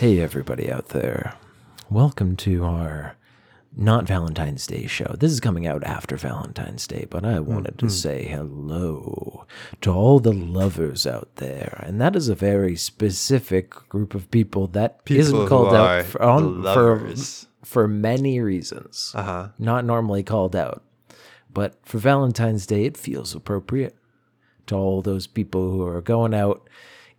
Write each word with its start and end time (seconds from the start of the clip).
Hey, 0.00 0.18
everybody 0.20 0.72
out 0.72 0.88
there. 0.88 1.34
Welcome 1.90 2.34
to 2.36 2.64
our 2.64 3.16
not 3.76 4.06
Valentine's 4.06 4.66
Day 4.66 4.86
show. 4.86 5.14
This 5.18 5.30
is 5.30 5.40
coming 5.40 5.66
out 5.66 5.84
after 5.84 6.16
Valentine's 6.16 6.86
Day, 6.86 7.06
but 7.10 7.22
I 7.22 7.38
wanted 7.40 7.76
Mm-hmm. 7.76 7.86
to 7.86 7.92
say 7.92 8.24
hello 8.24 9.44
to 9.82 9.90
all 9.90 10.18
the 10.18 10.32
lovers 10.32 11.06
out 11.06 11.28
there. 11.36 11.84
And 11.86 12.00
that 12.00 12.16
is 12.16 12.30
a 12.30 12.34
very 12.34 12.76
specific 12.76 13.72
group 13.90 14.14
of 14.14 14.30
people 14.30 14.66
that 14.68 15.04
People 15.04 15.40
not 15.40 15.48
called 15.50 15.74
out 15.74 16.06
for, 16.06 16.22
on, 16.22 16.62
for, 16.62 17.12
for 17.62 17.86
many 17.86 18.40
reasons. 18.40 19.12
Uh-huh. 19.14 19.48
Not 19.58 19.84
normally 19.84 20.22
called 20.22 20.56
out. 20.56 20.82
But 21.52 21.74
for 21.84 21.98
Valentine's 21.98 22.64
Day, 22.66 22.86
it 22.86 22.96
feels 22.96 23.34
appropriate 23.34 23.96
to 24.68 24.76
all 24.76 25.02
those 25.02 25.26
people 25.26 25.70
who 25.70 25.82
are 25.82 26.00
going 26.00 26.32
out 26.32 26.66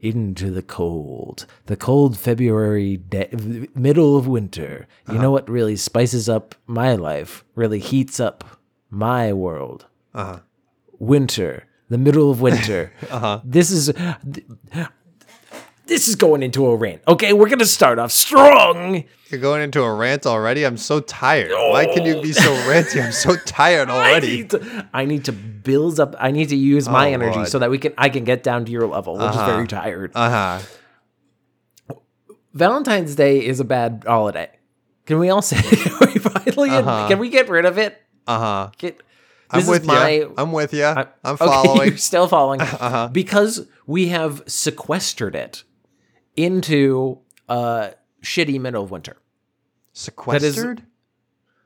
into 0.02 0.50
the 0.50 0.64
cold, 0.64 1.46
the 1.68 1.76
cold 1.78 2.18
February 2.18 2.98
day, 2.98 3.30
middle 3.76 4.18
of 4.18 4.28
winter. 4.28 4.88
You 5.08 5.20
know 5.20 5.32
what 5.32 5.48
really 5.48 5.76
spices 5.76 6.28
up 6.28 6.56
my 6.66 6.96
life, 6.96 7.46
really 7.56 7.80
heats 7.80 8.20
up 8.20 8.44
my 8.90 9.32
world? 9.32 9.86
Uh-huh. 10.14 10.40
Winter, 10.98 11.66
the 11.90 12.00
middle 12.00 12.32
of 12.32 12.42
winter. 12.42 12.92
Uh-huh. 13.12 13.42
This 13.44 13.70
is 13.72 13.94
this 15.92 16.08
is 16.08 16.16
going 16.16 16.42
into 16.42 16.66
a 16.68 16.76
rant. 16.76 17.02
Okay, 17.06 17.34
we're 17.34 17.50
gonna 17.50 17.66
start 17.66 18.00
off 18.00 18.12
strong. 18.14 19.04
You're 19.30 19.42
going 19.42 19.62
into 19.62 19.82
a 19.84 19.94
rant 19.94 20.26
already? 20.26 20.66
I'm 20.66 20.78
so 20.78 21.02
tired. 21.02 21.52
Why 21.52 21.86
can 21.86 22.06
you 22.06 22.22
be 22.22 22.32
so 22.34 22.50
ranty? 22.70 23.04
I'm 23.04 23.12
so 23.12 23.36
tired 23.46 23.90
I 23.92 23.94
already. 24.12 24.38
need 24.38 24.50
to, 24.52 24.90
I 24.94 25.04
need 25.06 25.26
to 25.26 25.32
build 25.34 26.00
up. 26.00 26.16
I 26.20 26.32
need 26.32 26.50
to 26.50 26.56
use 26.56 26.88
my 26.90 27.10
Oh, 27.10 27.14
energy 27.14 27.36
Lord. 27.38 27.48
so 27.50 27.60
that 27.60 27.70
we 27.70 27.78
can. 27.78 27.94
I 27.98 28.08
can 28.10 28.24
get 28.24 28.42
down 28.44 28.64
to 28.66 28.72
your 28.72 28.88
level, 28.88 29.18
which 29.18 29.30
is 29.30 29.36
very 29.42 29.68
tired. 29.68 30.12
Uh-huh. 30.16 30.60
Valentine's 32.54 33.16
Day 33.16 33.46
is 33.46 33.60
a 33.60 33.64
bad 33.66 34.04
holiday. 34.08 34.50
Can 35.06 35.20
we 35.20 35.30
all 35.30 35.42
say? 35.52 35.58
We 36.02 36.20
finally? 36.20 36.70
Uh-huh. 36.70 37.08
Can 37.08 37.20
we 37.20 37.30
get 37.30 37.50
rid 37.50 37.66
of 37.66 37.78
it? 37.78 38.02
Uh-huh. 38.28 38.70
Get. 38.78 39.02
I'm 39.50 39.60
This 39.60 39.70
with 39.70 39.82
is 39.82 39.88
my. 39.88 40.10
you. 40.10 40.34
I'm 40.38 40.52
with 40.54 40.74
you. 40.74 40.86
I'm 40.86 41.08
okay, 41.26 41.36
following. 41.46 41.88
you're 41.90 41.98
still 41.98 42.28
following 42.28 42.62
Uh-huh. 42.62 43.10
because 43.12 43.68
we 43.86 44.08
have 44.08 44.44
sequestered 44.48 45.36
it 45.36 45.64
into 46.36 47.20
uh 47.50 47.92
shitty 48.24 48.60
middle 48.60 48.84
of 48.84 48.92
winter. 48.92 49.18
Sequestered? 49.94 50.84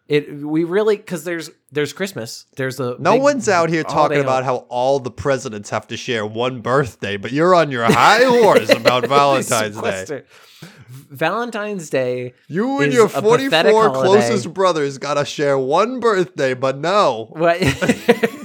It 0.08 0.32
we 0.44 0.64
really 0.64 0.98
because 0.98 1.24
there's 1.24 1.50
there's 1.72 1.92
Christmas. 1.92 2.46
There's 2.58 2.80
a 2.80 2.96
no 3.00 3.14
big 3.14 3.24
one's 3.24 3.50
out 3.50 3.70
here 3.70 3.84
talking 3.84 4.20
about 4.20 4.44
how 4.44 4.58
all 4.70 5.00
the 5.00 5.10
presidents 5.10 5.72
have 5.72 5.88
to 5.88 5.98
share 5.98 6.26
one 6.26 6.62
birthday, 6.62 7.18
but 7.18 7.32
you're 7.32 7.56
on 7.56 7.72
your 7.72 7.86
high 7.86 8.24
horse 8.24 8.70
about 8.70 9.08
Valentine's 9.08 9.81
Day. 9.81 10.24
Valentine's 10.90 11.90
Day. 11.90 12.34
You 12.48 12.81
and 12.81 12.94
your 12.94 13.09
44 13.09 13.92
closest 13.94 14.54
brothers 14.54 15.00
gotta 15.00 15.25
share 15.25 15.58
one 15.58 16.00
birthday, 16.00 16.54
but 16.54 16.78
no. 16.78 17.30
What? 17.31 17.58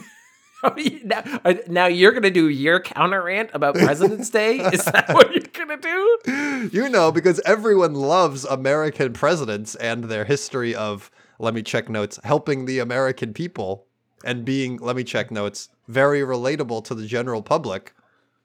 now, 1.04 1.22
uh, 1.44 1.54
now 1.68 1.86
you're 1.86 2.12
gonna 2.12 2.30
do 2.30 2.48
your 2.48 2.80
counter 2.80 3.22
rant 3.22 3.50
about 3.52 3.74
President's 3.74 4.30
Day? 4.30 4.58
Is 4.58 4.84
that 4.84 5.08
what 5.10 5.32
you're 5.32 5.44
gonna 5.52 5.80
do? 5.80 6.18
You 6.72 6.88
know, 6.88 7.10
because 7.10 7.40
everyone 7.46 7.94
loves 7.94 8.44
American 8.44 9.12
presidents 9.12 9.74
and 9.76 10.04
their 10.04 10.24
history 10.24 10.74
of, 10.74 11.10
let 11.38 11.54
me 11.54 11.62
check 11.62 11.88
notes, 11.88 12.18
helping 12.22 12.66
the 12.66 12.78
American 12.78 13.32
people 13.32 13.86
and 14.24 14.44
being, 14.44 14.76
let 14.76 14.94
me 14.94 15.04
check 15.04 15.30
notes, 15.30 15.70
very 15.88 16.20
relatable 16.20 16.84
to 16.84 16.94
the 16.94 17.06
general 17.06 17.42
public. 17.42 17.94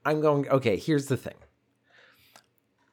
I'm 0.06 0.22
going. 0.22 0.48
Okay, 0.50 0.78
here's 0.78 1.08
the 1.08 1.18
thing. 1.18 1.36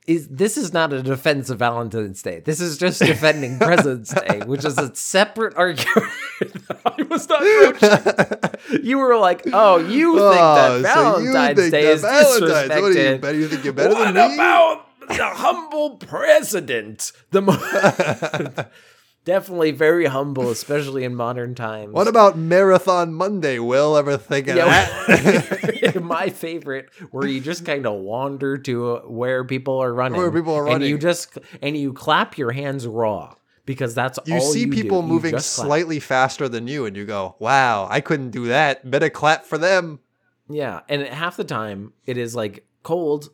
Is 0.07 0.27
this 0.29 0.57
is 0.57 0.73
not 0.73 0.93
a 0.93 1.03
defense 1.03 1.49
of 1.49 1.61
Valentine's 1.61 2.23
Day? 2.23 2.41
This 2.41 2.61
is 2.61 2.77
just 2.77 2.99
defending 2.99 3.59
President's 3.61 4.13
Day, 4.13 4.41
which 4.45 4.65
is 4.65 4.77
a 4.79 4.93
separate 4.95 5.55
argument. 5.57 6.11
I 6.87 7.03
was 7.03 7.29
not. 7.29 7.43
approaching. 7.43 8.83
You 8.85 8.99
were 8.99 9.17
like, 9.19 9.43
"Oh, 9.53 9.77
you 9.79 10.13
think 10.13 10.23
Oh, 10.41 10.81
that 10.83 10.95
so 10.95 11.19
you 11.19 11.33
Valentine's 11.33 11.59
think 11.59 11.73
Day 11.73 11.85
that 11.85 11.93
is 11.93 12.01
Valentine's- 12.03 12.41
disrespected? 12.41 12.69
what 12.83 12.97
are 12.97 13.13
you, 13.13 13.19
better- 13.19 13.39
you 13.39 13.49
think 13.49 13.65
you're 13.65 13.73
better 13.73 13.95
what 13.95 14.15
than 14.15 14.29
me? 14.29 14.35
about 14.35 14.87
the 15.09 15.25
humble 15.27 15.97
president? 15.97 17.13
The 17.31 17.43
mo- 17.43 18.65
definitely 19.25 19.71
very 19.73 20.07
humble, 20.07 20.51
especially 20.51 21.05
in 21.05 21.15
modern 21.15 21.55
times. 21.55 21.93
What 21.93 22.09
about 22.09 22.37
Marathon 22.39 23.13
Monday? 23.15 23.59
Will 23.59 23.97
ever 23.97 24.17
think 24.17 24.49
of 24.49 24.57
that? 24.57 26.01
My 26.03 26.31
favorite, 26.31 26.89
where 27.11 27.27
you 27.27 27.41
just 27.41 27.65
kind 27.65 27.87
of 27.87 27.95
wander 28.01 28.59
to 28.59 28.97
where 29.07 29.45
people 29.45 29.79
are 29.83 29.93
running, 29.93 30.19
Where 30.21 30.31
people 30.33 30.55
are 30.55 30.69
and 30.69 30.83
you 30.85 30.99
just 30.99 31.39
and 31.61 31.77
you 31.77 31.93
clap 31.93 32.39
your 32.39 32.53
hands 32.53 32.87
raw 32.87 33.35
because 33.65 33.95
that's 33.95 34.19
You 34.27 34.41
see 34.41 34.61
you 34.61 34.69
people 34.71 35.03
do. 35.03 35.09
Moving 35.09 35.39
slightly 35.39 36.01
faster 36.01 36.49
than 36.49 36.67
you, 36.69 36.87
and 36.87 36.97
you 36.97 37.05
go, 37.05 37.37
wow, 37.39 37.87
I 37.91 38.01
couldn't 38.01 38.31
do 38.31 38.47
that. 38.47 38.91
Better 38.91 39.11
clap 39.11 39.45
for 39.45 39.59
them. 39.59 40.01
Yeah, 40.49 40.81
and 40.89 41.03
half 41.03 41.37
the 41.37 41.45
time 41.45 41.93
it 42.05 42.17
is 42.19 42.35
like 42.35 42.67
cold, 42.83 43.31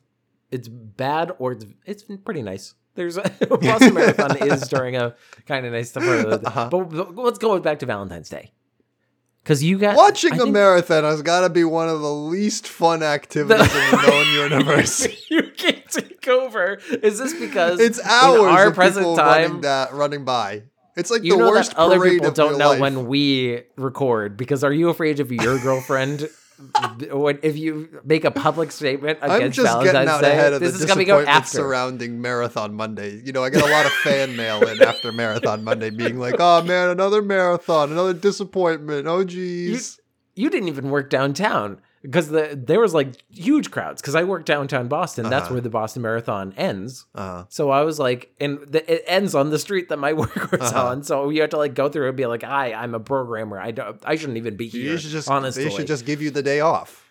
it's 0.51 0.69
bad, 0.69 1.33
or 1.39 1.53
it's 1.53 1.67
it's 1.85 2.05
pretty 2.25 2.43
nice. 2.43 2.75
There's 2.95 3.17
a 3.17 3.23
Boston 3.49 3.95
Marathon 3.95 4.37
is 4.47 4.69
during 4.69 4.97
a 4.97 5.15
kind 5.47 5.65
of 5.65 5.73
nice 5.73 5.93
part 5.93 6.07
of 6.07 6.43
the 6.43 6.49
Uh-huh. 6.49 6.69
but, 6.71 6.85
but 6.91 7.17
let's 7.17 7.39
go 7.39 7.59
back 7.61 7.79
to 7.81 7.87
Valentine's 7.87 8.29
Day 8.29 8.51
because 9.49 9.65
you 9.65 9.79
got 9.79 9.97
Watching 9.97 10.35
I 10.35 10.45
a 10.45 10.47
marathon 10.47 11.05
has 11.05 11.23
got 11.23 11.41
to 11.41 11.49
be 11.49 11.65
one 11.65 11.89
of 11.89 12.03
the 12.03 12.13
least 12.13 12.69
fun 12.69 13.03
activities 13.03 13.75
in 13.75 13.91
the 13.93 14.07
known 14.07 14.27
universe. 14.51 15.09
you 15.31 15.43
can't 15.57 15.91
take 15.91 16.29
over. 16.29 16.75
Is 17.03 17.19
this 17.19 17.33
because 17.33 17.81
It's 17.81 17.99
in 17.99 18.05
hours 18.07 18.41
our 18.53 18.67
of 18.67 18.75
present 18.75 19.05
people 19.05 19.17
time? 19.17 19.43
running, 19.45 19.61
that, 19.63 19.95
running 19.95 20.27
by. 20.27 20.65
It's 20.97 21.11
like 21.11 21.23
you 21.23 21.33
the 21.33 21.39
know 21.39 21.49
worst 21.49 21.71
that 21.71 21.79
other 21.79 21.99
people 21.99 22.31
don't 22.31 22.59
know 22.59 22.71
life. 22.73 22.81
when 22.81 23.07
we 23.07 23.63
record 23.77 24.37
because 24.37 24.63
are 24.65 24.73
you 24.73 24.91
afraid 24.91 25.19
of 25.19 25.33
your 25.33 25.59
girlfriend 25.61 26.29
when 27.11 27.39
if 27.43 27.57
you 27.57 28.01
make 28.05 28.25
a 28.25 28.31
public 28.31 28.73
statement 28.73 29.19
against 29.23 29.33
I'm 29.43 29.53
just 29.53 29.67
Valentine's 29.67 29.93
getting 29.93 30.09
out 30.09 30.21
Day? 30.23 30.33
ahead 30.33 30.53
of 30.53 30.61
this 30.61 30.73
the 30.73 30.85
is 30.85 30.87
disappointment 30.87 31.29
after. 31.29 31.49
surrounding 31.59 32.21
Marathon 32.21 32.75
Monday. 32.75 33.21
You 33.25 33.33
know, 33.33 33.45
I 33.45 33.51
get 33.51 33.63
a 33.63 33.71
lot 33.71 33.87
of 33.87 33.93
fan 33.93 34.37
mail 34.37 34.67
in 34.67 34.83
after 34.83 35.13
Marathon 35.13 35.63
Monday, 35.65 35.91
being 35.91 36.19
like, 36.19 36.37
"Oh 36.39 36.63
man, 36.63 36.91
another 36.91 37.23
marathon, 37.23 37.93
another 37.93 38.15
disappointment. 38.15 39.07
Oh 39.07 39.21
you, 39.21 39.25
geez." 39.27 40.01
you 40.35 40.51
didn't 40.51 40.69
even 40.69 40.91
work 40.91 41.11
downtown 41.11 41.81
because 42.03 42.29
the 42.29 42.59
there 42.61 42.81
was 42.81 42.95
like 42.95 43.15
huge 43.31 43.71
crowds 43.71 44.01
because 44.01 44.15
I 44.15 44.25
work 44.25 44.45
downtown 44.45 44.89
Boston. 44.89 45.29
That's 45.29 45.45
Uh-huh. 45.47 45.55
where 45.55 45.61
the 45.61 45.71
Boston 45.71 46.03
Marathon 46.03 46.55
ends. 46.57 47.07
Uh, 47.15 47.45
So 47.49 47.71
I 47.71 47.83
was 47.83 47.99
like, 47.99 48.33
and 48.41 48.59
the, 48.69 48.81
it 48.93 49.05
ends 49.07 49.35
on 49.35 49.51
the 49.51 49.59
street 49.59 49.89
that 49.89 49.99
my 49.99 50.13
work 50.23 50.53
was 50.53 50.61
Uh-huh. 50.73 50.87
on. 50.89 51.03
So 51.03 51.31
you 51.31 51.41
have 51.41 51.51
to 51.51 51.59
like 51.59 51.75
go 51.75 51.89
through 51.89 52.09
and 52.09 52.17
be 52.17 52.27
like, 52.27 52.43
"Hi, 52.43 52.73
I'm 52.73 52.95
a 52.95 53.01
programmer. 53.01 53.59
I 53.61 53.71
don't. 53.73 54.01
I 54.05 54.17
shouldn't 54.17 54.39
even 54.39 54.57
be 54.57 54.69
here." 54.69 54.93
you 54.93 54.99
should 54.99 55.11
just 55.11 55.29
honestly, 55.29 55.65
they 55.65 55.71
should 55.71 55.87
just 55.87 56.05
give 56.07 56.23
you 56.23 56.31
the 56.31 56.43
day 56.43 56.61
off. 56.61 57.08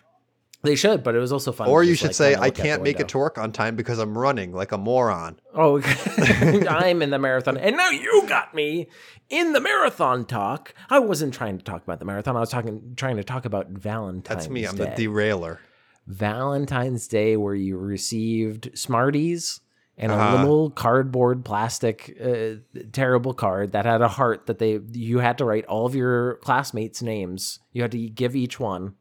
They 0.68 0.76
should, 0.76 1.02
but 1.02 1.14
it 1.14 1.18
was 1.18 1.32
also 1.32 1.50
fun. 1.50 1.66
Or 1.68 1.82
you 1.82 1.94
should 1.94 2.08
like, 2.08 2.14
say, 2.14 2.34
I 2.34 2.40
look 2.40 2.48
out 2.50 2.54
the 2.56 2.62
can't 2.62 2.82
make 2.82 2.96
it 2.96 2.98
window. 2.98 3.12
to 3.12 3.18
work 3.18 3.38
on 3.38 3.52
time 3.52 3.74
because 3.74 3.98
I'm 3.98 4.16
running 4.18 4.52
like 4.52 4.70
a 4.70 4.76
moron. 4.76 5.40
Oh, 5.54 5.80
I'm 6.68 7.00
in 7.00 7.08
the 7.08 7.18
marathon, 7.18 7.56
and 7.56 7.74
now 7.74 7.88
you 7.88 8.24
got 8.28 8.54
me 8.54 8.88
in 9.30 9.54
the 9.54 9.60
marathon 9.60 10.26
talk. 10.26 10.74
I 10.90 10.98
wasn't 10.98 11.32
trying 11.32 11.56
to 11.56 11.64
talk 11.64 11.82
about 11.82 12.00
the 12.00 12.04
marathon. 12.04 12.36
I 12.36 12.40
was 12.40 12.50
talking, 12.50 12.92
trying 12.96 13.16
to 13.16 13.24
talk 13.24 13.46
about 13.46 13.68
Valentine's. 13.70 14.28
Day. 14.28 14.34
That's 14.34 14.48
me. 14.50 14.66
I'm 14.66 14.76
Day. 14.76 14.92
the 14.94 15.04
derailer. 15.04 15.60
Valentine's 16.06 17.08
Day, 17.08 17.36
where 17.38 17.54
you 17.54 17.78
received 17.78 18.70
Smarties 18.78 19.60
and 19.96 20.12
a 20.12 20.14
Uh-huh. 20.14 20.42
little 20.42 20.70
cardboard, 20.70 21.44
plastic, 21.44 22.16
uh, 22.22 22.56
terrible 22.92 23.32
card 23.34 23.72
that 23.72 23.84
had 23.86 24.02
a 24.02 24.08
heart 24.08 24.46
that 24.46 24.58
they 24.58 24.80
you 24.92 25.18
had 25.20 25.38
to 25.38 25.44
write 25.44 25.64
all 25.66 25.86
of 25.86 25.94
your 25.94 26.34
classmates' 26.36 27.02
names. 27.02 27.60
You 27.72 27.82
had 27.82 27.92
to 27.92 27.98
give 28.10 28.36
each 28.36 28.60
one. 28.60 28.94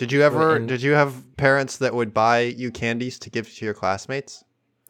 Did 0.00 0.12
you 0.12 0.22
ever? 0.22 0.56
and- 0.56 0.66
did 0.66 0.80
you 0.82 0.92
have 0.92 1.14
parents 1.36 1.76
that 1.76 1.94
would 1.94 2.14
buy 2.14 2.40
you 2.40 2.70
candies 2.70 3.18
to 3.20 3.30
give 3.30 3.52
to 3.54 3.64
your 3.64 3.74
classmates? 3.74 4.42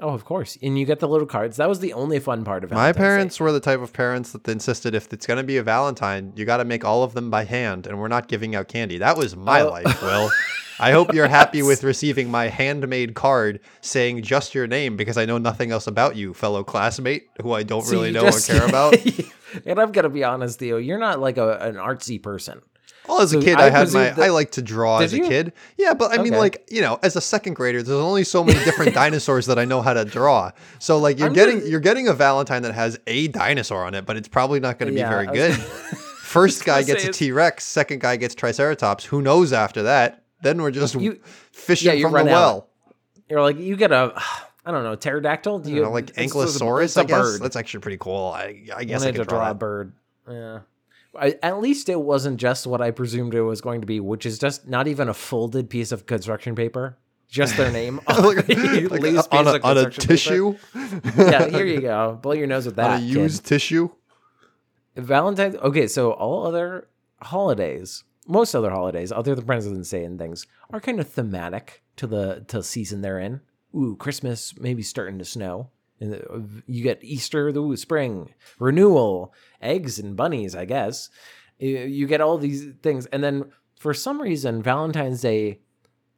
Oh, 0.03 0.11
of 0.11 0.25
course. 0.25 0.57
And 0.63 0.79
you 0.79 0.87
get 0.87 1.01
the 1.01 1.09
little 1.09 1.27
cards. 1.27 1.59
That 1.59 1.69
was 1.69 1.81
the 1.81 1.93
only 1.93 2.21
fun 2.21 2.43
part 2.45 2.65
of 2.65 2.71
it. 2.73 2.75
My 2.75 2.85
Valentine's 2.93 2.97
Day. 2.97 3.03
parents 3.03 3.41
were 3.41 3.53
the 3.53 3.61
type 3.61 3.81
of 3.81 3.93
parents 3.93 4.33
that 4.33 4.49
insisted 4.49 4.95
if 4.95 5.13
it's 5.13 5.27
going 5.27 5.37
to 5.37 5.43
be 5.45 5.59
a 5.59 5.63
Valentine, 5.63 6.33
you 6.37 6.47
got 6.47 6.57
to 6.59 6.65
make 6.65 6.85
all 6.87 7.03
of 7.03 7.13
them 7.13 7.29
by 7.29 7.45
hand, 7.45 7.87
and 7.87 7.99
we're 8.01 8.09
not 8.09 8.27
giving 8.29 8.55
out 8.55 8.69
candy. 8.69 8.97
That 8.99 9.19
was 9.19 9.37
my 9.37 9.61
Oh. 9.61 9.69
life, 9.69 10.01
Will. 10.03 10.31
I 10.79 10.93
hope 10.93 11.13
you're 11.13 11.29
happy 11.29 11.61
with 11.71 11.85
receiving 11.85 12.31
my 12.31 12.49
handmade 12.49 13.15
card 13.15 13.61
saying 13.83 14.23
just 14.23 14.55
your 14.55 14.67
name 14.67 14.97
because 14.97 15.19
I 15.19 15.27
know 15.27 15.37
nothing 15.37 15.71
else 15.71 15.87
about 15.87 16.17
you, 16.17 16.33
fellow 16.33 16.65
classmate, 16.65 17.25
who 17.43 17.53
I 17.53 17.63
don't 17.65 17.85
So 17.85 17.93
really 17.97 18.11
know 18.13 18.23
just- 18.23 18.49
or 18.49 18.55
care 18.59 18.67
about. 18.67 18.95
and 19.67 19.79
I'm 19.79 19.93
gonna 19.93 20.09
be 20.09 20.25
honest, 20.25 20.61
Theo. 20.61 20.79
You're 20.79 20.99
not 20.99 21.21
like 21.21 21.37
a, 21.37 21.59
an 21.59 21.75
artsy 21.75 22.23
person. 22.23 22.63
Well, 23.09 23.21
as 23.23 23.33
a 23.33 23.41
kid, 23.41 23.59
I 23.59 23.67
I, 23.67 23.71
had 23.71 23.93
my. 23.93 24.05
that- 24.11 24.19
I 24.19 24.29
like 24.29 24.53
to 24.53 24.63
draw 24.63 24.99
as 24.99 25.13
a 25.13 25.17
you? 25.19 25.27
kid. 25.29 25.53
Yeah, 25.77 25.95
but 25.95 26.17
I 26.19 26.23
mean, 26.23 26.35
like 26.35 26.67
you 26.71 26.81
know, 26.81 26.99
as 27.03 27.17
a 27.17 27.21
second 27.21 27.55
grader, 27.55 27.83
there's 27.83 27.99
only 27.99 28.25
so 28.25 28.45
many 28.45 28.63
different 28.65 28.95
dinosaurs 29.03 29.47
that 29.47 29.59
I 29.59 29.65
know 29.65 29.83
how 29.83 29.95
to 29.95 30.05
draw. 30.05 30.51
So 30.79 30.99
like, 30.99 31.19
you're 31.19 31.29
I'm 31.29 31.35
getting 31.35 31.59
just- 31.61 31.71
you're 31.71 31.81
getting 31.81 32.07
a 32.09 32.13
Valentine 32.13 32.63
that 32.63 32.75
has 32.75 32.99
a 33.07 33.29
dinosaur 33.29 33.85
on 33.85 33.95
it, 33.95 34.07
but 34.07 34.17
it's 34.17 34.29
probably 34.29 34.61
not 34.61 34.79
going 34.79 34.93
to 34.93 34.95
be 34.95 35.03
very 35.07 35.27
was 35.27 35.35
good. 35.37 35.55
First 36.21 36.65
guy 36.65 36.83
gets 36.85 37.05
a 37.05 37.13
T 37.13 37.33
Rex. 37.33 37.65
Second 37.65 38.01
guy 38.01 38.17
gets 38.17 38.35
Triceratops. 38.37 39.05
Who 39.07 39.21
knows 39.23 39.53
after 39.53 39.83
that? 39.85 40.23
Then 40.43 40.63
we're 40.63 40.71
just 40.71 40.95
You- 40.95 41.21
fishing 41.53 41.99
yeah, 41.99 42.03
from 42.03 42.13
the 42.13 42.19
out. 42.21 42.27
well. 42.27 42.69
You're 43.29 43.43
like 43.43 43.59
you 43.59 43.77
get 43.77 43.91
a, 43.93 44.13
I 44.65 44.71
don't 44.71 44.85
know, 44.85 44.95
pterodactyl. 44.95 45.61
Do 45.61 45.71
You 45.73 45.83
know, 45.83 45.91
like 45.91 46.11
it's- 46.11 46.27
it's 46.27 46.35
a- 46.35 46.39
Ankylosaurus. 46.61 46.97
a 46.97 47.01
I 47.01 47.05
guess 47.05 47.19
bird. 47.19 47.41
that's 47.43 47.57
actually 47.57 47.81
pretty 47.81 47.99
cool. 47.99 48.29
I, 48.33 48.63
I 48.77 48.85
guess 48.85 49.03
I 49.03 49.07
wanted 49.07 49.17
could 49.17 49.23
to 49.25 49.29
draw, 49.29 49.39
draw 49.41 49.51
a 49.51 49.55
bird. 49.55 49.93
Yeah. 50.31 50.59
I, 51.19 51.37
at 51.43 51.61
least 51.61 51.89
it 51.89 52.01
wasn't 52.01 52.39
just 52.39 52.67
what 52.67 52.81
I 52.81 52.91
presumed 52.93 53.35
it 53.35 53.43
was 53.43 53.61
going 53.61 53.81
to 53.81 53.87
be, 53.87 53.99
which 54.01 54.25
is 54.27 54.39
just 54.39 54.69
not 54.69 54.87
even 54.87 55.09
a 55.09 55.15
folded 55.15 55.69
piece 55.69 55.91
of 55.93 56.07
construction 56.07 56.55
paper, 56.55 56.99
just 57.29 57.57
their 57.57 57.71
name 57.73 58.01
on, 58.07 58.23
like, 58.25 58.49
a 58.49 58.87
like 58.89 59.33
on, 59.33 59.47
a, 59.49 59.61
on 59.63 59.79
a 59.79 59.85
paper. 59.85 59.91
tissue, 59.91 60.57
Yeah, 61.17 61.49
here 61.49 61.65
you 61.67 61.81
go. 61.81 62.19
Blow 62.21 62.33
your 62.33 62.47
nose 62.47 62.67
with 62.67 62.77
that. 62.77 62.91
on 62.91 62.97
a 62.97 63.01
kid. 63.01 63.09
used 63.09 63.45
tissue. 63.45 63.91
Valentine's. 64.97 65.57
Okay, 65.57 65.87
so 65.87 66.13
all 66.13 66.47
other 66.47 66.89
holidays, 67.23 68.05
most 68.27 68.55
other 68.55 68.71
holidays, 68.71 69.13
other 69.13 69.35
than 69.35 69.45
President's 69.47 69.91
Day 69.91 70.05
and 70.05 70.19
things, 70.19 70.47
are 70.71 70.81
kind 70.81 71.01
of 71.01 71.09
thematic 71.09 71.83
to 71.97 72.07
the 72.07 72.45
to 72.49 72.63
season 72.63 73.01
they're 73.01 73.19
in. 73.19 73.41
Ooh, 73.75 73.97
Christmas 73.97 74.55
maybe 74.59 74.83
starting 74.83 75.19
to 75.19 75.25
snow, 75.25 75.71
and 76.01 76.15
uh, 76.15 76.61
you 76.67 76.83
get 76.83 77.05
Easter, 77.05 77.53
the 77.53 77.77
spring 77.77 78.35
renewal, 78.59 79.35
eggs 79.61 79.99
and 79.99 80.17
bunnies. 80.17 80.55
I 80.55 80.65
guess 80.65 81.11
you, 81.59 81.79
you 81.79 82.07
get 82.07 82.21
all 82.21 82.39
these 82.39 82.69
things, 82.83 83.07
and 83.07 83.23
then 83.23 83.51
for 83.77 83.95
some 83.95 84.21
reason, 84.21 84.63
Valentine's 84.63 85.23
Day, 85.23 85.61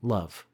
love, 0.01 0.47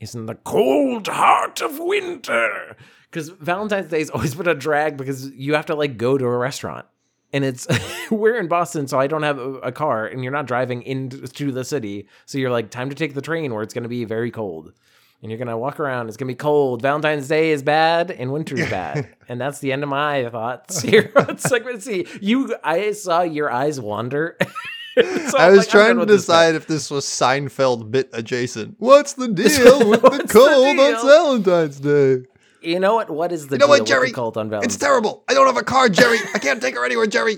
is 0.00 0.14
in 0.14 0.26
the 0.26 0.34
cold 0.34 1.08
heart 1.08 1.60
of 1.60 1.78
winter. 1.78 2.76
Because 3.10 3.28
Valentine's 3.28 3.90
Day 3.90 4.00
is 4.00 4.10
always 4.10 4.34
been 4.34 4.48
a 4.48 4.54
drag 4.54 4.96
because 4.96 5.30
you 5.30 5.54
have 5.54 5.66
to 5.66 5.74
like 5.74 5.98
go 5.98 6.16
to 6.16 6.24
a 6.24 6.38
restaurant 6.38 6.86
and 7.32 7.44
it's 7.44 7.66
we're 8.10 8.38
in 8.38 8.48
Boston, 8.48 8.86
so 8.86 8.98
I 9.00 9.06
don't 9.06 9.22
have 9.22 9.38
a, 9.38 9.54
a 9.58 9.72
car, 9.72 10.06
and 10.06 10.22
you're 10.22 10.32
not 10.32 10.46
driving 10.46 10.82
into 10.82 11.52
the 11.52 11.64
city, 11.64 12.08
so 12.26 12.38
you're 12.38 12.50
like 12.50 12.70
time 12.70 12.90
to 12.90 12.94
take 12.94 13.14
the 13.14 13.22
train 13.22 13.52
where 13.52 13.62
it's 13.62 13.74
going 13.74 13.84
to 13.84 13.88
be 13.88 14.04
very 14.04 14.30
cold, 14.30 14.72
and 15.22 15.30
you're 15.30 15.38
gonna 15.38 15.56
walk 15.56 15.80
around. 15.80 16.08
It's 16.08 16.16
gonna 16.16 16.28
be 16.30 16.34
cold. 16.34 16.82
Valentine's 16.82 17.28
Day 17.28 17.50
is 17.52 17.62
bad, 17.62 18.10
and 18.10 18.32
winter's 18.32 18.68
bad, 18.70 19.08
and 19.28 19.40
that's 19.40 19.60
the 19.60 19.72
end 19.72 19.82
of 19.82 19.88
my 19.88 20.28
thoughts 20.28 20.82
here 20.82 21.10
on 21.16 21.38
segment 21.38 21.82
C. 21.82 22.06
You, 22.20 22.54
I 22.62 22.92
saw 22.92 23.22
your 23.22 23.50
eyes 23.50 23.80
wander. 23.80 24.36
So 24.94 25.38
I 25.38 25.48
was 25.48 25.60
like, 25.60 25.68
trying 25.70 25.98
to 25.98 26.04
this 26.04 26.26
decide 26.26 26.54
if 26.54 26.66
this 26.66 26.90
was 26.90 27.06
Seinfeld 27.06 27.90
bit 27.90 28.10
adjacent. 28.12 28.74
What's 28.78 29.14
the 29.14 29.26
deal 29.26 29.88
with 29.88 30.02
the 30.02 30.08
What's 30.10 30.30
the 30.30 30.38
cold 30.38 30.78
on? 30.78 31.06
Valentine's 31.06 31.80
Day? 31.80 32.26
You 32.60 32.78
know 32.78 32.96
what? 32.96 33.08
What 33.08 33.32
is 33.32 33.46
the 33.48 33.54
You 33.54 33.60
know 33.60 33.64
deal 33.64 33.68
what, 33.70 33.80
with 33.80 33.88
Jerry? 33.88 34.08
the 34.08 34.14
cult 34.14 34.36
on 34.36 34.50
Valentine's? 34.50 34.74
It's 34.74 34.84
terrible. 34.84 35.24
I 35.30 35.32
don't 35.32 35.46
have 35.46 35.56
a 35.56 35.62
car, 35.64 35.88
Jerry. 35.88 36.18
I 36.34 36.38
can't 36.38 36.60
take 36.60 36.74
her 36.74 36.84
anywhere, 36.84 37.06
Jerry. 37.06 37.36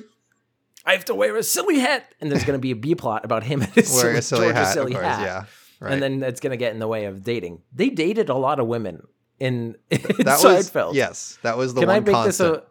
I 0.84 0.94
have 0.94 1.04
to 1.04 1.14
wear 1.14 1.36
a 1.36 1.44
silly 1.44 1.78
hat, 1.78 2.12
and 2.20 2.28
there's 2.28 2.42
going 2.42 2.58
to 2.58 2.60
be 2.60 2.72
a 2.72 2.76
B 2.76 2.96
plot 2.96 3.24
about 3.24 3.44
him 3.44 3.62
and 3.62 3.70
his 3.70 3.88
Wearing 4.02 4.20
silly, 4.20 4.20
a 4.20 4.22
silly 4.22 4.46
Georgia 4.48 4.58
hat, 4.58 4.72
silly 4.74 4.92
course. 4.92 5.04
hat. 5.06 5.20
Yeah, 5.22 5.44
right. 5.84 5.92
and 5.92 6.02
then 6.02 6.18
that's 6.20 6.40
going 6.40 6.50
to 6.52 6.56
get 6.56 6.72
in 6.72 6.78
the 6.78 6.88
way 6.88 7.04
of 7.04 7.22
dating. 7.22 7.62
They 7.72 7.90
dated 7.90 8.28
a 8.28 8.34
lot 8.34 8.58
of 8.60 8.66
women 8.66 9.06
in, 9.38 9.76
in 9.90 10.00
that 10.18 10.42
was 10.42 10.70
Seinfeld. 10.70 10.94
yes, 10.94 11.38
that 11.42 11.56
was 11.56 11.74
the 11.74 11.80
Can 11.80 11.88
one 11.88 11.96
I 11.96 12.00
make 12.00 12.14
constant. 12.14 12.54
this 12.54 12.62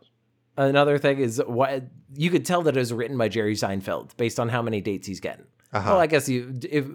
a 0.57 0.61
another 0.61 0.97
thing? 0.97 1.19
Is 1.19 1.41
what 1.45 1.83
you 2.15 2.29
could 2.29 2.45
tell 2.45 2.61
that 2.63 2.75
it 2.75 2.79
was 2.79 2.93
written 2.93 3.17
by 3.17 3.27
Jerry 3.29 3.55
Seinfeld 3.55 4.15
based 4.17 4.39
on 4.39 4.49
how 4.49 4.61
many 4.61 4.81
dates 4.81 5.07
he's 5.07 5.19
getting. 5.19 5.45
Uh-huh. 5.73 5.89
Well, 5.93 5.99
I 5.99 6.05
guess 6.05 6.29
you, 6.29 6.53
if 6.69 6.85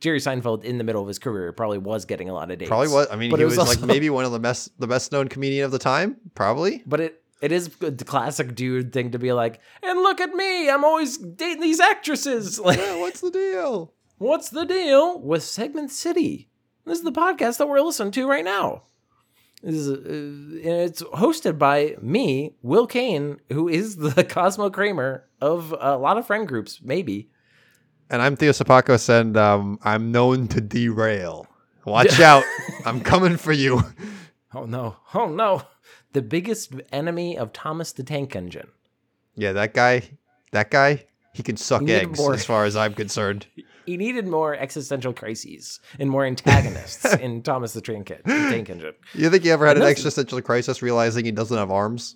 Jerry 0.00 0.20
Seinfeld 0.20 0.62
in 0.62 0.76
the 0.76 0.84
middle 0.84 1.00
of 1.00 1.08
his 1.08 1.18
career 1.18 1.50
probably 1.52 1.78
was 1.78 2.04
getting 2.04 2.28
a 2.28 2.34
lot 2.34 2.50
of 2.50 2.58
dates. 2.58 2.68
Probably 2.68 2.88
was. 2.88 3.06
I 3.10 3.16
mean, 3.16 3.30
But 3.30 3.38
he 3.38 3.46
was, 3.46 3.56
was 3.56 3.80
like 3.80 3.86
maybe 3.86 4.10
one 4.10 4.26
of 4.26 4.32
the 4.32 4.38
best, 4.38 4.78
the 4.78 4.86
best 4.86 5.12
known 5.12 5.28
comedian 5.28 5.64
of 5.64 5.70
the 5.70 5.78
time. 5.78 6.18
Probably. 6.34 6.82
But 6.84 7.00
it 7.00 7.22
it 7.40 7.52
is 7.52 7.68
the 7.78 8.04
classic 8.04 8.54
dude 8.54 8.92
thing 8.92 9.12
to 9.12 9.18
be 9.18 9.32
like, 9.32 9.60
and 9.82 10.00
look 10.00 10.20
at 10.20 10.34
me, 10.34 10.68
I'm 10.68 10.84
always 10.84 11.16
dating 11.16 11.62
these 11.62 11.80
actresses. 11.80 12.58
Like, 12.58 12.78
Yeah, 12.80 12.98
what's 13.00 13.20
the 13.22 13.30
deal? 13.30 13.94
What's 14.18 14.50
the 14.50 14.64
deal 14.64 15.20
with 15.20 15.44
Segment 15.44 15.92
City? 15.92 16.48
This 16.84 16.98
is 16.98 17.04
the 17.04 17.12
podcast 17.12 17.58
that 17.58 17.68
we're 17.68 17.80
listening 17.80 18.10
to 18.12 18.26
right 18.26 18.44
now. 18.44 18.82
This 19.62 19.76
is, 19.76 19.90
uh, 19.90 20.58
it's 20.68 21.02
hosted 21.02 21.56
by 21.56 21.94
me, 22.02 22.56
Will 22.62 22.88
Kane, 22.88 23.38
who 23.52 23.68
is 23.68 23.96
the 23.96 24.24
Cosmo 24.28 24.70
Kramer 24.70 25.24
of 25.40 25.72
a 25.78 25.96
lot 25.96 26.18
of 26.18 26.26
friend 26.26 26.48
groups, 26.48 26.80
maybe. 26.82 27.30
And 28.10 28.20
I'm 28.20 28.34
Theo 28.34 28.50
Sapakos, 28.50 29.08
and 29.08 29.36
um, 29.36 29.78
I'm 29.84 30.10
known 30.10 30.48
to 30.48 30.60
derail. 30.60 31.46
Watch 31.84 32.18
out! 32.20 32.42
I'm 32.84 33.00
coming 33.00 33.36
for 33.36 33.52
you. 33.52 33.82
Oh 34.54 34.64
no, 34.64 34.96
oh 35.12 35.26
no. 35.26 35.60
The 36.14 36.22
biggest 36.22 36.72
enemy 36.90 37.36
of 37.36 37.52
Thomas 37.52 37.92
the 37.92 38.02
Tank 38.02 38.34
Engine. 38.34 38.68
Yeah, 39.36 39.52
that 39.52 39.74
guy. 39.74 40.08
That 40.52 40.70
guy. 40.70 41.04
He 41.34 41.42
can 41.42 41.58
suck 41.58 41.86
eggs, 41.86 42.18
as 42.18 42.46
far 42.46 42.64
as 42.64 42.74
I'm 42.74 42.94
concerned. 42.94 43.46
He 43.88 43.96
needed 43.96 44.26
more 44.26 44.54
existential 44.54 45.14
crises 45.14 45.80
and 45.98 46.10
more 46.10 46.26
antagonists 46.26 47.06
in 47.26 47.42
Thomas 47.42 47.72
the 47.72 47.80
Tank, 47.80 48.12
Tank 48.26 48.68
Engine. 48.68 48.92
You 49.14 49.30
think 49.30 49.44
he 49.44 49.50
ever 49.50 49.66
had 49.66 49.76
an 49.76 49.80
that's- 49.80 49.98
existential 49.98 50.42
crisis 50.42 50.82
realizing 50.82 51.24
he 51.24 51.30
doesn't 51.32 51.56
have 51.56 51.70
arms? 51.70 52.14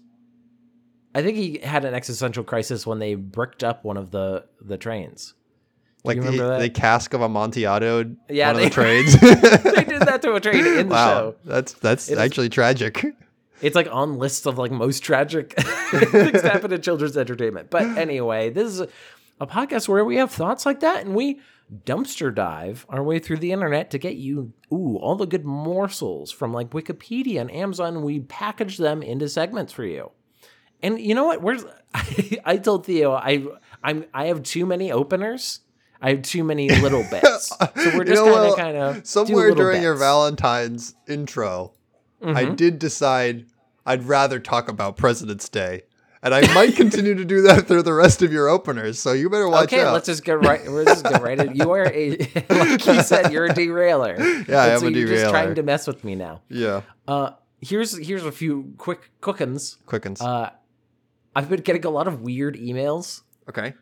I 1.15 1.23
think 1.23 1.37
he 1.39 1.59
had 1.63 1.85
an 1.87 1.95
existential 1.95 2.45
crisis 2.45 2.87
when 2.87 2.99
they 2.99 3.15
bricked 3.15 3.65
up 3.65 3.85
one 3.85 3.97
of 3.97 4.11
the 4.11 4.45
the 4.61 4.77
trains. 4.77 5.35
Like 6.05 6.21
the, 6.21 6.59
the 6.61 6.69
cask 6.69 7.15
of 7.15 7.23
Amontillado, 7.23 8.17
Yeah, 8.29 8.49
one 8.53 8.57
they- 8.57 8.67
of 8.67 8.71
the 8.71 8.75
trains. 8.83 9.13
they 9.21 9.85
did 9.85 10.03
that 10.03 10.21
to 10.23 10.35
a 10.35 10.41
train 10.41 10.67
in 10.67 10.89
the 10.89 10.95
wow, 10.95 11.09
show. 11.15 11.35
that's 11.45 11.73
that's 11.75 12.09
It 12.11 12.15
is- 12.15 12.19
actually 12.19 12.49
tragic. 12.51 13.05
It's 13.63 13.77
like 13.77 13.89
on 13.91 14.19
lists 14.19 14.45
of 14.47 14.59
like 14.59 14.73
most 14.73 15.01
tragic 15.05 15.53
things 15.91 16.43
that 16.43 16.53
happen 16.53 16.73
in 16.73 16.83
children's 16.83 17.17
entertainment. 17.17 17.71
But 17.71 17.85
anyway, 17.97 18.51
this 18.51 18.67
is 18.73 18.81
a 19.41 19.47
podcast 19.47 19.89
where 19.89 20.05
we 20.05 20.17
have 20.17 20.31
thoughts 20.33 20.67
like 20.67 20.81
that 20.81 21.05
and 21.07 21.15
we 21.15 21.41
dumpster 21.87 22.35
dive 22.35 22.85
our 22.89 23.03
way 23.03 23.19
through 23.19 23.39
the 23.39 23.53
internet 23.53 23.91
to 23.91 23.99
get 23.99 24.17
you 24.17 24.53
ooh 24.73 24.97
all 25.01 25.17
the 25.17 25.27
good 25.27 25.45
morsels 25.45 26.31
from 26.31 26.53
like 26.53 26.71
Wikipedia 26.71 27.41
and 27.41 27.51
Amazon. 27.51 28.03
We 28.03 28.21
package 28.21 28.79
them 28.79 29.03
into 29.03 29.29
segments 29.29 29.73
for 29.73 29.85
you. 29.85 30.11
And 30.83 31.01
you 31.01 31.15
know 31.15 31.25
what? 31.25 31.43
Where's 31.43 31.65
I, 31.95 32.39
I 32.45 32.57
told 32.59 32.87
Theo 32.87 33.13
I 33.13 33.47
I'm 33.83 34.05
I 34.13 34.27
have 34.27 34.43
too 34.43 34.67
many 34.67 34.93
openers. 34.93 35.61
I 36.01 36.11
have 36.11 36.23
too 36.23 36.43
many 36.43 36.69
little 36.69 37.05
bits. 37.11 37.49
So 37.49 37.59
we're 37.77 37.99
You 37.99 38.05
just 38.05 38.25
know, 38.25 38.25
kind 38.25 38.37
of 38.37 38.43
well, 38.43 38.57
kind 38.57 38.77
of 38.77 39.07
Somewhere 39.07 39.55
during 39.55 39.83
your 39.83 39.95
Valentine's 39.95 40.95
intro, 41.09 41.73
I 42.23 42.45
Mm-hmm. 42.45 42.55
did 42.57 42.79
decide 42.79 43.47
I'd 43.87 44.05
rather 44.05 44.39
talk 44.41 44.69
about 44.69 44.97
President's 44.97 45.49
Day. 45.49 45.83
And 46.25 46.33
I 46.33 46.41
might 46.55 46.77
continue 46.77 47.15
to 47.17 47.25
do 47.25 47.43
that 47.43 47.67
through 47.67 47.83
the 47.83 47.93
rest 47.93 48.23
of 48.23 48.33
your 48.33 48.49
openers, 48.49 49.01
so 49.01 49.13
you 49.13 49.29
better 49.29 49.49
watch 49.49 49.73
okay, 49.73 49.83
out. 49.83 49.93
let's 49.93 50.07
just 50.07 50.23
get 50.25 50.41
right. 50.45 50.65
Let's 50.69 51.03
just 51.03 51.05
get 51.05 51.21
right. 51.21 51.39
in. 51.39 51.57
You 51.57 51.73
are 51.73 51.85
a, 51.87 52.11
like 52.49 52.87
you 52.87 53.03
said, 53.03 53.33
you're 53.33 53.47
a 53.47 53.55
derailer. 53.55 54.17
Yeah, 54.49 54.63
I 54.63 54.69
am 54.69 54.81
so 54.81 54.87
a 54.87 54.91
you're 54.91 55.09
just 55.09 55.31
trying 55.31 55.55
to 55.57 55.63
mess 55.65 55.87
with 55.89 56.05
me 56.05 56.15
now. 56.15 56.43
yeah, 56.49 56.83
Uh, 57.09 57.31
here's 57.61 57.99
here's 57.99 58.25
a 58.25 58.31
few 58.31 58.73
quick 58.79 59.11
cookins. 59.21 59.79
quickens. 59.87 60.21
Uh, 60.21 60.51
I've 61.35 61.49
been 61.49 61.61
getting 61.63 61.85
a 61.85 61.91
lot 61.91 62.07
of 62.07 62.21
weird 62.21 62.57
emails, 62.57 63.23
okay. 63.49 63.75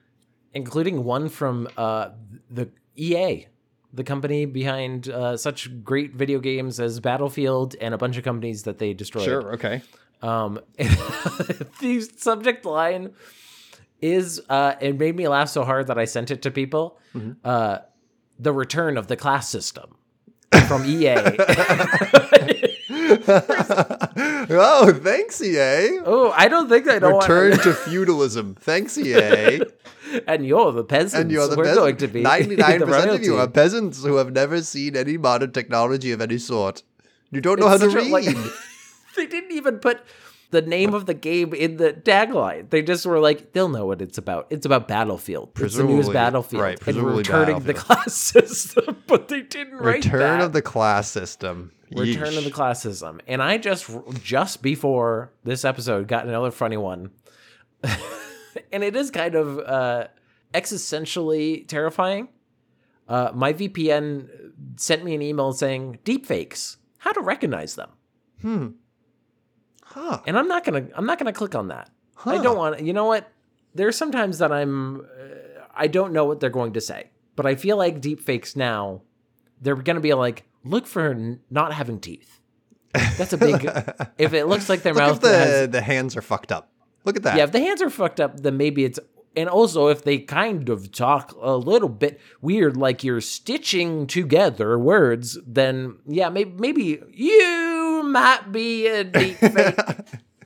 including 0.54 1.04
one 1.04 1.28
from 1.28 1.68
uh 1.76 2.10
the 2.50 2.70
EA, 2.96 3.48
the 3.92 4.04
company 4.04 4.46
behind 4.46 5.08
uh, 5.10 5.36
such 5.36 5.82
great 5.84 6.14
video 6.14 6.38
games 6.38 6.80
as 6.80 7.00
Battlefield 7.00 7.74
and 7.80 7.92
a 7.92 7.98
bunch 7.98 8.16
of 8.16 8.24
companies 8.24 8.62
that 8.62 8.78
they 8.78 8.94
destroyed. 8.94 9.24
Sure, 9.24 9.52
okay. 9.54 9.82
Um, 10.22 10.60
the 10.76 12.08
subject 12.16 12.64
line 12.64 13.12
is 14.02 14.40
uh, 14.48 14.74
it 14.80 14.98
made 14.98 15.16
me 15.16 15.28
laugh 15.28 15.48
so 15.48 15.64
hard 15.64 15.86
that 15.88 15.98
I 15.98 16.04
sent 16.04 16.30
it 16.30 16.42
to 16.42 16.50
people. 16.50 16.98
Mm-hmm. 17.14 17.32
Uh, 17.44 17.78
the 18.38 18.52
return 18.52 18.96
of 18.96 19.06
the 19.08 19.16
class 19.16 19.48
system 19.48 19.96
from 20.66 20.84
EA. 20.86 21.14
oh, 24.50 24.92
thanks, 25.02 25.40
EA. 25.42 25.98
oh, 26.04 26.32
I 26.36 26.48
don't 26.48 26.68
think 26.68 26.88
I 26.88 26.98
don't 26.98 27.20
Return 27.20 27.50
want. 27.50 27.62
to 27.64 27.74
feudalism. 27.74 28.54
Thanks, 28.56 28.96
EA. 28.98 29.60
and 30.26 30.46
you're 30.46 30.72
the 30.72 30.84
peasants. 30.84 31.14
and 31.14 31.30
you're 31.30 31.46
the 31.48 31.56
We're 31.56 31.64
peasant. 31.64 31.80
going 31.82 31.96
to 31.98 32.08
be 32.08 32.22
99% 32.24 33.14
of 33.14 33.22
you 33.22 33.36
are 33.38 33.48
peasants 33.48 34.02
who 34.04 34.16
have 34.16 34.32
never 34.32 34.62
seen 34.62 34.96
any 34.96 35.16
modern 35.16 35.52
technology 35.52 36.12
of 36.12 36.20
any 36.20 36.38
sort. 36.38 36.82
You 37.30 37.40
don't 37.40 37.60
know 37.60 37.68
It's 37.72 37.80
how 37.82 37.86
to 37.88 37.92
such 37.92 38.10
read. 38.10 38.10
like- 38.10 38.36
they 39.16 39.26
didn't 39.26 39.52
even 39.52 39.78
put 39.78 40.00
the 40.50 40.62
name 40.62 40.94
of 40.94 41.06
the 41.06 41.14
game 41.14 41.54
in 41.54 41.76
the 41.76 41.92
tagline. 41.92 42.70
They 42.70 42.82
just 42.82 43.06
were 43.06 43.20
like, 43.20 43.52
they'll 43.52 43.68
know 43.68 43.86
what 43.86 44.02
it's 44.02 44.18
about. 44.18 44.48
It's 44.50 44.66
about 44.66 44.88
Battlefield. 44.88 45.50
It's 45.58 45.76
the 45.76 45.84
newest 45.84 46.08
Presumably- 46.08 46.12
Battlefield. 46.14 46.62
right, 46.62 46.72
and 46.72 46.80
presumably 46.80 47.18
returning 47.18 47.60
the 47.60 47.74
class 47.74 48.14
system, 48.34 48.96
but 49.06 49.28
they 49.28 49.42
didn't 49.42 49.78
write 49.78 50.04
Return 50.04 50.40
of 50.40 50.52
the 50.52 50.62
class 50.62 51.08
system. 51.08 51.72
Return 51.94 52.36
of 52.36 52.44
the 52.44 52.50
Yeesh. 52.50 52.52
class 52.52 52.82
system. 52.82 53.20
And 53.26 53.42
I 53.42 53.58
just 53.58 53.90
just 54.22 54.62
before 54.62 55.32
this 55.44 55.64
episode 55.64 56.06
got 56.08 56.26
another 56.26 56.50
funny 56.52 56.76
one. 56.76 57.10
and 58.72 58.84
it 58.84 58.94
is 58.94 59.10
kind 59.10 59.34
of 59.34 59.58
uh 59.58 60.06
existentially 60.54 61.66
terrifying. 61.66 62.28
Uh 63.08 63.30
my 63.34 63.52
VPN 63.52 64.28
sent 64.76 65.04
me 65.04 65.14
an 65.14 65.22
email 65.22 65.52
saying 65.52 65.98
deepfakes, 66.04 66.76
how 66.98 67.12
to 67.12 67.20
recognize 67.20 67.74
them. 67.74 67.90
Hmm. 68.40 68.66
Huh. 69.90 70.20
And 70.26 70.38
I'm 70.38 70.48
not 70.48 70.64
going 70.64 70.86
to 70.86 70.96
I'm 70.96 71.06
not 71.06 71.18
to 71.18 71.32
click 71.32 71.54
on 71.54 71.68
that. 71.68 71.90
I 72.24 72.38
don't 72.38 72.56
want 72.56 72.80
you 72.80 72.92
know 72.92 73.06
what? 73.06 73.30
There's 73.74 73.96
sometimes 73.96 74.38
that 74.38 74.52
I'm 74.52 75.00
uh, 75.00 75.04
I 75.74 75.86
don't 75.86 76.12
know 76.12 76.24
what 76.24 76.40
they're 76.40 76.50
going 76.50 76.74
to 76.74 76.80
say. 76.80 77.10
But 77.36 77.46
I 77.46 77.54
feel 77.54 77.76
like 77.76 78.00
deepfakes 78.00 78.54
now 78.56 79.02
they're 79.60 79.76
going 79.76 79.96
to 79.96 80.00
be 80.00 80.14
like 80.14 80.44
look 80.64 80.86
for 80.86 81.10
n- 81.10 81.40
not 81.50 81.72
having 81.72 82.00
teeth. 82.00 82.40
That's 82.92 83.32
a 83.32 83.38
big 83.38 83.64
if 84.18 84.32
it 84.32 84.46
looks 84.46 84.68
like 84.68 84.82
their 84.82 84.94
Look 84.94 85.02
mouth 85.02 85.20
the, 85.20 85.28
has 85.28 85.70
the 85.70 85.80
hands 85.80 86.16
are 86.16 86.22
fucked 86.22 86.52
up. 86.52 86.70
Look 87.04 87.16
at 87.16 87.22
that. 87.22 87.36
Yeah, 87.36 87.44
if 87.44 87.52
the 87.52 87.60
hands 87.60 87.82
are 87.82 87.90
fucked 87.90 88.20
up, 88.20 88.40
then 88.40 88.56
maybe 88.56 88.84
it's. 88.84 88.98
And 89.36 89.48
also, 89.48 89.86
if 89.86 90.02
they 90.02 90.18
kind 90.18 90.68
of 90.68 90.90
talk 90.90 91.36
a 91.40 91.56
little 91.56 91.88
bit 91.88 92.20
weird, 92.40 92.76
like 92.76 93.04
you're 93.04 93.20
stitching 93.20 94.08
together 94.08 94.76
words, 94.76 95.38
then 95.46 95.98
yeah, 96.04 96.28
maybe 96.30 96.50
maybe 96.58 96.82
you 96.82 97.00
might 98.10 98.52
be 98.52 98.86
a 98.86 99.04
deep 99.04 99.36
fake. 99.38 99.78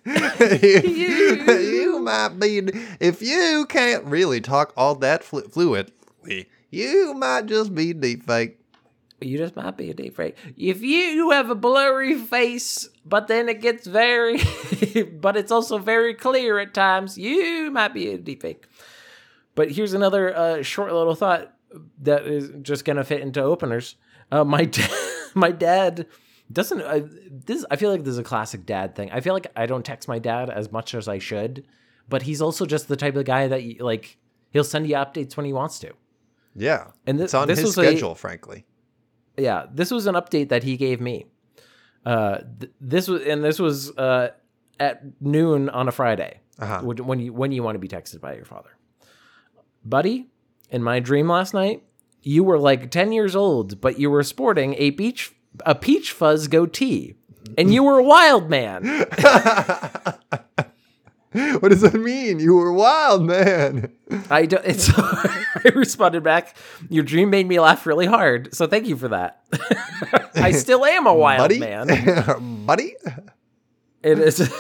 you, 0.62 1.52
you 1.52 1.99
might 2.00 2.38
be 2.38 2.61
if 3.00 3.23
you 3.23 3.66
can't 3.68 4.04
really 4.04 4.40
talk 4.40 4.73
all 4.76 4.94
that 4.97 5.25
flu- 5.25 5.49
fluently, 5.49 6.49
you 6.71 7.14
might 7.14 7.47
just 7.47 7.75
be 7.75 7.92
deep 7.92 8.25
fake. 8.26 8.59
you 9.21 9.38
just 9.38 9.56
might 9.56 9.76
be 9.76 9.90
a 9.90 9.94
deep 9.94 10.16
fake. 10.16 10.37
If 10.56 10.83
you 10.83 11.30
have 11.30 11.49
a 11.49 11.54
blurry 11.54 12.16
face, 12.18 12.88
but 13.06 13.28
then 13.28 13.49
it 13.49 13.61
gets 13.62 13.87
very, 13.87 14.38
but 15.21 15.37
it's 15.37 15.50
also 15.52 15.78
very 15.78 16.14
clear 16.14 16.59
at 16.59 16.75
times, 16.75 17.16
you 17.16 17.71
might 17.71 17.94
be 17.94 18.09
a 18.09 18.18
deep 18.18 18.42
fake. 18.42 18.66
But 19.54 19.71
here's 19.71 19.94
another 19.94 20.37
uh, 20.37 20.62
short 20.62 20.92
little 20.92 21.14
thought 21.14 21.54
that 22.02 22.26
is 22.26 22.50
just 22.62 22.85
gonna 22.85 23.04
fit 23.04 23.21
into 23.21 23.40
openers. 23.40 23.97
Uh, 24.30 24.44
my 24.44 24.64
dad, 24.64 24.90
my 25.35 25.50
dad 25.50 26.06
doesn't. 26.52 26.80
Uh, 26.80 27.00
this 27.30 27.64
I 27.70 27.76
feel 27.76 27.90
like 27.90 28.04
this 28.04 28.12
is 28.12 28.18
a 28.18 28.24
classic 28.24 28.66
dad 28.66 28.94
thing. 28.94 29.10
I 29.12 29.20
feel 29.20 29.32
like 29.34 29.46
I 29.56 29.66
don't 29.66 29.84
text 29.84 30.08
my 30.08 30.18
dad 30.18 30.50
as 30.50 30.70
much 30.70 30.94
as 30.94 31.08
I 31.08 31.18
should, 31.18 31.66
but 32.08 32.22
he's 32.22 32.40
also 32.42 32.66
just 32.66 32.88
the 32.88 32.96
type 32.96 33.16
of 33.16 33.24
guy 33.24 33.48
that 33.48 33.62
you, 33.62 33.82
like 33.84 34.18
he'll 34.50 34.64
send 34.64 34.86
you 34.88 34.94
updates 34.96 35.36
when 35.36 35.46
he 35.46 35.52
wants 35.52 35.78
to. 35.80 35.92
Yeah, 36.56 36.88
And 37.06 37.18
thi- 37.18 37.24
it's 37.24 37.34
on 37.34 37.48
this 37.48 37.58
his 37.58 37.66
was 37.76 37.78
a- 37.78 37.82
schedule, 37.88 38.14
frankly. 38.14 38.64
yeah 39.36 39.66
this 39.74 39.90
was 39.90 40.06
an 40.06 40.14
update 40.14 40.48
that 40.50 40.62
he 40.62 40.76
gave 40.76 41.00
me 41.00 41.26
uh 42.06 42.38
th- 42.60 42.70
this 42.80 43.08
was 43.08 43.22
and 43.22 43.42
this 43.42 43.58
was 43.58 43.90
uh 43.98 44.28
at 44.78 45.02
noon 45.20 45.68
on 45.70 45.88
a 45.88 45.92
friday 45.92 46.38
Uh-huh. 46.60 46.82
when 46.82 47.18
you 47.18 47.32
when 47.32 47.50
you 47.50 47.62
want 47.64 47.74
to 47.74 47.80
be 47.80 47.88
texted 47.88 48.20
by 48.20 48.34
your 48.36 48.44
father 48.44 48.70
buddy 49.84 50.28
in 50.70 50.82
my 50.82 51.00
dream 51.00 51.28
last 51.28 51.52
night 51.54 51.82
you 52.22 52.44
were 52.44 52.58
like 52.58 52.90
10 52.90 53.10
years 53.12 53.34
old 53.34 53.80
but 53.80 53.98
you 53.98 54.08
were 54.10 54.22
sporting 54.22 54.74
a 54.78 54.90
beach 54.90 55.32
a 55.66 55.75
peach 55.75 56.12
fuzz 56.12 56.49
goatee 56.49 57.14
and 57.56 57.73
you 57.73 57.82
were 57.82 57.99
a 57.99 58.02
wild 58.02 58.49
man 58.50 58.84
what 61.34 61.70
does 61.70 61.80
that 61.80 61.94
mean? 61.94 62.38
You 62.38 62.54
were 62.54 62.73
wild, 62.73 63.25
man. 63.25 63.90
i 64.30 64.46
don't 64.46 64.64
it's 64.66 64.90
i 64.96 65.70
responded 65.75 66.23
back 66.23 66.56
your 66.88 67.02
dream 67.04 67.30
made 67.30 67.46
me 67.49 67.58
laugh 67.58 67.87
really 67.87 68.06
hard 68.06 68.54
so 68.54 68.66
thank 68.66 68.87
you 68.87 68.96
for 68.96 69.08
that 69.08 69.42
i 70.37 70.52
still 70.52 70.84
am 70.84 71.06
a 71.06 71.14
wild 71.14 71.38
buddy, 71.38 71.58
man 71.58 71.87
buddy. 72.66 72.94
It 74.02 74.18
is. 74.18 74.52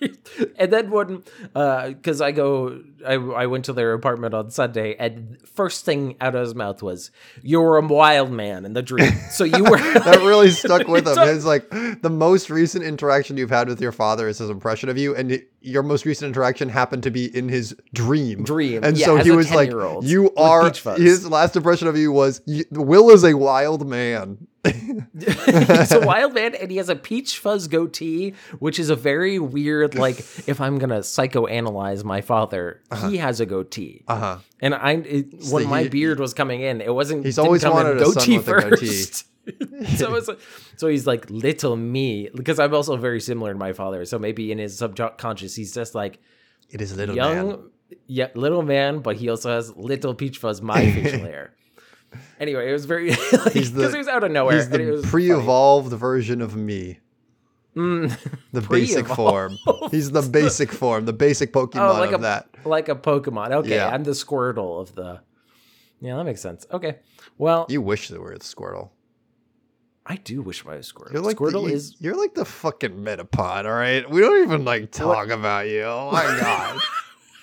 and 0.56 0.72
then 0.72 0.90
when, 0.90 1.22
uh, 1.54 1.88
because 1.88 2.20
I 2.20 2.32
go, 2.32 2.82
I, 3.06 3.14
I 3.14 3.46
went 3.46 3.66
to 3.66 3.72
their 3.72 3.92
apartment 3.92 4.34
on 4.34 4.50
Sunday, 4.50 4.96
and 4.98 5.38
first 5.46 5.84
thing 5.84 6.16
out 6.20 6.34
of 6.34 6.42
his 6.42 6.54
mouth 6.54 6.82
was, 6.82 7.10
"You're 7.42 7.76
a 7.76 7.86
wild 7.86 8.30
man 8.30 8.64
in 8.64 8.72
the 8.72 8.82
dream." 8.82 9.12
So 9.30 9.44
you 9.44 9.62
were. 9.62 9.78
That 9.78 10.18
really 10.22 10.50
stuck 10.50 10.88
with 10.88 11.06
him. 11.08 11.16
It's 11.18 11.44
like 11.44 11.68
the 11.70 12.10
most 12.10 12.50
recent 12.50 12.84
interaction 12.84 13.36
you've 13.36 13.50
had 13.50 13.68
with 13.68 13.80
your 13.80 13.92
father 13.92 14.28
is 14.28 14.38
his 14.38 14.50
impression 14.50 14.88
of 14.88 14.98
you, 14.98 15.14
and 15.14 15.42
your 15.60 15.82
most 15.82 16.04
recent 16.04 16.28
interaction 16.28 16.68
happened 16.68 17.02
to 17.04 17.10
be 17.10 17.34
in 17.36 17.48
his 17.48 17.76
dream. 17.94 18.42
Dream, 18.44 18.82
and 18.82 18.96
yeah, 18.96 19.06
so 19.06 19.16
he 19.16 19.30
was 19.30 19.50
like, 19.52 19.70
"You 20.02 20.32
are." 20.36 20.72
His 20.96 21.28
last 21.28 21.56
impression 21.56 21.88
of 21.88 21.96
you 21.96 22.12
was, 22.12 22.42
"Will 22.70 23.10
is 23.10 23.24
a 23.24 23.34
wild 23.34 23.86
man." 23.86 24.46
He's 25.18 25.92
a 25.92 26.00
wild 26.04 26.34
man, 26.34 26.54
and 26.54 26.70
he 26.70 26.76
has 26.76 26.88
a 26.88 26.96
peach 26.96 27.38
fuzz 27.38 27.66
goatee, 27.66 28.34
which 28.58 28.78
is 28.78 28.90
a 28.90 28.96
very 28.96 29.38
weird. 29.38 29.94
Like, 29.94 30.18
if 30.46 30.60
I'm 30.60 30.78
gonna 30.78 31.00
psychoanalyze 31.00 32.04
my 32.04 32.20
father, 32.20 32.82
he 33.08 33.16
has 33.18 33.40
a 33.40 33.46
goatee. 33.46 34.04
Uh 34.06 34.16
huh. 34.16 34.38
And 34.60 34.74
I, 34.74 34.92
it, 34.92 35.32
when 35.50 35.64
So 35.64 35.68
my 35.68 35.88
beard 35.88 36.20
was 36.20 36.34
coming 36.34 36.60
in, 36.60 36.80
it 36.80 36.94
wasn't. 36.94 37.24
He's 37.24 37.38
always 37.38 37.64
wanted 37.64 37.96
a 37.96 38.04
goatee 38.04 38.36
with 38.38 38.48
a 38.48 38.52
goatee. 38.70 38.86
first. 38.86 39.26
so 39.96 40.14
it's 40.14 40.28
like, 40.28 40.38
so 40.76 40.88
he's 40.88 41.06
like 41.06 41.28
little 41.30 41.74
me 41.76 42.28
because 42.34 42.58
I'm 42.58 42.74
also 42.74 42.96
very 42.96 43.20
similar 43.20 43.52
to 43.52 43.58
my 43.58 43.72
father. 43.72 44.04
So 44.04 44.18
maybe 44.18 44.52
in 44.52 44.58
his 44.58 44.76
subconscious, 44.76 45.54
he's 45.56 45.72
just 45.74 45.94
like 45.94 46.20
It 46.68 46.80
is 46.82 46.92
a 46.92 46.96
little 46.96 47.16
young, 47.16 47.48
man. 47.48 47.58
yeah, 48.06 48.28
little 48.34 48.62
man, 48.62 48.98
but 49.00 49.16
he 49.16 49.30
also 49.30 49.50
has 49.50 49.74
little 49.74 50.14
peach 50.14 50.38
fuzz 50.38 50.60
my 50.60 50.90
facial 50.92 51.20
hair. 51.20 51.54
Anyway, 52.38 52.68
it 52.68 52.72
was 52.72 52.84
very 52.86 53.12
He's 53.52 53.70
because 53.70 53.72
the- 53.72 53.90
it 53.94 53.98
was 53.98 54.08
out 54.08 54.24
of 54.24 54.30
nowhere. 54.30 54.56
He's 54.56 54.68
the 54.68 55.06
pre-evolved 55.08 55.92
version 55.92 56.40
of 56.40 56.56
me. 56.56 56.98
Mm, 57.76 58.16
The 58.52 58.60
basic 58.70 59.06
form. 59.06 59.56
He's 59.90 60.10
the 60.10 60.22
basic 60.22 60.72
form, 60.72 61.04
the 61.04 61.12
basic 61.12 61.52
Pokemon 61.52 61.96
Oh, 61.96 62.00
like 62.00 62.10
of 62.12 62.20
a 62.20 62.22
that. 62.24 62.48
like 62.64 62.88
a 62.88 62.96
Pokemon. 62.96 63.52
Okay, 63.52 63.76
Yeah. 63.76 63.88
I'm 63.88 64.02
the 64.04 64.10
Squirtle 64.10 64.80
of 64.80 64.94
the. 64.96 65.20
Yeah, 66.00 66.16
that 66.16 66.24
makes 66.24 66.40
sense. 66.40 66.66
Okay, 66.72 66.96
well, 67.38 67.66
You 67.68 67.80
wish 67.82 68.08
there 68.08 68.20
were 68.20 68.32
a 68.32 68.38
Squirtle. 68.40 68.90
I 70.06 70.16
do 70.16 70.42
wish 70.42 70.66
I 70.66 70.76
was 70.76 70.90
Squirtle. 70.92 71.12
You're 71.12 71.22
like 71.22 71.36
Squirtle 71.36 71.68
the, 71.68 71.74
is 71.74 71.94
you're 72.00 72.16
like 72.16 72.34
the 72.34 72.44
fucking 72.44 72.92
Metapod, 73.04 73.66
all 73.66 73.72
right? 73.72 74.08
We 74.10 74.20
don't 74.20 74.42
even 74.42 74.64
like 74.64 74.90
talk 74.90 75.28
about 75.28 75.68
you. 75.68 75.82
Oh 75.82 76.10
my 76.10 76.22
god. 76.40 76.80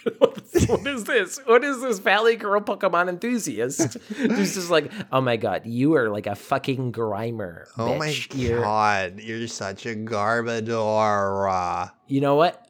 what 0.68 0.88
is 0.88 1.04
this? 1.04 1.40
What 1.46 1.64
is 1.64 1.82
this 1.82 2.00
Valley 2.00 2.36
Girl 2.36 2.62
Pokemon 2.62 3.10
enthusiast? 3.10 3.94
Who's 4.16 4.56
just 4.56 4.70
like, 4.70 4.92
oh 5.12 5.22
my 5.22 5.38
god, 5.38 5.66
you 5.66 5.96
are 5.96 6.10
like 6.10 6.28
a 6.28 6.36
fucking 6.36 6.92
Grimer. 6.92 7.66
oh 7.78 7.98
my. 7.98 8.16
You're- 8.34 8.62
god, 8.62 9.20
you're 9.20 9.48
such 9.48 9.86
a 9.86 9.96
Garbodor. 9.96 11.92
You 12.08 12.22
know 12.22 12.36
what? 12.36 12.64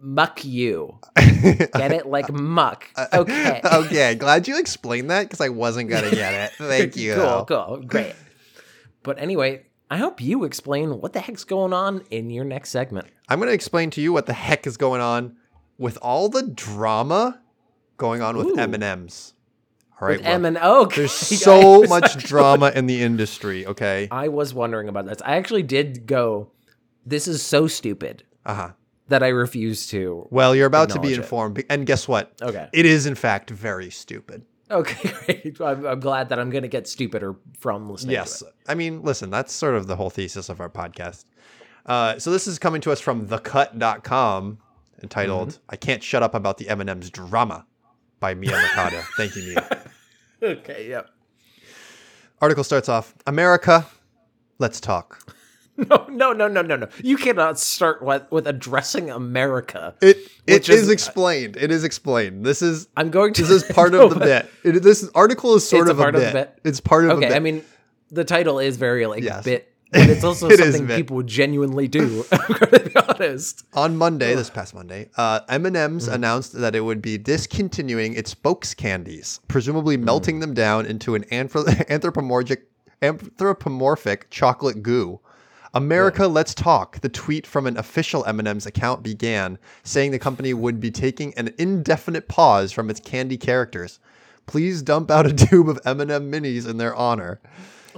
Muck 0.00 0.44
you. 0.44 0.98
Get 1.16 1.92
it? 1.92 2.06
Like 2.06 2.30
muck. 2.32 2.88
Okay. 3.12 3.60
okay, 3.64 4.14
glad 4.14 4.46
you 4.46 4.58
explained 4.58 5.10
that 5.10 5.22
because 5.24 5.40
I 5.40 5.48
wasn't 5.48 5.88
gonna 5.90 6.10
get 6.10 6.34
it. 6.34 6.50
Thank 6.58 6.96
you. 6.96 7.14
cool, 7.14 7.44
cool. 7.46 7.82
Great. 7.86 8.14
But 9.02 9.18
anyway, 9.18 9.66
I 9.90 9.96
hope 9.96 10.20
you 10.20 10.44
explain 10.44 11.00
what 11.00 11.14
the 11.14 11.20
heck's 11.20 11.44
going 11.44 11.72
on 11.72 12.02
in 12.10 12.30
your 12.30 12.44
next 12.44 12.70
segment. 12.70 13.06
I'm 13.28 13.38
gonna 13.38 13.52
explain 13.52 13.90
to 13.90 14.00
you 14.00 14.12
what 14.12 14.26
the 14.26 14.34
heck 14.34 14.66
is 14.66 14.76
going 14.76 15.00
on 15.00 15.36
with 15.78 15.96
all 16.02 16.28
the 16.28 16.42
drama 16.42 17.40
going 17.96 18.20
on 18.22 18.36
with 18.36 18.48
Ooh. 18.48 18.56
M 18.58 18.74
and 18.74 18.82
M's. 18.82 19.34
All 20.00 20.06
right, 20.06 20.18
With 20.18 20.26
well, 20.26 20.34
M 20.34 20.44
and 20.44 20.58
O. 20.60 20.86
there's 20.86 21.10
so 21.42 21.82
much 21.84 22.18
drama 22.24 22.70
in 22.74 22.86
the 22.86 23.02
industry. 23.02 23.66
Okay. 23.66 24.06
I 24.12 24.28
was 24.28 24.54
wondering 24.54 24.88
about 24.88 25.06
this. 25.06 25.18
I 25.24 25.36
actually 25.36 25.64
did 25.64 26.06
go, 26.06 26.50
this 27.04 27.26
is 27.26 27.42
so 27.42 27.66
stupid 27.66 28.22
Uh 28.46 28.54
huh. 28.54 28.70
that 29.08 29.22
I 29.24 29.28
refuse 29.28 29.88
to. 29.88 30.28
Well, 30.30 30.54
you're 30.54 30.66
about 30.66 30.90
to 30.90 30.94
be 31.00 31.08
Acknowledge 31.08 31.12
it. 31.18 31.22
informed, 31.22 31.64
and 31.68 31.86
guess 31.86 32.06
what? 32.06 32.32
Okay. 32.40 32.68
It 32.72 32.86
is 32.86 33.06
in 33.06 33.16
fact 33.16 33.50
very 33.50 33.90
stupid. 33.90 34.44
Okay, 34.70 35.10
great. 35.26 35.60
I'm, 35.60 35.84
I'm 35.86 35.98
glad 36.00 36.28
that 36.28 36.38
I'm 36.38 36.50
going 36.50 36.62
to 36.62 36.68
get 36.68 36.86
stupider 36.86 37.34
from 37.58 37.90
listening 37.90 38.12
Yes. 38.12 38.38
to 38.40 38.44
it. 38.46 38.54
Yes. 38.58 38.66
I 38.68 38.74
mean, 38.76 39.02
listen, 39.02 39.30
that's 39.30 39.52
sort 39.52 39.74
of 39.74 39.86
the 39.88 39.96
whole 39.96 40.10
thesis 40.10 40.48
of 40.48 40.60
our 40.60 40.68
podcast. 40.68 41.24
Uh, 41.86 42.18
so 42.20 42.30
this 42.30 42.46
is 42.46 42.58
coming 42.60 42.80
to 42.82 42.92
us 42.92 43.00
from 43.00 43.26
thecut.com 43.26 44.58
entitled 45.02 45.48
Mm-hmm. 45.50 45.62
I 45.70 45.76
Can't 45.76 46.02
Shut 46.02 46.22
Up 46.22 46.34
About 46.34 46.58
the 46.58 46.68
M&M's 46.68 47.10
Drama 47.10 47.66
by 48.20 48.34
Mia 48.34 48.50
Mercado. 48.62 49.00
Thank 49.16 49.36
you, 49.36 49.42
Mia. 49.42 49.84
Okay, 50.42 50.88
yep. 50.88 51.08
Article 52.40 52.62
starts 52.64 52.88
off, 52.88 53.14
America, 53.26 53.86
let's 54.58 54.80
talk. 54.80 55.34
No, 55.80 56.06
no, 56.10 56.32
no, 56.32 56.48
no, 56.48 56.60
no, 56.60 56.74
no. 56.74 56.88
You 57.04 57.16
cannot 57.16 57.56
start 57.56 58.02
with, 58.02 58.24
with 58.32 58.48
addressing 58.48 59.10
America. 59.12 59.94
It 60.02 60.16
it 60.44 60.68
is, 60.68 60.80
is- 60.80 60.88
explained. 60.88 61.56
It 61.56 61.70
is 61.70 61.84
explained. 61.84 62.44
This 62.44 62.62
is 62.62 62.88
I'm 62.96 63.10
going 63.10 63.32
to. 63.34 63.42
this 63.42 63.50
is 63.52 63.62
part 63.62 63.92
No, 63.92 64.06
of 64.06 64.14
the 64.14 64.18
bit. 64.18 64.50
It, 64.64 64.82
this 64.82 65.08
article 65.14 65.54
is 65.54 65.68
sort 65.68 65.82
It's 65.82 65.90
a 65.90 65.92
of 65.92 66.00
a 66.00 66.02
part 66.02 66.14
of 66.16 66.20
bit. 66.22 66.32
the 66.32 66.38
bit? 66.40 66.58
It's 66.64 66.80
part 66.80 67.04
of 67.04 67.10
a 67.10 67.12
Okay, 67.12 67.28
bit. 67.28 67.36
I 67.36 67.38
mean, 67.38 67.62
the 68.10 68.24
title 68.24 68.58
is 68.58 68.76
very 68.76 69.06
like 69.06 69.22
Yes. 69.22 69.44
bit 69.44 69.72
but 69.92 70.08
it's 70.08 70.24
also 70.30 70.48
It 70.48 70.58
something 70.58 70.86
people 70.88 71.22
genuinely 71.22 71.88
do. 71.88 72.24
I'm 72.32 72.38
gonna 72.58 72.78
be 72.80 72.96
honest. 72.96 73.64
On 73.74 73.96
Monday, 73.96 74.34
this 74.34 74.50
past 74.50 74.74
Monday, 74.74 75.08
uh, 75.16 75.40
M&M's 75.48 76.06
Mm-hmm. 76.06 76.14
announced 76.14 76.52
that 76.60 76.74
it 76.74 76.80
would 76.80 77.00
be 77.02 77.18
discontinuing 77.18 78.14
its 78.14 78.30
spokes 78.30 78.74
candies, 78.74 79.40
presumably 79.48 79.96
Mm. 79.96 80.02
melting 80.04 80.40
them 80.40 80.54
down 80.54 80.86
into 80.86 81.14
an 81.14 81.24
anthro- 81.24 81.66
anthropomorphic, 81.90 82.66
anthropomorphic 83.02 84.28
chocolate 84.30 84.82
goo. 84.82 85.20
America, 85.74 86.26
let's 86.26 86.54
talk. 86.54 87.00
The 87.00 87.10
tweet 87.10 87.46
from 87.46 87.66
an 87.66 87.76
official 87.76 88.24
M&M's 88.24 88.64
account 88.66 89.02
began, 89.02 89.58
saying 89.84 90.10
the 90.12 90.18
company 90.18 90.54
would 90.54 90.80
be 90.80 90.90
taking 90.90 91.34
an 91.36 91.52
indefinite 91.58 92.26
pause 92.26 92.72
from 92.72 92.88
its 92.88 93.00
candy 93.00 93.36
characters. 93.36 94.00
Please 94.46 94.80
dump 94.80 95.10
out 95.10 95.26
a 95.26 95.32
tube 95.32 95.68
of 95.68 95.78
M&M 95.84 96.32
minis 96.32 96.66
in 96.66 96.78
their 96.78 96.94
honor. 96.94 97.38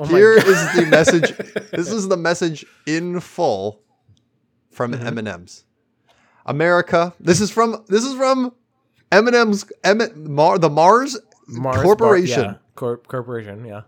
Oh 0.03 0.07
Here 0.07 0.33
is 0.33 0.45
the 0.75 0.87
message. 0.91 1.37
this 1.73 1.91
is 1.93 2.09
the 2.09 2.17
message 2.17 2.65
in 2.87 3.21
full 3.21 3.83
from 4.71 4.93
Mm-hmm. 4.93 5.19
M&M's. 5.19 5.65
America. 6.47 7.13
This 7.21 7.41
is 7.41 7.51
from 7.51 7.85
this 7.89 8.03
is 8.05 8.15
from 8.17 8.53
M&M's 9.13 9.65
M- 9.85 10.33
Mar, 10.35 10.59
the 10.59 10.71
Mars, 10.71 11.19
Mars 11.49 11.77
Bar- 11.77 11.83
Corporation. 11.85 12.43
yeah, 12.45 12.55
Corp- 12.77 13.07
corporation, 13.09 13.65
yeah. 13.65 13.83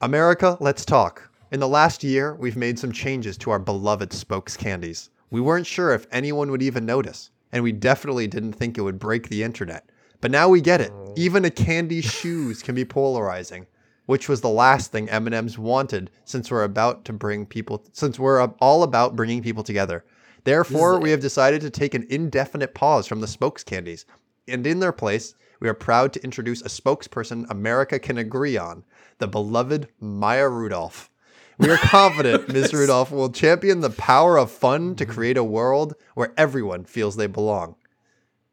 America, 0.00 0.56
let's 0.60 0.84
talk. 0.84 1.30
In 1.50 1.58
the 1.60 1.68
last 1.68 2.04
year, 2.04 2.34
we've 2.36 2.56
made 2.56 2.78
some 2.78 2.92
changes 2.92 3.36
to 3.38 3.50
our 3.50 3.58
beloved 3.58 4.12
spokes 4.12 4.56
candies. 4.56 5.10
We 5.30 5.40
weren't 5.40 5.66
sure 5.66 5.92
if 5.94 6.06
anyone 6.12 6.50
would 6.52 6.62
even 6.62 6.86
notice, 6.86 7.30
and 7.52 7.62
we 7.64 7.72
definitely 7.72 8.28
didn't 8.28 8.52
think 8.52 8.78
it 8.78 8.82
would 8.82 8.98
break 9.00 9.28
the 9.28 9.42
internet. 9.42 9.90
But 10.20 10.30
now 10.30 10.48
we 10.48 10.60
get 10.60 10.80
it. 10.80 10.92
Even 11.16 11.44
a 11.44 11.50
candy's 11.50 12.04
shoes 12.04 12.62
can 12.62 12.74
be 12.74 12.84
polarizing, 12.84 13.66
which 14.06 14.28
was 14.28 14.40
the 14.40 14.48
last 14.48 14.90
thing 14.90 15.08
M&M's 15.08 15.58
wanted 15.58 16.10
since 16.24 16.50
we're 16.50 16.64
about 16.64 17.04
to 17.04 17.12
bring 17.12 17.44
people 17.44 17.84
since 17.92 18.18
we're 18.18 18.42
all 18.42 18.82
about 18.82 19.16
bringing 19.16 19.42
people 19.42 19.62
together. 19.62 20.04
Therefore, 20.44 21.00
we 21.00 21.10
have 21.10 21.20
decided 21.20 21.60
to 21.62 21.70
take 21.70 21.94
an 21.94 22.06
indefinite 22.08 22.72
pause 22.72 23.06
from 23.08 23.20
the 23.20 23.26
spokes 23.26 23.64
candies. 23.64 24.06
And 24.46 24.64
in 24.64 24.78
their 24.78 24.92
place, 24.92 25.34
we 25.58 25.68
are 25.68 25.74
proud 25.74 26.12
to 26.12 26.22
introduce 26.22 26.62
a 26.62 26.68
spokesperson 26.68 27.50
America 27.50 27.98
can 27.98 28.18
agree 28.18 28.56
on, 28.56 28.84
the 29.18 29.26
beloved 29.26 29.88
Maya 29.98 30.48
Rudolph. 30.48 31.10
We 31.58 31.70
are 31.70 31.78
confident 31.78 32.48
Ms. 32.52 32.74
Rudolph 32.74 33.10
will 33.10 33.30
champion 33.30 33.80
the 33.80 33.90
power 33.90 34.36
of 34.36 34.50
fun 34.50 34.94
to 34.96 35.04
mm-hmm. 35.04 35.12
create 35.12 35.36
a 35.36 35.44
world 35.44 35.94
where 36.14 36.32
everyone 36.36 36.84
feels 36.84 37.16
they 37.16 37.26
belong. 37.26 37.74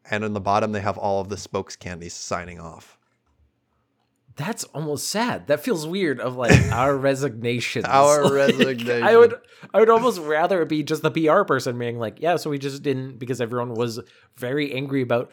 And 0.09 0.23
on 0.23 0.33
the 0.33 0.41
bottom, 0.41 0.71
they 0.71 0.81
have 0.81 0.97
all 0.97 1.21
of 1.21 1.29
the 1.29 1.37
spokes 1.37 1.75
candies 1.75 2.13
signing 2.13 2.59
off. 2.59 2.97
That's 4.35 4.63
almost 4.65 5.09
sad. 5.09 5.47
That 5.47 5.63
feels 5.63 5.85
weird. 5.85 6.19
Of 6.19 6.35
like 6.35 6.51
our 6.71 6.95
resignation. 6.97 7.85
Our 7.85 8.23
Like, 8.33 8.33
resignation. 8.33 9.03
I 9.03 9.15
would, 9.15 9.35
I 9.73 9.79
would 9.79 9.89
almost 9.89 10.19
rather 10.19 10.61
it 10.63 10.69
be 10.69 10.83
just 10.83 11.03
the 11.03 11.11
PR 11.11 11.43
person 11.43 11.77
being 11.77 11.99
like, 11.99 12.19
yeah. 12.19 12.37
So 12.37 12.49
we 12.49 12.57
just 12.57 12.81
didn't 12.83 13.19
because 13.19 13.39
everyone 13.41 13.75
was 13.75 13.99
very 14.35 14.73
angry 14.73 15.01
about 15.01 15.31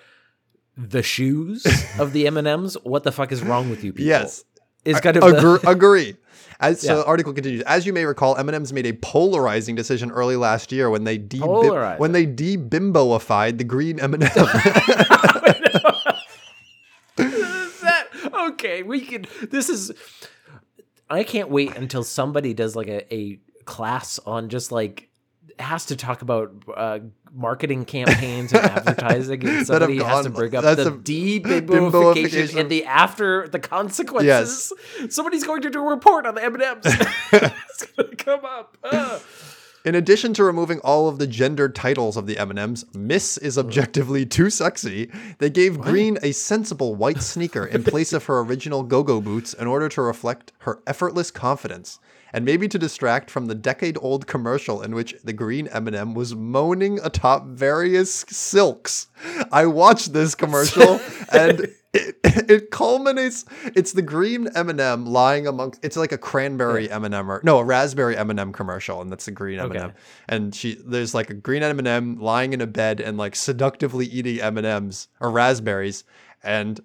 the 0.77 1.03
shoes 1.03 1.67
of 1.99 2.13
the 2.13 2.27
M 2.29 2.37
and 2.37 2.47
M's. 2.47 2.75
What 2.85 3.05
the 3.05 3.13
fuck 3.13 3.33
is 3.33 3.43
wrong 3.43 3.71
with 3.71 3.83
you 3.85 3.93
people? 3.93 4.07
Yes. 4.07 4.45
is 4.85 5.01
kind 5.01 5.17
of 5.17 5.23
Agree. 5.25 5.59
the, 5.59 5.71
agree. 5.71 6.17
As 6.59 6.81
so 6.83 6.99
the 6.99 7.05
article 7.07 7.33
continues, 7.33 7.63
as 7.63 7.87
you 7.87 7.93
may 7.95 8.05
recall, 8.05 8.37
M&M's 8.37 8.71
made 8.71 8.85
a 8.85 8.93
polarizing 8.93 9.77
decision 9.77 10.11
early 10.11 10.37
last 10.37 10.73
year 10.73 10.91
when 10.91 11.05
they 11.05 11.17
de 11.17 11.39
when 11.39 12.13
they 12.13 12.27
de-bimboified 12.27 13.57
the 13.57 13.65
green 13.65 13.99
M&M. 13.99 14.21
Okay. 18.61 18.83
We 18.83 19.01
can. 19.01 19.27
This 19.51 19.69
is. 19.69 19.93
I 21.09 21.25
can't 21.25 21.51
wait 21.51 21.77
until 21.77 22.05
somebody 22.05 22.55
does 22.55 22.77
like 22.77 22.87
a, 22.89 23.13
a 23.13 23.41
class 23.65 24.21
on 24.21 24.49
just 24.49 24.71
like 24.71 25.09
has 25.59 25.87
to 25.87 25.97
talk 25.97 26.23
about 26.23 26.53
uh, 26.75 27.01
marketing 27.33 27.85
campaigns 27.85 28.53
and 28.53 28.65
advertising, 28.71 29.47
and 29.47 29.67
somebody 29.67 29.99
has 29.99 30.25
to 30.25 30.31
bring 30.31 30.55
up 30.55 30.63
the 30.63 30.85
debimboification 30.85 31.67
bimboification. 31.67 32.61
and 32.61 32.71
the 32.71 32.85
after 32.85 33.49
the 33.49 33.59
consequences. 33.59 34.73
Yes. 34.99 35.13
Somebody's 35.15 35.45
going 35.45 35.63
to 35.63 35.71
do 35.71 35.81
a 35.81 35.91
report 35.91 36.27
on 36.27 36.35
the 36.35 36.45
M 36.45 36.55
and 36.55 36.63
M's. 36.63 36.87
It's 37.73 37.87
gonna 37.97 38.17
come 38.17 38.45
up. 38.45 38.77
Ah. 38.85 39.21
In 39.83 39.95
addition 39.95 40.35
to 40.35 40.45
removing 40.45 40.79
all 40.81 41.09
of 41.09 41.17
the 41.17 41.27
gendered 41.27 41.75
titles 41.75 42.19
of 42.19 42.27
the 42.27 42.37
M&Ms, 42.37 42.85
Miss 42.95 43.39
is 43.39 43.57
objectively 43.57 44.27
too 44.27 44.51
sexy. 44.51 45.11
They 45.39 45.49
gave 45.49 45.81
Green 45.81 46.19
a 46.23 46.33
sensible 46.33 46.95
white 46.95 47.23
sneaker 47.23 47.65
in 47.65 47.83
place 47.85 48.13
of 48.13 48.27
her 48.27 48.41
original 48.41 48.83
go-go 48.83 49.23
boots 49.23 49.55
in 49.55 49.67
order 49.67 49.89
to 49.89 50.03
reflect 50.03 50.53
her 50.61 50.81
effortless 50.87 51.31
confidence, 51.31 51.99
and 52.33 52.45
maybe 52.45 52.69
to 52.69 52.79
distract 52.79 53.31
from 53.31 53.47
the 53.47 53.55
decade-old 53.55 54.27
commercial 54.27 54.83
in 54.83 54.95
which 54.95 55.15
the 55.25 55.33
green 55.33 55.67
M&M 55.69 56.15
was 56.15 56.35
moaning 56.35 56.99
atop 57.03 57.47
various 57.47 58.25
silks. 58.29 59.09
I 59.53 59.67
watched 59.67 60.13
this 60.13 60.35
commercial 60.35 61.01
and 61.33 61.69
it, 61.93 62.17
it 62.23 62.71
culminates 62.71 63.45
it's 63.75 63.93
the 63.95 64.03
green 64.03 64.47
m&m 64.55 65.07
lying 65.07 65.49
amongst 65.49 65.85
it's 65.85 65.97
like 65.97 66.13
a 66.13 66.19
cranberry 66.19 66.89
m&m 66.89 67.29
or 67.29 67.41
no 67.43 67.59
a 67.59 67.65
raspberry 67.65 68.17
m&m 68.17 68.53
commercial 68.53 69.01
and 69.03 69.11
that's 69.11 69.25
the 69.25 69.33
green 69.33 69.59
m&m 69.59 69.77
Okay. 69.87 69.93
and 70.29 70.55
she 70.55 70.75
there's 70.87 71.15
like 71.15 71.31
a 71.31 71.35
green 71.35 71.65
m&m 71.65 72.21
lying 72.21 72.53
in 72.53 72.61
a 72.61 72.67
bed 72.69 73.01
and 73.01 73.19
like 73.19 73.35
seductively 73.35 74.07
eating 74.07 74.41
m&ms 74.41 75.09
or 75.19 75.33
raspberries 75.33 76.05
and 76.45 76.79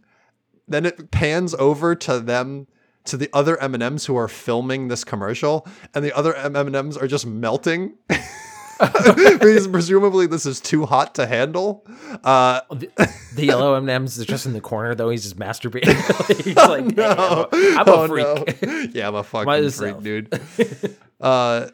then 0.67 0.87
it 0.87 1.11
pans 1.11 1.53
over 1.59 1.93
to 1.93 2.19
them 2.19 2.65
to 3.05 3.17
the 3.17 3.29
other 3.33 3.57
m&ms 3.61 4.05
who 4.05 4.15
are 4.17 4.27
filming 4.27 4.87
this 4.87 5.03
commercial 5.03 5.67
and 5.93 6.03
the 6.03 6.15
other 6.15 6.33
m&ms 6.35 6.97
are 6.97 7.07
just 7.07 7.25
melting 7.25 7.93
because 8.79 9.67
presumably 9.69 10.27
this 10.27 10.45
is 10.45 10.59
too 10.59 10.85
hot 10.85 11.15
to 11.15 11.25
handle 11.25 11.85
uh 12.23 12.59
The, 12.69 12.89
the 13.35 13.45
yellow 13.45 13.73
M 13.75 13.83
and 13.83 13.89
M's 13.89 14.17
is 14.17 14.25
just 14.25 14.45
in 14.45 14.53
the 14.53 14.59
corner 14.61 14.93
though. 14.95 15.09
He's 15.09 15.23
just 15.23 15.37
masturbating. 15.37 15.95
He's 16.43 16.55
like, 16.55 16.83
"Hey, 16.83 16.89
no. 16.95 17.47
I'm 17.51 17.59
a, 17.61 17.79
I'm 17.79 17.87
a 17.87 17.91
Oh, 17.91 18.07
freak. 18.07 18.61
no. 18.63 18.85
Yeah, 18.93 19.07
I'm 19.07 19.15
a 19.15 19.23
fucking 19.23 19.45
Myself. 19.45 20.01
freak, 20.03 20.29
dude. 20.29 20.97
uh, 21.21 21.67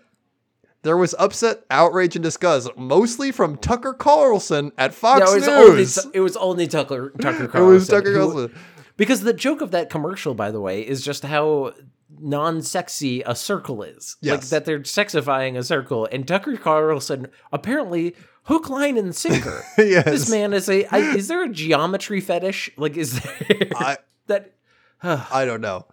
there 0.84 0.98
was 0.98 1.14
upset, 1.20 1.64
outrage, 1.70 2.16
and 2.16 2.24
disgust, 2.24 2.70
mostly 2.76 3.32
from 3.32 3.56
Tucker 3.58 3.94
Carlson 3.94 4.72
at 4.80 4.94
Fox 4.96 5.20
No, 5.26 5.32
it 5.32 5.36
was 5.36 5.48
only 5.48 5.76
News. 5.78 6.08
it 6.14 6.20
was 6.22 6.36
only 6.38 6.68
Tucker 6.68 7.12
Tucker 7.22 7.48
Carlson. 7.48 7.62
it 7.62 7.74
was 7.74 7.88
Tucker 7.88 8.14
Carlson. 8.16 8.56
Because 9.02 9.22
the 9.22 9.34
joke 9.34 9.62
of 9.62 9.72
that 9.72 9.90
commercial, 9.90 10.36
by 10.36 10.52
the 10.52 10.62
way, 10.62 10.82
is 10.88 11.04
just 11.04 11.24
how 11.26 11.74
non-sexy 12.20 13.24
a 13.26 13.34
circle 13.36 13.82
is. 13.82 14.16
Like 14.22 14.42
Yes. 14.42 14.50
that 14.52 14.66
they're 14.66 14.82
sexifying 14.82 15.58
a 15.58 15.64
circle, 15.64 16.08
and 16.12 16.28
Tucker 16.28 16.56
Carlson 16.56 17.28
apparently 17.52 18.16
hook, 18.44 18.70
line, 18.70 18.98
and 18.98 19.16
sinker. 19.16 19.64
Yes. 19.78 20.06
This 20.06 20.30
man 20.30 20.54
is 20.54 20.70
a. 20.70 20.86
I, 20.86 21.00
is 21.16 21.28
there 21.28 21.44
a 21.44 21.50
geometry 21.50 22.22
fetish? 22.22 22.70
Like, 22.78 22.96
is 22.96 23.20
there 23.20 23.68
I- 23.76 23.98
that? 24.28 24.54
I 25.02 25.46
don't 25.46 25.62
know. 25.62 25.88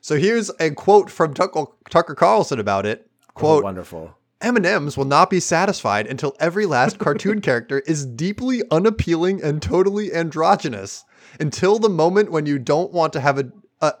So 0.00 0.16
here's 0.16 0.50
a 0.58 0.70
quote 0.70 1.10
from 1.10 1.34
Tucker, 1.34 1.66
Tucker 1.90 2.14
Carlson 2.14 2.58
about 2.58 2.86
it. 2.86 3.10
Oh, 3.28 3.32
quote, 3.34 3.64
wonderful. 3.64 4.16
M&Ms 4.40 4.96
will 4.96 5.04
not 5.04 5.28
be 5.28 5.40
satisfied 5.40 6.06
until 6.06 6.34
every 6.40 6.64
last 6.66 6.98
cartoon 6.98 7.40
character 7.48 7.80
is 7.80 8.04
deeply 8.06 8.62
unappealing 8.70 9.42
and 9.42 9.60
totally 9.62 10.14
androgynous. 10.14 11.04
Until 11.40 11.78
the 11.78 11.88
moment 11.88 12.30
when 12.30 12.46
you 12.46 12.58
don't 12.58 12.92
want 12.92 13.12
to 13.14 13.20
have 13.20 13.38
a 13.38 13.52
uh, 13.80 13.92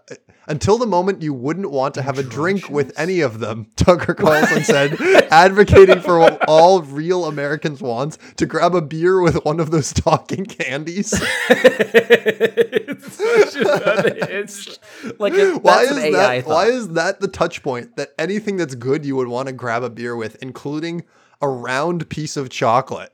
until 0.46 0.78
the 0.78 0.86
moment 0.86 1.22
you 1.22 1.34
wouldn't 1.34 1.70
want 1.70 1.94
to 1.94 2.02
have 2.02 2.18
a 2.18 2.22
drink 2.22 2.70
with 2.70 2.92
any 2.98 3.20
of 3.20 3.40
them, 3.40 3.66
Tucker 3.76 4.14
Carlson 4.14 4.62
said, 4.62 5.00
advocating 5.30 6.00
for 6.00 6.18
what 6.18 6.42
all 6.46 6.82
real 6.82 7.24
Americans 7.26 7.82
want 7.82 8.18
to 8.36 8.46
grab 8.46 8.74
a 8.74 8.80
beer 8.82 9.20
with 9.20 9.44
one 9.44 9.60
of 9.60 9.70
those 9.70 9.92
talking 9.92 10.44
candies. 10.44 11.12
it's 11.50 13.18
an. 13.56 14.78
Like 15.18 15.32
Why 15.62 15.82
is 15.82 16.12
that? 16.12 16.44
thought. 16.44 16.50
Why 16.50 16.66
is 16.66 16.88
that 16.90 17.20
the 17.20 17.28
touch 17.28 17.62
point 17.62 17.96
that 17.96 18.14
anything 18.18 18.56
that's 18.56 18.74
good 18.74 19.04
you 19.04 19.16
would 19.16 19.28
want 19.28 19.48
to 19.48 19.52
grab 19.52 19.82
a 19.82 19.90
beer 19.90 20.14
with, 20.16 20.42
including 20.42 21.04
a 21.40 21.48
round 21.48 22.08
piece 22.08 22.36
of 22.36 22.48
chocolate? 22.48 23.12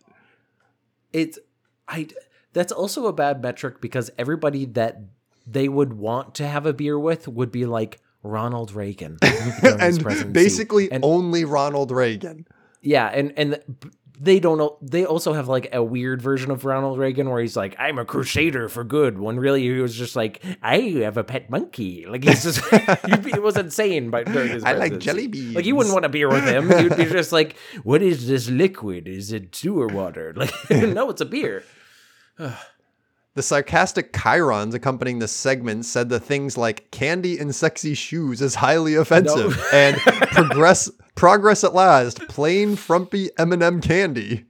it's 1.12 1.38
I 1.88 2.08
that's 2.52 2.72
also 2.72 3.06
a 3.06 3.12
bad 3.12 3.42
metric 3.42 3.80
because 3.80 4.10
everybody 4.18 4.64
that 4.66 5.02
they 5.46 5.68
would 5.68 5.92
want 5.94 6.34
to 6.36 6.46
have 6.46 6.66
a 6.66 6.72
beer 6.72 6.98
with 6.98 7.28
would 7.28 7.50
be 7.52 7.66
like 7.66 8.00
Ronald 8.22 8.72
Reagan 8.72 9.18
and 9.62 10.32
basically 10.32 10.90
and 10.92 11.04
only 11.04 11.44
Ronald 11.44 11.90
Reagan. 11.90 12.46
yeah, 12.82 13.06
and 13.06 13.32
and 13.36 13.60
they 14.22 14.38
don't 14.38 14.58
know. 14.58 14.76
They 14.82 15.06
also 15.06 15.32
have 15.32 15.48
like 15.48 15.74
a 15.74 15.82
weird 15.82 16.20
version 16.20 16.50
of 16.50 16.66
Ronald 16.66 16.98
Reagan 16.98 17.30
where 17.30 17.40
he's 17.40 17.56
like, 17.56 17.74
"I'm 17.78 17.98
a 17.98 18.04
crusader 18.04 18.68
for 18.68 18.84
good," 18.84 19.18
when 19.18 19.40
really 19.40 19.62
he 19.62 19.70
was 19.80 19.96
just 19.96 20.14
like, 20.14 20.44
"I 20.62 20.80
have 21.02 21.16
a 21.16 21.24
pet 21.24 21.48
monkey." 21.48 22.04
Like 22.06 22.24
he's 22.24 22.42
just 22.42 22.60
he, 23.24 23.38
was 23.40 23.56
insane. 23.56 24.10
By 24.10 24.24
during 24.24 24.50
his 24.50 24.64
I 24.66 24.72
like 24.72 24.92
presidency. 24.92 25.06
jelly 25.06 25.26
beans. 25.28 25.54
Like 25.54 25.64
you 25.64 25.74
wouldn't 25.74 25.94
want 25.94 26.04
a 26.04 26.10
beer 26.10 26.28
with 26.28 26.44
him. 26.44 26.70
You'd 26.70 26.98
be 26.98 27.06
just 27.06 27.32
like, 27.32 27.56
"What 27.82 28.02
is 28.02 28.28
this 28.28 28.50
liquid? 28.50 29.08
Is 29.08 29.32
it 29.32 29.56
sewer 29.56 29.86
water?" 29.86 30.34
Like 30.36 30.52
no, 30.70 31.08
it's 31.08 31.22
a 31.22 31.26
beer. 31.26 31.64
The 33.34 33.42
sarcastic 33.42 34.12
chirons 34.12 34.74
accompanying 34.74 35.20
the 35.20 35.28
segment 35.28 35.84
said 35.84 36.08
the 36.08 36.18
things 36.18 36.58
like 36.58 36.90
candy 36.90 37.38
and 37.38 37.54
sexy 37.54 37.94
shoes 37.94 38.42
is 38.42 38.56
highly 38.56 38.96
offensive 38.96 39.62
and 39.72 39.96
progress 39.98 40.90
progress 41.14 41.62
at 41.62 41.74
last, 41.74 42.18
plain 42.28 42.76
frumpy 42.76 43.30
M&M 43.38 43.80
candy. 43.82 44.46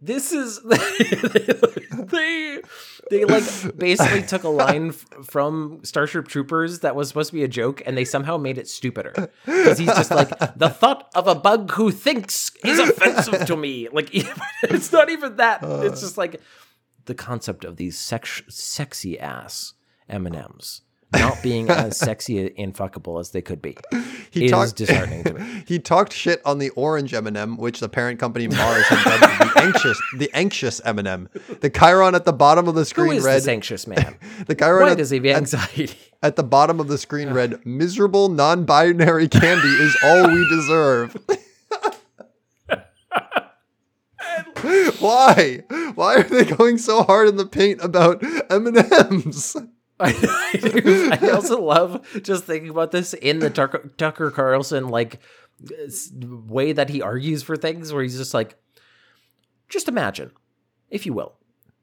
This 0.00 0.32
is 0.32 0.60
they 0.64 2.60
they 3.08 3.24
like 3.24 3.78
basically 3.78 4.22
took 4.22 4.42
a 4.42 4.48
line 4.48 4.88
f- 4.88 5.06
from 5.24 5.78
Starship 5.84 6.26
Troopers 6.26 6.80
that 6.80 6.96
was 6.96 7.06
supposed 7.06 7.30
to 7.30 7.34
be 7.34 7.44
a 7.44 7.48
joke 7.48 7.82
and 7.86 7.96
they 7.96 8.04
somehow 8.04 8.36
made 8.36 8.58
it 8.58 8.68
stupider 8.68 9.30
because 9.46 9.78
he's 9.78 9.94
just 9.94 10.10
like 10.10 10.36
the 10.56 10.68
thought 10.68 11.08
of 11.14 11.28
a 11.28 11.36
bug 11.36 11.70
who 11.72 11.92
thinks 11.92 12.50
is 12.64 12.80
offensive 12.80 13.46
to 13.46 13.56
me. 13.56 13.88
Like 13.92 14.08
it's 14.64 14.90
not 14.90 15.08
even 15.08 15.36
that. 15.36 15.60
It's 15.62 16.00
just 16.00 16.18
like 16.18 16.40
the 17.06 17.14
concept 17.14 17.64
of 17.64 17.76
these 17.76 17.98
sex- 17.98 18.42
sexy 18.48 19.18
ass 19.18 19.74
M 20.08 20.26
and 20.26 20.36
M's 20.36 20.82
not 21.12 21.42
being 21.42 21.68
as 21.68 21.96
sexy 21.98 22.54
and 22.58 22.74
fuckable 22.74 23.20
as 23.20 23.30
they 23.30 23.42
could 23.42 23.60
be 23.60 23.76
He 24.30 24.46
is 24.46 24.50
talked 24.50 24.76
disheartening 24.76 25.24
to 25.24 25.34
me. 25.34 25.64
he 25.66 25.78
talked 25.78 26.12
shit 26.12 26.40
on 26.44 26.58
the 26.58 26.70
orange 26.70 27.12
M&M, 27.14 27.56
which 27.56 27.80
the 27.80 27.88
parent 27.88 28.18
company 28.18 28.48
Mars 28.48 28.84
had 28.86 29.04
dubbed 29.04 29.54
the 29.54 29.60
anxious 29.62 30.00
the 30.18 30.30
anxious 30.34 30.80
M&M. 30.80 31.28
The 31.60 31.70
chiron 31.70 32.14
at 32.14 32.24
the 32.24 32.32
bottom 32.32 32.68
of 32.68 32.74
the 32.74 32.80
Who 32.80 32.86
screen 32.86 33.12
is 33.12 33.24
read 33.24 33.36
this 33.36 33.48
anxious 33.48 33.86
man? 33.86 34.16
the 34.46 34.54
chiron 34.54 34.82
Why 34.84 34.92
at, 34.92 34.98
does 34.98 35.10
he 35.10 35.18
have 35.18 35.26
anxiety? 35.36 35.96
at 36.22 36.36
the 36.36 36.44
bottom 36.44 36.80
of 36.80 36.88
the 36.88 36.98
screen 36.98 37.30
read 37.30 37.64
miserable 37.66 38.28
non-binary 38.28 39.28
candy 39.28 39.68
is 39.68 39.96
all 40.04 40.28
we 40.28 40.48
deserve. 40.48 41.16
Why? 45.00 45.64
Why 45.94 46.16
are 46.16 46.22
they 46.22 46.44
going 46.44 46.78
so 46.78 47.02
hard 47.02 47.28
in 47.28 47.36
the 47.36 47.46
paint 47.46 47.82
about 47.82 48.22
M&Ms? 48.50 49.56
I, 50.00 50.12
do. 50.60 51.10
I 51.12 51.30
also 51.30 51.60
love 51.60 52.04
just 52.22 52.44
thinking 52.44 52.70
about 52.70 52.90
this 52.90 53.14
in 53.14 53.38
the 53.38 53.50
Tucker, 53.50 53.90
Tucker 53.96 54.30
Carlson 54.30 54.88
like 54.88 55.20
way 56.20 56.72
that 56.72 56.90
he 56.90 57.02
argues 57.02 57.42
for 57.42 57.56
things, 57.56 57.92
where 57.92 58.02
he's 58.02 58.16
just 58.16 58.34
like, 58.34 58.56
just 59.68 59.88
imagine, 59.88 60.32
if 60.90 61.06
you 61.06 61.12
will. 61.12 61.34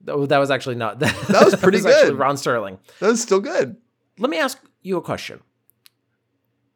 Oh, 0.08 0.26
that 0.26 0.38
was 0.38 0.52
actually 0.52 0.76
not 0.76 1.00
that. 1.00 1.16
that 1.28 1.46
was 1.46 1.56
pretty 1.56 1.78
actually 1.78 2.10
good. 2.10 2.18
Rod 2.18 2.36
Serling. 2.36 2.80
That 3.00 3.08
was 3.08 3.22
still 3.22 3.40
good. 3.40 3.78
Let 4.18 4.30
me 4.30 4.38
ask 4.38 4.60
you 4.82 4.98
a 4.98 5.02
question. 5.02 5.42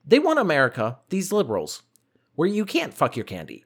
They 0.06 0.20
want 0.20 0.40
America, 0.40 1.00
these 1.10 1.32
liberals, 1.32 1.82
where 2.36 2.48
you 2.48 2.66
can't 2.66 2.94
fuck 2.94 3.16
your 3.16 3.26
candy. 3.26 3.66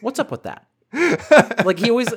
What's 0.00 0.18
up 0.18 0.30
with 0.30 0.42
that? 0.44 0.66
like 1.64 1.78
he 1.78 1.90
always, 1.90 2.08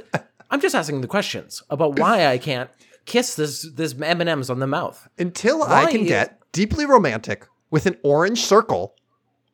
I'm 0.49 0.61
just 0.61 0.75
asking 0.75 1.01
the 1.01 1.07
questions 1.07 1.63
about 1.69 1.99
why 1.99 2.27
I 2.27 2.37
can't 2.37 2.69
kiss 3.05 3.35
this 3.35 3.67
this 3.73 3.93
M 4.01 4.19
and 4.21 4.29
M's 4.29 4.49
on 4.49 4.59
the 4.59 4.67
mouth. 4.67 5.07
Until 5.17 5.63
I 5.63 5.91
can 5.91 6.01
you- 6.01 6.07
get 6.07 6.39
deeply 6.51 6.85
romantic 6.85 7.45
with 7.71 7.85
an 7.85 7.97
orange 8.03 8.41
circle, 8.41 8.95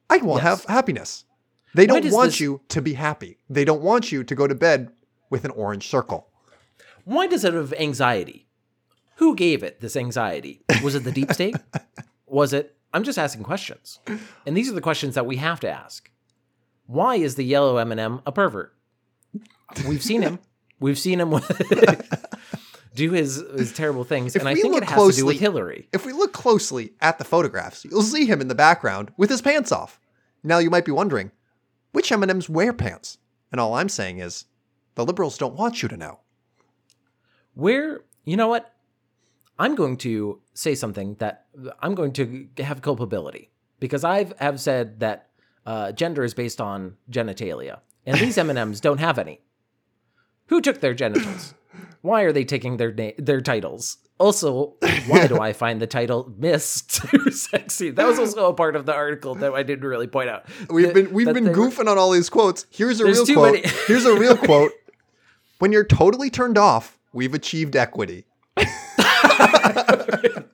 I 0.09 0.17
won't 0.17 0.43
Yes. 0.43 0.63
have 0.63 0.65
happiness. 0.65 1.25
They 1.73 1.85
don't 1.85 2.11
want 2.11 2.31
this- 2.31 2.39
you 2.39 2.61
to 2.69 2.81
be 2.81 2.93
happy. 2.93 3.37
They 3.49 3.63
don't 3.65 3.81
want 3.81 4.11
you 4.11 4.23
to 4.23 4.35
go 4.35 4.47
to 4.47 4.55
bed 4.55 4.91
with 5.29 5.45
an 5.45 5.51
orange 5.51 5.87
circle. 5.87 6.27
Why 7.05 7.27
does 7.27 7.43
it 7.45 7.53
have 7.53 7.73
anxiety? 7.73 8.47
Who 9.15 9.35
gave 9.35 9.63
it 9.63 9.79
this 9.81 9.95
anxiety? 9.95 10.63
Was 10.83 10.95
it 10.95 11.03
the 11.03 11.11
deep 11.11 11.31
state? 11.33 11.55
Was 12.27 12.53
it? 12.53 12.75
I'm 12.93 13.03
just 13.03 13.17
asking 13.17 13.43
questions, 13.43 13.99
and 14.45 14.55
these 14.57 14.69
are 14.69 14.73
the 14.73 14.81
questions 14.81 15.15
that 15.15 15.25
we 15.25 15.37
have 15.37 15.59
to 15.61 15.69
ask. 15.69 16.09
Why 16.87 17.15
is 17.15 17.35
the 17.35 17.45
yellow 17.45 17.77
M&M 17.77 18.21
a 18.25 18.31
pervert? 18.33 18.73
We've 19.87 20.03
seen 20.03 20.21
him. 20.21 20.39
We've 20.79 20.97
seen 20.99 21.19
him 21.21 21.33
do 22.95 23.11
his 23.11 23.43
his 23.55 23.73
terrible 23.73 24.03
things, 24.03 24.35
If 24.35 24.41
and 24.41 24.49
I 24.49 24.55
think 24.55 24.75
it 24.75 24.83
has 24.83 24.89
to 24.89 24.95
do 24.95 25.03
with 25.05 25.15
closely- 25.15 25.37
Hillary. 25.37 25.87
If 25.93 26.05
we 26.05 26.13
look 26.13 26.33
closely 26.33 26.93
at 27.01 27.17
the 27.17 27.23
photographs, 27.23 27.85
you'll 27.85 28.01
see 28.01 28.25
him 28.25 28.41
in 28.41 28.47
the 28.47 28.55
background 28.55 29.11
with 29.17 29.29
his 29.29 29.41
pants 29.41 29.71
off. 29.71 29.99
Now 30.43 30.57
you 30.57 30.69
might 30.69 30.85
be 30.85 30.91
wondering, 30.91 31.31
which 31.91 32.11
M&Ms 32.11 32.49
wear 32.49 32.73
pants? 32.73 33.17
And 33.51 33.61
all 33.61 33.75
I'm 33.75 33.89
saying 33.89 34.17
is, 34.19 34.45
the 34.95 35.05
liberals 35.05 35.37
don't 35.37 35.55
want 35.55 35.83
you 35.83 35.89
to 35.89 35.97
know. 35.97 36.19
Where 37.53 38.01
you 38.25 38.37
know 38.37 38.47
what? 38.47 38.73
I'm 39.59 39.75
going 39.75 39.97
to 39.97 40.39
say 40.53 40.73
something 40.73 41.15
that 41.19 41.45
I'm 41.79 41.93
going 41.95 42.13
to 42.13 42.47
have 42.59 42.81
culpability 42.81 43.51
because 43.79 44.03
I've 44.03 44.33
have 44.39 44.59
said 44.59 44.99
that 45.01 45.27
uh, 45.65 45.91
gender 45.91 46.23
is 46.23 46.33
based 46.33 46.59
on 46.59 46.97
genitalia, 47.11 47.79
and 48.05 48.17
these 48.17 48.37
M 48.37 48.49
and 48.49 48.57
M's 48.57 48.79
don't 48.81 48.99
have 48.99 49.19
any. 49.19 49.41
Who 50.51 50.61
took 50.61 50.79
their 50.81 50.93
genitals? 50.93 51.55
Why 52.01 52.21
are 52.23 52.31
they 52.31 52.43
taking 52.43 52.77
their 52.77 52.91
na- 52.93 53.11
their 53.17 53.41
titles? 53.41 53.97
Also, 54.19 54.75
why 55.07 55.25
do 55.25 55.39
I 55.39 55.53
find 55.53 55.81
the 55.81 55.87
title 55.87 56.31
"Miss" 56.37 56.81
too 56.87 57.31
sexy? 57.31 57.89
That 57.89 58.05
was 58.05 58.19
also 58.19 58.47
a 58.49 58.53
part 58.53 58.75
of 58.75 58.85
the 58.85 58.93
article 58.93 59.33
that 59.35 59.53
I 59.53 59.63
didn't 59.63 59.87
really 59.87 60.07
point 60.07 60.29
out. 60.29 60.45
We've 60.69 60.87
That- 60.87 60.93
been 60.93 61.11
we've 61.13 61.33
been 61.33 61.45
they 61.45 61.49
were- 61.51 61.55
goofing 61.55 61.87
on 61.89 61.97
all 61.97 62.11
these 62.11 62.29
quotes. 62.29 62.65
Here's 62.69 62.99
a 62.99 63.05
There's 63.05 63.27
real 63.29 63.35
quote. 63.37 63.53
many. 63.53 63.67
Here's 63.87 64.05
a 64.05 64.13
real 64.19 64.35
quote. 64.37 64.73
When 65.59 65.71
you're 65.71 65.85
totally 65.85 66.29
turned 66.29 66.57
off, 66.57 66.99
we've 67.13 67.33
achieved 67.33 67.75
equity. 67.75 68.25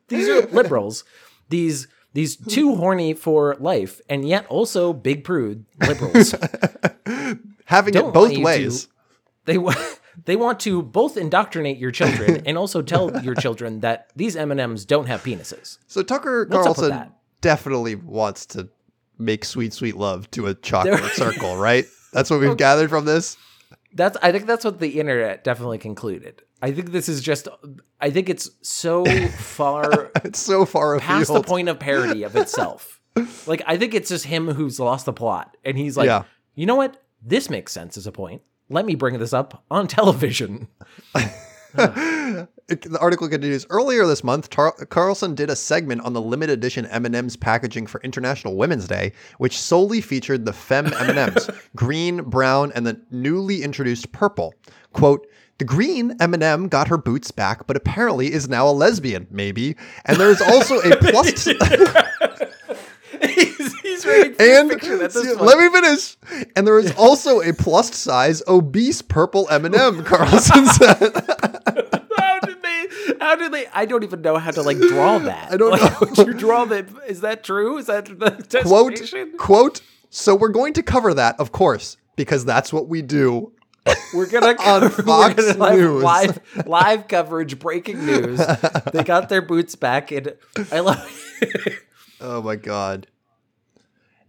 these 0.10 0.30
are 0.30 0.42
liberals. 0.48 1.04
These 1.50 1.88
these 2.14 2.36
too 2.38 2.76
horny 2.76 3.14
for 3.14 3.56
life, 3.60 4.00
and 4.10 4.28
yet 4.28 4.46
also 4.48 4.94
big 4.94 5.24
prude 5.24 5.66
liberals. 5.88 6.34
Having 7.66 7.94
Don't 7.94 8.10
it 8.10 8.14
both 8.14 8.38
ways. 8.38 8.88
They 9.48 9.58
they 10.26 10.36
want 10.36 10.60
to 10.62 10.84
both 10.84 11.18
indoctrinate 11.18 11.78
your 11.80 11.92
children 11.92 12.44
and 12.46 12.58
also 12.58 12.82
tell 12.84 13.24
your 13.24 13.34
children 13.36 13.80
that 13.80 14.12
these 14.16 14.36
M 14.36 14.52
and 14.52 14.60
M's 14.60 14.86
don't 14.86 15.08
have 15.08 15.24
penises. 15.24 15.80
So 15.88 16.04
Tucker 16.04 16.46
What's 16.48 16.54
up 16.68 16.78
with 16.78 16.78
Carlson 16.78 16.90
that? 16.92 17.14
definitely 17.42 17.96
wants 17.96 18.46
to 18.48 18.70
make 19.18 19.44
sweet, 19.46 19.74
sweet 19.74 19.96
love 19.98 20.30
to 20.32 20.46
a 20.46 20.54
chocolate 20.54 21.04
circle, 21.14 21.58
right? 21.58 21.86
That's 22.14 22.30
what 22.30 22.40
we've 22.40 22.56
gathered 22.58 22.90
from 22.92 23.06
this. 23.06 23.36
That's 23.94 24.16
I 24.22 24.32
think 24.32 24.46
that's 24.46 24.64
what 24.64 24.80
the 24.80 25.00
internet 25.00 25.44
definitely 25.44 25.80
concluded. 25.80 26.44
I 26.62 26.72
think 26.72 26.92
this 26.92 27.08
is 27.10 27.22
just 27.22 27.48
I 28.02 28.10
think 28.12 28.30
it's 28.30 28.50
so 28.62 29.06
far 29.06 30.12
It's 30.24 30.40
so 30.40 30.66
far 30.66 31.00
past 31.00 31.28
the 31.28 31.34
afield. 31.34 31.48
point 31.48 31.70
of 31.70 31.80
parody 31.80 32.24
of 32.24 32.36
itself. 32.36 33.00
like 33.48 33.62
I 33.66 33.78
think 33.78 33.94
it's 33.94 34.10
just 34.10 34.26
him 34.26 34.48
who's 34.50 34.80
lost 34.80 35.06
the 35.06 35.14
plot, 35.14 35.58
and 35.66 35.78
he's 35.78 35.98
like, 35.98 36.08
Yeah. 36.08 36.24
you 36.56 36.66
know 36.66 36.76
what? 36.76 37.02
This 37.24 37.50
makes 37.50 37.72
sense 37.72 37.98
as 37.98 38.06
a 38.08 38.12
point. 38.12 38.42
Let 38.70 38.86
me 38.86 38.96
bring 38.96 39.18
this 39.20 39.34
up 39.34 39.64
on 39.72 39.88
television. 39.88 40.68
The 42.68 42.98
article 43.00 43.30
continues. 43.30 43.66
Earlier 43.70 44.06
this 44.06 44.26
month, 44.26 44.50
Tar- 44.50 44.74
Carlson 44.90 45.36
did 45.36 45.50
a 45.50 45.56
segment 45.56 46.02
on 46.02 46.12
the 46.12 46.22
limited 46.22 46.52
edition 46.52 46.86
M&M's 46.88 47.38
packaging 47.38 47.88
for 47.88 48.02
International 48.02 48.58
Women's 48.58 48.90
Day, 48.90 49.14
which 49.38 49.58
solely 49.58 50.02
featured 50.02 50.44
the 50.44 50.52
fem 50.52 50.88
M&Ms, 51.00 51.50
green, 51.78 52.24
brown, 52.24 52.74
and 52.74 52.86
the 52.86 53.00
newly 53.10 53.64
introduced 53.64 54.12
purple. 54.12 54.54
Quote, 54.92 55.26
the 55.60 55.66
green 55.66 56.18
M&M 56.20 56.68
got 56.68 56.90
her 56.90 56.98
boots 56.98 57.32
back, 57.32 57.66
but 57.68 57.78
apparently 57.78 58.34
is 58.34 58.50
now 58.50 58.68
a 58.68 58.72
lesbian, 58.72 59.28
maybe. 59.32 59.78
And 60.04 60.18
there 60.18 60.30
is 60.30 60.42
also 60.42 60.80
a 60.80 60.98
plus... 61.02 61.48
he's, 64.04 64.06
writing 64.06 64.36
and 64.40 64.70
fiction 64.70 64.94
at 64.94 65.12
this 65.12 65.24
see, 65.24 65.34
let 65.34 65.58
me 65.60 65.70
finish. 65.70 66.18
And 66.56 66.66
there 66.66 66.80
is 66.80 66.94
also 66.96 67.42
a 67.42 67.54
plus 67.54 67.96
size 67.96 68.42
obese 68.48 69.02
purple 69.02 69.48
M&M. 69.50 70.04
Carlson 70.06 70.66
said, 70.68 71.14
how 72.18 72.40
did 72.40 72.62
they? 72.62 72.88
How 73.20 73.36
did 73.36 73.52
they? 73.52 73.68
I 73.68 73.86
don't 73.86 74.04
even 74.04 74.22
know 74.22 74.38
how 74.38 74.52
to 74.52 74.62
like 74.62 74.78
draw 74.80 75.18
that. 75.20 75.52
I 75.52 75.58
don't 75.58 75.72
like, 75.72 76.18
know. 76.18 76.26
You 76.26 76.34
draw 76.34 76.66
that? 76.66 76.88
Is 77.08 77.22
that 77.22 77.44
true? 77.44 77.78
Is 77.78 77.88
that 77.88 78.06
the 78.06 78.62
"quote 78.66 79.38
quote." 79.38 79.82
So 80.10 80.36
we're 80.36 80.50
going 80.50 80.74
to 80.74 80.84
cover 80.84 81.14
that, 81.14 81.40
of 81.40 81.52
course, 81.52 81.98
because 82.16 82.46
that's 82.46 82.72
what 82.72 82.88
we 82.88 83.02
do. 83.02 83.52
We're 84.14 84.28
gonna 84.30 84.48
On 84.48 84.58
cover, 84.58 85.04
Fox 85.04 85.36
we're 85.38 85.54
gonna 85.54 85.76
News. 85.76 86.04
live 86.04 86.40
live 86.66 87.08
coverage, 87.08 87.58
breaking 87.60 88.06
news. 88.06 88.42
they 88.92 89.04
got 89.04 89.30
their 89.30 89.42
boots 89.42 89.76
back, 89.76 90.12
and 90.12 90.34
I 90.72 90.80
love. 90.80 91.34
Oh 92.20 92.42
my 92.42 92.56
god. 92.56 93.08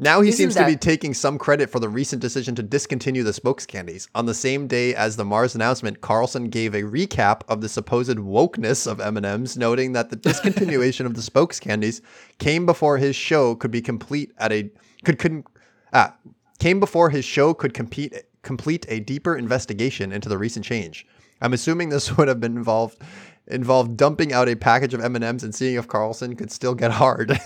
Now 0.01 0.21
he 0.21 0.29
Isn't 0.29 0.39
seems 0.39 0.55
to 0.55 0.65
be 0.65 0.77
taking 0.77 1.13
some 1.13 1.39
credit 1.39 1.71
for 1.71 1.81
the 1.81 1.89
recent 1.89 2.23
decision 2.23 2.55
to 2.55 2.63
discontinue 2.63 3.25
the 3.25 3.33
spokes 3.33 3.67
candies. 3.67 4.09
On 4.15 4.27
the 4.27 4.35
same 4.35 4.69
day 4.69 4.95
as 4.95 5.17
the 5.17 5.25
Mars 5.25 5.57
announcement, 5.57 6.01
Carlson 6.01 6.51
gave 6.51 6.73
a 6.73 6.83
recap 6.83 7.41
of 7.49 7.61
the 7.61 7.69
supposed 7.69 8.17
wokeness 8.17 8.87
of 8.87 9.01
M&Ms, 9.01 9.57
noting 9.57 9.95
that 9.95 10.11
the 10.11 10.17
discontinuation 10.17 11.05
of 11.05 11.15
the 11.15 11.23
spokes 11.23 11.59
candies 11.59 12.01
came 12.39 12.65
before 12.65 12.99
his 12.99 13.17
show 13.17 13.57
could 13.57 13.73
be 13.73 13.83
complete 13.83 14.33
at 14.39 14.53
a 14.53 14.71
could 15.05 15.19
couldn't 15.19 15.47
ah, 15.93 16.15
came 16.61 16.79
before 16.79 17.11
his 17.11 17.25
show 17.25 17.53
could 17.53 17.75
compete 17.75 18.15
complete 18.43 18.87
a 18.89 19.01
deeper 19.01 19.37
investigation 19.37 20.13
into 20.13 20.29
the 20.29 20.39
recent 20.39 20.65
change. 20.65 21.07
I'm 21.41 21.53
assuming 21.53 21.89
this 21.89 22.13
would 22.17 22.29
have 22.29 22.41
been 22.41 22.57
involved 22.57 23.03
involved 23.49 23.97
dumping 23.97 24.33
out 24.33 24.49
a 24.49 24.55
package 24.55 24.95
of 24.95 25.01
M&Ms 25.01 25.43
and 25.43 25.55
seeing 25.55 25.77
if 25.77 25.89
Carlson 25.89 26.37
could 26.37 26.53
still 26.53 26.75
get 26.75 26.93
hard. 26.93 27.33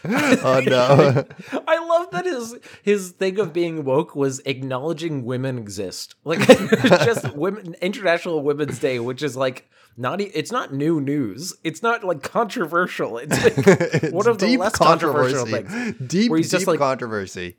oh 0.04 0.62
no. 0.64 1.24
I 1.66 1.84
love 1.84 2.10
that 2.12 2.24
his 2.24 2.56
his 2.82 3.10
thing 3.12 3.38
of 3.38 3.52
being 3.52 3.84
woke 3.84 4.14
was 4.14 4.40
acknowledging 4.40 5.24
women 5.24 5.58
exist. 5.58 6.14
Like 6.24 6.40
just 6.82 7.34
women 7.34 7.74
International 7.80 8.42
Women's 8.42 8.78
Day, 8.78 8.98
which 8.98 9.22
is 9.22 9.36
like 9.36 9.68
not 9.96 10.20
it's 10.20 10.52
not 10.52 10.72
new 10.72 11.00
news. 11.00 11.54
It's 11.64 11.82
not 11.82 12.04
like 12.04 12.22
controversial. 12.22 13.18
It's 13.18 13.42
like 13.44 13.54
It's 14.02 14.12
one 14.12 14.28
of 14.28 14.38
the 14.38 14.46
deep 14.46 14.60
less 14.60 14.76
controversial 14.76 15.46
things. 15.46 15.94
Deep, 16.06 16.30
Where 16.30 16.38
he's 16.38 16.50
just 16.50 16.66
like- 16.66 16.78
controversy. 16.78 17.56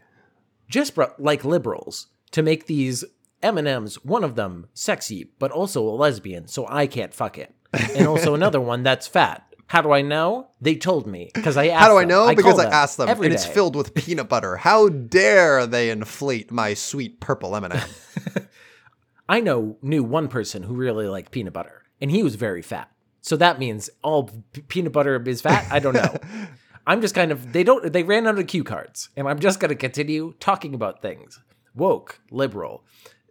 Just 0.69 0.97
like 1.17 1.43
liberals 1.43 2.08
to 2.32 2.43
make 2.43 2.67
these 2.67 3.04
M&Ms, 3.41 4.04
one 4.06 4.23
of 4.23 4.36
them 4.36 4.67
sexy, 4.73 5.32
but 5.39 5.49
also 5.49 5.82
a 5.88 5.91
lesbian, 5.95 6.47
so 6.47 6.67
I 6.69 6.86
can't 6.86 7.13
fuck 7.13 7.38
it. 7.38 7.56
And 7.95 8.06
also 8.08 8.36
another 8.36 8.60
one 8.62 8.84
that's 8.84 9.08
fat. 9.08 9.48
How 9.69 9.84
do 9.84 9.91
I 9.91 10.01
know? 10.01 10.47
They 10.60 10.75
told 10.75 11.05
me 11.05 11.29
because 11.32 11.55
I 11.55 11.67
asked 11.67 11.84
How 11.84 11.89
do 11.89 11.99
I 11.99 12.03
know? 12.03 12.25
call 12.25 12.36
because 12.36 12.58
I 12.58 12.63
them 12.63 12.73
asked 12.73 12.97
them, 12.97 13.08
and 13.08 13.32
it's 13.32 13.45
filled 13.45 13.75
with 13.75 13.93
peanut 13.93 14.27
butter. 14.27 14.58
How 14.58 14.89
dare 14.89 15.67
they 15.67 15.91
inflate 15.91 16.51
my 16.51 16.73
sweet 16.73 17.19
purple 17.19 17.55
M&M? 17.55 17.79
I 19.29 19.41
know 19.41 19.77
knew 19.84 20.03
one 20.03 20.27
person 20.27 20.63
who 20.63 20.73
really 20.73 21.08
liked 21.08 21.32
peanut 21.32 21.53
butter, 21.53 21.84
and 22.01 22.10
he 22.10 22.23
was 22.23 22.34
very 22.34 22.63
fat. 22.63 22.89
So 23.21 23.38
that 23.38 23.60
means 23.60 23.91
all 24.01 24.32
p- 24.53 24.62
peanut 24.62 24.91
butter 24.91 25.21
is 25.27 25.41
fat. 25.41 25.67
I 25.71 25.77
don't 25.77 25.93
know. 25.93 26.17
I'm 26.88 26.99
just 26.99 27.13
kind 27.13 27.32
of 27.32 27.53
they 27.53 27.63
don't 27.63 27.93
they 27.93 28.01
ran 28.01 28.25
out 28.25 28.39
of 28.39 28.47
cue 28.47 28.63
cards, 28.63 29.10
and 29.15 29.27
I'm 29.27 29.38
just 29.38 29.60
going 29.60 29.69
to 29.69 29.75
continue 29.75 30.34
talking 30.39 30.73
about 30.73 31.03
things 31.03 31.39
woke, 31.75 32.21
liberal, 32.32 32.84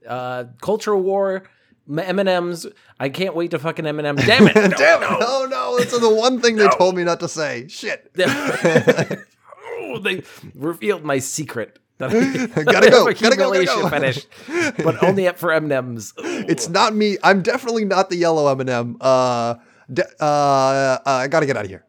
uh, 0.08 0.44
cultural 0.60 1.02
war, 1.02 1.50
M 1.90 2.18
and 2.18 2.28
M's. 2.28 2.66
I 3.00 3.08
can't 3.08 3.34
wait 3.34 3.50
to 3.52 3.58
fucking 3.58 3.86
M 3.86 3.98
and 3.98 4.06
M. 4.06 4.16
Damn 4.16 4.46
it! 4.48 4.54
No, 4.54 4.68
Damn 4.76 5.02
it! 5.02 5.10
no. 5.10 5.18
No, 5.18 5.46
no, 5.46 5.78
that's 5.78 5.98
the 5.98 6.14
one 6.14 6.40
thing 6.40 6.56
they 6.56 6.68
told 6.68 6.96
me 6.96 7.04
not 7.04 7.20
to 7.20 7.28
say. 7.28 7.66
Shit. 7.68 8.10
oh, 8.18 9.98
they 10.02 10.22
revealed 10.54 11.04
my 11.04 11.18
secret. 11.18 11.78
That 11.98 12.10
I 12.10 12.62
Gotta 12.62 12.90
go, 12.90 13.04
gotta 13.12 13.36
go, 13.36 13.52
gotta 13.52 13.64
go. 13.64 13.88
fetish, 13.88 14.26
but 14.84 15.02
only 15.02 15.26
up 15.26 15.36
for 15.36 15.50
M 15.52 15.64
and 15.64 15.72
M's. 15.72 16.12
It's 16.18 16.68
not 16.68 16.94
me. 16.94 17.16
I'm 17.24 17.42
definitely 17.42 17.84
not 17.84 18.08
the 18.08 18.14
yellow 18.16 18.46
M&M. 18.52 18.96
Uh, 19.00 19.56
de- 19.92 20.04
uh, 20.20 20.24
uh, 20.24 21.00
I 21.04 21.26
gotta 21.26 21.46
get 21.46 21.56
out 21.56 21.64
of 21.64 21.70
here. 21.70 21.84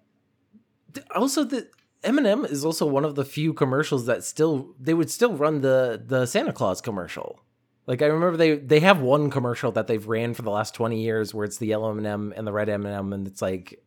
also 1.13 1.43
the 1.43 1.67
M&M 2.03 2.43
is 2.45 2.65
also 2.65 2.87
one 2.87 3.05
of 3.05 3.13
the 3.13 3.23
few 3.23 3.53
commercials 3.53 4.07
that 4.07 4.23
still 4.23 4.73
they 4.79 4.95
would 4.95 5.11
still 5.11 5.33
run 5.35 5.61
the 5.61 6.01
the 6.03 6.25
Santa 6.25 6.53
Claus 6.53 6.81
commercial. 6.81 7.41
Like 7.89 8.03
I 8.03 8.05
remember 8.05 8.37
they 8.37 8.55
they 8.57 8.81
have 8.81 9.01
one 9.01 9.31
commercial 9.31 9.71
that 9.71 9.87
they've 9.87 10.07
ran 10.07 10.35
for 10.35 10.43
the 10.43 10.51
last 10.51 10.75
20 10.75 11.01
years 11.01 11.33
where 11.33 11.43
it's 11.43 11.57
the 11.57 11.65
yellow 11.65 11.89
M&M 11.89 12.33
and 12.37 12.45
the 12.45 12.51
red 12.51 12.69
M&M 12.69 13.11
and 13.13 13.25
it's 13.25 13.41
like 13.41 13.81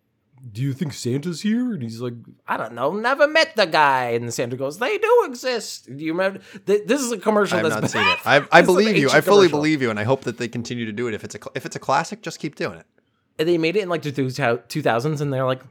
do 0.50 0.60
you 0.60 0.72
think 0.72 0.92
Santa's 0.92 1.42
here? 1.42 1.72
And 1.72 1.80
he's 1.84 2.00
like, 2.00 2.14
I 2.48 2.56
don't 2.56 2.72
know, 2.74 2.90
never 2.90 3.28
met 3.28 3.54
the 3.54 3.64
guy. 3.64 4.06
And 4.08 4.34
Santa 4.34 4.56
goes, 4.56 4.76
They 4.80 4.98
do 4.98 5.22
exist. 5.26 5.86
Do 5.86 6.04
you 6.04 6.10
remember? 6.10 6.40
Th- 6.66 6.82
this 6.84 7.00
is 7.00 7.12
a 7.12 7.18
commercial 7.18 7.58
I 7.58 7.62
have 7.62 7.70
that's 7.80 7.94
not 7.94 8.02
been- 8.02 8.04
seen 8.04 8.12
it. 8.12 8.26
I, 8.26 8.58
I 8.58 8.60
This 8.62 8.70
is 8.70 8.76
an 8.76 8.84
believe 8.84 8.96
you. 8.96 9.08
I 9.10 9.20
fully 9.20 9.46
commercial. 9.46 9.58
believe 9.60 9.82
you, 9.82 9.90
and 9.90 10.00
I 10.00 10.02
hope 10.02 10.22
that 10.22 10.38
they 10.38 10.48
continue 10.48 10.84
to 10.84 10.90
do 10.90 11.06
it. 11.06 11.14
If 11.14 11.22
it's 11.22 11.36
a 11.36 11.38
if 11.54 11.64
it's 11.64 11.76
a 11.76 11.78
classic, 11.78 12.22
just 12.22 12.40
keep 12.40 12.56
doing 12.56 12.76
it. 12.80 12.86
And 13.38 13.48
they 13.48 13.56
made 13.56 13.76
it 13.76 13.84
in 13.84 13.88
like 13.88 14.02
the 14.02 14.10
two 14.10 14.82
thousands, 14.82 15.20
and 15.20 15.32
they're 15.32 15.46
like, 15.46 15.62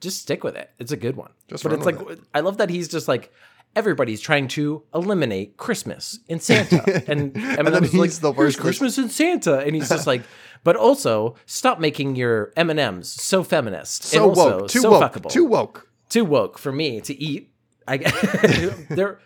just 0.00 0.20
stick 0.20 0.42
with 0.42 0.56
it. 0.56 0.68
It's 0.80 0.90
a 0.90 0.96
good 0.96 1.14
one. 1.14 1.30
Just 1.46 1.62
but 1.62 1.72
it's 1.72 1.86
like 1.86 2.00
I 2.34 2.40
love 2.40 2.56
that 2.56 2.70
he's 2.70 2.88
just 2.88 3.06
like 3.06 3.32
everybody's 3.78 4.20
trying 4.20 4.48
to 4.48 4.82
eliminate 4.92 5.56
Christmas 5.56 6.18
and 6.28 6.42
Santa, 6.42 7.04
and 7.10 7.36
M&M's 7.36 7.94
like, 7.94 8.10
the 8.10 8.32
worst 8.32 8.58
Christmas 8.58 8.98
and 8.98 9.10
Santa, 9.10 9.60
and 9.60 9.74
he's 9.74 9.88
just 9.88 10.06
like, 10.06 10.22
but 10.64 10.74
also 10.76 11.36
stop 11.46 11.78
making 11.78 12.16
your 12.16 12.52
M 12.56 12.68
and 12.70 12.80
M's 12.80 13.08
so 13.08 13.44
feminist, 13.44 14.02
So 14.02 14.16
and 14.16 14.28
also 14.30 14.58
woke, 14.60 14.68
too 14.68 14.80
so 14.80 14.90
woke, 14.90 15.02
fuckable, 15.02 15.30
too 15.30 15.44
woke. 15.44 15.88
too 16.08 16.24
woke 16.24 16.58
for 16.58 16.72
me 16.72 17.00
to 17.02 17.14
eat. 17.22 17.52
I 17.86 17.98
they're 18.90 19.20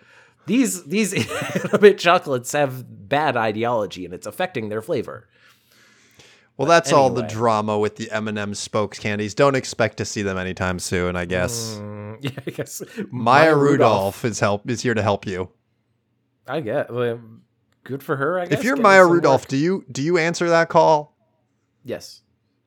these 0.46 0.84
these 0.84 1.12
bit 1.80 1.98
chocolates 1.98 2.52
have 2.52 3.08
bad 3.08 3.36
ideology 3.36 4.04
and 4.04 4.12
it's 4.14 4.26
affecting 4.26 4.68
their 4.68 4.82
flavor. 4.82 5.28
Well, 6.56 6.68
that's 6.68 6.92
all 6.92 7.10
the 7.10 7.22
drama 7.22 7.78
with 7.78 7.96
the 7.96 8.10
M&M 8.10 8.54
spokes 8.54 8.98
candies. 8.98 9.34
Don't 9.34 9.56
expect 9.56 9.96
to 9.96 10.04
see 10.04 10.22
them 10.22 10.36
anytime 10.38 10.78
soon. 10.78 11.16
I 11.16 11.24
guess 11.24 11.78
Mm, 11.80 12.18
yeah, 12.20 12.30
I 12.46 12.50
guess 12.50 12.82
Maya, 13.10 13.56
Rudolph, 13.56 14.24
is 14.24 14.38
help 14.40 14.68
is 14.70 14.82
here 14.82 14.94
to 14.94 15.02
help 15.02 15.26
you. 15.26 15.48
I 16.46 16.60
get 16.60 16.92
well, 16.92 17.20
good 17.84 18.02
for 18.02 18.16
her. 18.16 18.38
I 18.38 18.46
guess 18.46 18.58
If 18.58 18.64
you're 18.64 18.74
getting 18.74 18.82
Maya 18.82 19.06
Rudolph, 19.06 19.42
work. 19.42 19.48
do 19.48 19.56
you 19.56 19.84
do 19.90 20.02
you 20.02 20.18
answer 20.18 20.48
that 20.50 20.68
call? 20.68 21.16
yes, 21.84 22.20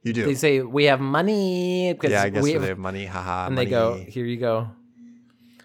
You 0.03 0.11
do. 0.13 0.25
they 0.25 0.35
say 0.35 0.61
we 0.61 0.85
have 0.85 0.99
money 0.99 1.93
because 1.93 2.11
yeah, 2.11 2.23
I 2.23 2.29
guess 2.29 2.43
we 2.43 2.53
they 2.53 2.59
have, 2.59 2.67
have 2.69 2.77
money. 2.79 3.05
Haha. 3.05 3.45
and 3.47 3.55
money. 3.55 3.65
they 3.65 3.69
go 3.71 3.95
here 4.07 4.25
you 4.25 4.37
go. 4.37 4.69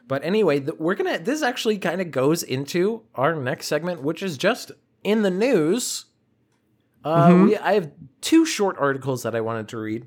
But 0.06 0.24
anyway, 0.24 0.60
th- 0.60 0.78
we're 0.78 0.94
gonna. 0.96 1.18
This 1.20 1.40
actually 1.42 1.78
kind 1.78 2.00
of 2.00 2.10
goes 2.10 2.42
into 2.42 3.02
our 3.14 3.34
next 3.34 3.66
segment, 3.68 4.02
which 4.02 4.22
is 4.22 4.36
just 4.36 4.72
in 5.04 5.22
the 5.22 5.30
news. 5.30 6.06
Uh, 7.04 7.28
Mm-hmm. 7.28 7.44
we, 7.44 7.56
I 7.56 7.72
have 7.74 7.90
two 8.20 8.44
short 8.44 8.76
articles 8.78 9.22
that 9.22 9.34
I 9.34 9.40
wanted 9.40 9.68
to 9.68 9.78
read. 9.78 10.06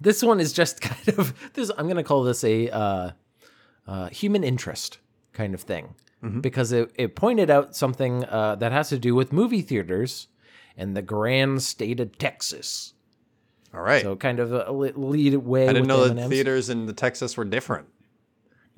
This 0.00 0.22
one 0.22 0.40
is 0.40 0.52
just 0.52 0.80
kind 0.90 1.18
of 1.18 1.34
this. 1.54 1.70
I'm 1.76 1.88
gonna 1.88 2.02
call 2.04 2.22
this 2.22 2.42
a 2.44 2.68
uh, 2.70 3.10
uh, 3.86 4.08
human 4.08 4.44
interest 4.44 4.98
kind 5.32 5.54
of 5.54 5.60
thing 5.62 5.94
Mm-hmm. 6.22 6.40
because 6.40 6.70
it, 6.72 6.92
it 6.96 7.16
pointed 7.16 7.48
out 7.48 7.74
something 7.74 8.26
uh, 8.26 8.54
that 8.56 8.72
has 8.72 8.90
to 8.90 8.98
do 8.98 9.14
with 9.14 9.32
movie 9.32 9.62
theaters 9.62 10.28
and 10.76 10.94
the 10.94 11.00
grand 11.00 11.62
state 11.62 11.98
of 11.98 12.18
Texas. 12.18 12.92
All 13.72 13.80
right. 13.80 14.02
So 14.02 14.16
kind 14.16 14.38
of 14.38 14.52
a 14.52 14.70
lead 14.70 15.34
way. 15.36 15.66
I 15.66 15.72
didn't 15.72 15.86
know 15.88 16.02
that 16.04 16.10
M&Ms. 16.10 16.28
theaters 16.28 16.68
in 16.68 16.84
the 16.84 16.92
Texas 16.92 17.38
were 17.38 17.46
different. 17.46 17.86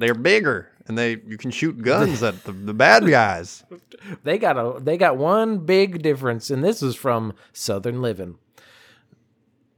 They're 0.02 0.14
bigger, 0.14 0.68
and 0.88 0.98
they 0.98 1.12
you 1.26 1.38
can 1.38 1.52
shoot 1.52 1.80
guns 1.82 2.24
at 2.24 2.42
the, 2.42 2.50
the 2.50 2.74
bad 2.74 3.06
guys. 3.08 3.62
They 4.24 4.36
got 4.36 4.58
a 4.58 4.80
they 4.80 4.96
got 4.96 5.16
one 5.16 5.58
big 5.58 6.02
difference, 6.02 6.50
and 6.50 6.64
this 6.64 6.82
is 6.82 6.96
from 6.96 7.34
Southern 7.52 8.02
Living. 8.02 8.36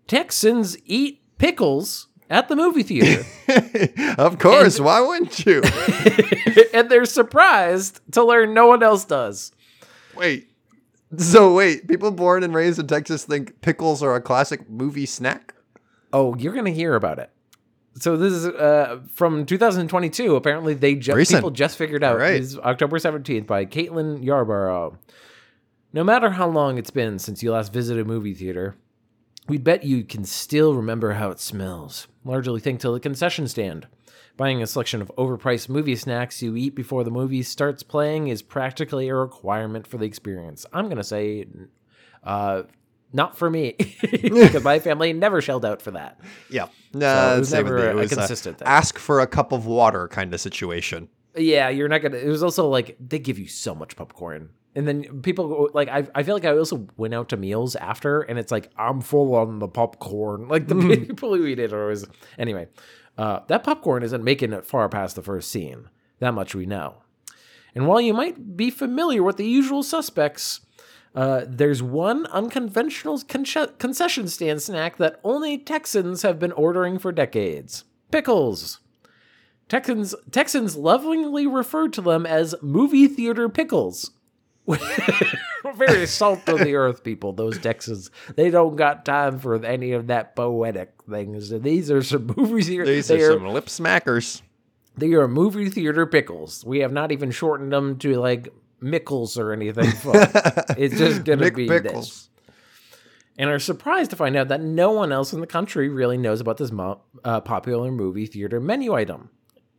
Texans 0.07 0.79
eat 0.87 1.21
pickles 1.37 2.09
at 2.31 2.49
the 2.49 2.57
movie 2.57 2.83
theater, 2.83 3.25
of 4.19 4.39
course, 4.39 4.81
why 4.81 5.01
wouldn't 5.01 5.45
you? 5.45 5.63
and 6.75 6.91
they're 6.91 7.05
surprised 7.05 8.01
to 8.13 8.25
learn 8.25 8.55
no 8.55 8.67
one 8.67 8.83
else 8.83 9.05
does. 9.05 9.53
wait. 10.17 10.49
So 11.19 11.55
wait, 11.55 11.87
people 11.87 12.11
born 12.11 12.43
and 12.43 12.55
raised 12.55 12.79
in 12.79 12.87
Texas 12.87 13.25
think 13.25 13.61
pickles 13.61 14.03
are 14.03 14.17
a 14.17 14.23
classic 14.23 14.71
movie 14.71 15.07
snack? 15.07 15.55
Oh, 16.15 16.35
you're 16.37 16.55
gonna 16.55 16.71
hear 16.71 16.95
about 16.95 17.19
it. 17.19 17.31
So 17.97 18.17
this 18.17 18.33
is 18.33 18.47
uh, 18.47 19.01
from 19.13 19.47
2022. 19.47 20.35
Apparently, 20.37 20.75
they 20.75 20.95
ju- 20.97 21.15
Recent. 21.15 21.39
people 21.39 21.51
just 21.51 21.79
figured 21.79 22.03
out. 22.03 22.19
Right. 22.19 22.35
Is 22.41 22.59
October 22.59 22.99
17th 22.99 23.47
by 23.47 23.67
Caitlin 23.67 24.25
Yarborough. 24.25 24.99
No 25.93 26.03
matter 26.03 26.31
how 26.31 26.49
long 26.49 26.77
it's 26.77 26.91
been 26.91 27.19
since 27.21 27.43
you 27.43 27.53
last 27.53 27.73
visited 27.73 28.03
a 28.03 28.05
movie 28.09 28.35
theater, 28.35 28.77
we 29.49 29.59
bet 29.59 29.85
you 29.85 30.03
can 30.03 30.25
still 30.25 30.75
remember 30.75 31.13
how 31.13 31.31
it 31.31 31.39
smells. 31.39 32.09
Largely 32.25 32.61
thanks 32.61 32.83
to 32.83 32.91
the 32.91 32.99
concession 32.99 33.47
stand. 33.47 33.87
Buying 34.37 34.61
a 34.61 34.67
selection 34.67 35.01
of 35.01 35.13
overpriced 35.17 35.69
movie 35.69 35.95
snacks 35.95 36.43
you 36.43 36.57
eat 36.57 36.75
before 36.75 37.05
the 37.05 37.11
movie 37.13 37.45
starts 37.45 37.85
playing 37.85 38.27
is 38.27 38.43
practically 38.43 39.09
a 39.09 39.15
requirement 39.15 39.87
for 39.87 39.99
the 39.99 40.07
experience. 40.07 40.67
I'm 40.73 40.89
gonna 40.89 41.05
say, 41.05 41.47
uh, 42.25 42.63
not 43.15 43.39
for 43.39 43.49
me, 43.49 43.77
because 44.13 44.63
my 44.63 44.79
family 44.79 45.15
never 45.15 45.41
shelled 45.41 45.65
out 45.65 45.81
for 45.81 45.93
that. 45.93 46.21
Yeah. 46.51 46.67
So 46.93 46.99
Nah, 46.99 47.35
it 47.37 47.39
was 47.39 47.53
never 47.53 47.79
a- 47.91 47.99
It 47.99 48.13
a 48.13 48.15
consistent 48.17 48.59
thing. 48.59 48.69
ask 48.69 48.99
for 48.99 49.21
a 49.21 49.27
cup 49.27 49.53
of 49.53 49.65
water 49.65 50.09
kind 50.09 50.35
of 50.35 50.41
situation. 50.41 51.09
Yeah, 51.37 51.69
you're 51.71 51.89
not 51.89 52.03
gonna. 52.03 52.19
It 52.19 52.29
was 52.29 52.43
also 52.43 52.69
like 52.69 52.97
they 53.01 53.19
give 53.19 53.39
you 53.39 53.49
so 53.49 53.75
much 53.75 53.97
popcorn, 53.97 54.51
and 54.77 54.87
then 54.87 55.23
people 55.23 55.69
like 55.75 55.89
I. 55.89 56.07
I 56.15 56.23
feel 56.23 56.35
like 56.37 56.45
I 56.45 56.57
also 56.57 56.87
went 56.97 57.13
out 57.15 57.31
to 57.31 57.37
meals 57.37 57.75
after, 57.75 58.21
and 58.23 58.39
it's 58.39 58.53
like 58.53 58.71
I'm 58.77 59.01
full 59.01 59.35
on 59.35 59.59
the 59.59 59.67
popcorn. 59.69 60.47
Like 60.55 60.69
the 60.69 60.75
people 61.09 61.35
who 61.35 61.45
eat 61.47 61.59
it 61.59 61.73
are 61.73 61.83
always 61.83 62.05
anyway. 62.39 62.69
Uh, 63.19 63.41
that 63.49 63.65
popcorn 63.65 64.03
isn't 64.05 64.23
making 64.23 64.53
it 64.53 64.65
far 64.67 64.89
past 64.89 65.17
the 65.17 65.23
first 65.23 65.51
scene. 65.51 65.89
That 66.21 66.35
much 66.35 66.55
we 66.55 66.67
know. 66.67 66.97
And 67.75 67.89
while 67.89 68.01
you 68.01 68.15
might 68.15 68.57
be 68.57 68.71
familiar 68.71 69.23
with 69.23 69.37
the 69.37 69.47
usual 69.47 69.83
suspects, 69.83 70.61
uh, 71.15 71.45
there's 71.47 71.83
one 71.83 72.27
unconventional 72.27 73.19
conce- 73.19 73.79
concession 73.79 74.29
stand 74.29 74.63
snack 74.63 74.97
that 74.97 75.21
only 75.23 75.59
Texans 75.59 76.23
have 76.23 76.39
been 76.39 76.53
ordering 76.53 76.99
for 76.99 77.13
decades: 77.13 77.85
pickles. 78.11 78.81
Texans 79.69 80.15
Texans 80.31 80.77
lovingly 80.77 81.47
refer 81.47 81.89
to 81.89 82.01
them 82.01 82.27
as 82.27 82.55
movie 82.61 83.07
theater 83.09 83.49
pickles. 83.49 84.11
Very 85.77 86.07
salt 86.07 86.49
of 86.49 86.59
the 86.61 86.75
earth 86.75 87.05
people, 87.05 87.33
those 87.33 87.59
Texans. 87.59 88.11
They 88.35 88.51
don't 88.51 88.77
got 88.77 89.05
time 89.05 89.39
for 89.39 89.63
any 89.65 89.93
of 89.93 90.07
that 90.09 90.35
poetic 90.37 90.93
things. 91.09 91.51
These 91.51 91.91
are 91.91 92.03
some 92.03 92.33
movie 92.37 92.63
theater. 92.63 92.87
These 92.87 93.11
are 93.11 93.17
are, 93.17 93.33
some 93.35 93.47
lip 93.49 93.67
smackers. 93.67 94.43
they 94.97 95.13
are 95.15 95.29
movie 95.29 95.71
theater 95.71 96.07
pickles. 96.07 96.65
We 96.65 96.81
have 96.81 96.93
not 96.93 97.13
even 97.13 97.31
shortened 97.31 97.73
them 97.73 97.99
to 97.99 98.19
like 98.19 98.49
Mickles 98.85 99.39
or 99.39 99.53
anything 99.53 99.91
fun. 99.93 100.15
it's 100.79 100.97
just 100.99 101.25
gonna 101.25 101.51
Mick 101.51 101.57
be 101.57 101.67
this 101.67 102.29
and 103.37 103.51
are 103.51 103.59
surprised 103.59 104.11
to 104.11 104.17
find 104.17 104.37
out 104.37 104.49
that 104.49 104.61
no 104.61 104.93
one 104.93 105.11
else 105.13 105.33
in 105.33 105.41
the 105.41 105.47
country 105.47 105.89
really 105.89 106.17
knows 106.17 106.41
about 106.41 106.57
this 106.57 106.71
mo- 106.71 107.01
uh, 107.25 107.41
popular 107.41 107.91
movie 107.91 108.27
theater 108.27 108.61
menu 108.61 108.95
item. 108.95 109.31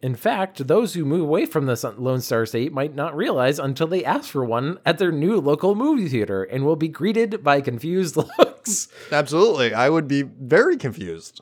In 0.02 0.14
fact, 0.14 0.68
those 0.68 0.94
who 0.94 1.06
move 1.06 1.22
away 1.22 1.46
from 1.46 1.66
the 1.66 1.96
Lone 1.98 2.22
Star 2.22 2.46
State 2.46 2.74
might 2.74 2.94
not 2.94 3.16
realize 3.16 3.58
until 3.58 3.88
they 3.88 4.04
ask 4.04 4.30
for 4.30 4.44
one 4.44 4.78
at 4.86 4.98
their 4.98 5.12
new 5.12 5.40
local 5.40 5.74
movie 5.74 6.10
theater 6.10 6.44
and 6.44 6.66
will 6.66 6.76
be 6.76 6.90
greeted 6.90 7.44
by 7.44 7.62
confused 7.62 8.16
looks. 8.38 8.90
Absolutely. 9.12 9.74
I 9.74 9.90
would 9.90 10.08
be 10.08 10.22
very 10.24 10.78
confused. 10.78 11.42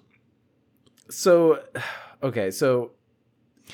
So, 1.10 1.62
okay, 2.24 2.52
so 2.52 2.92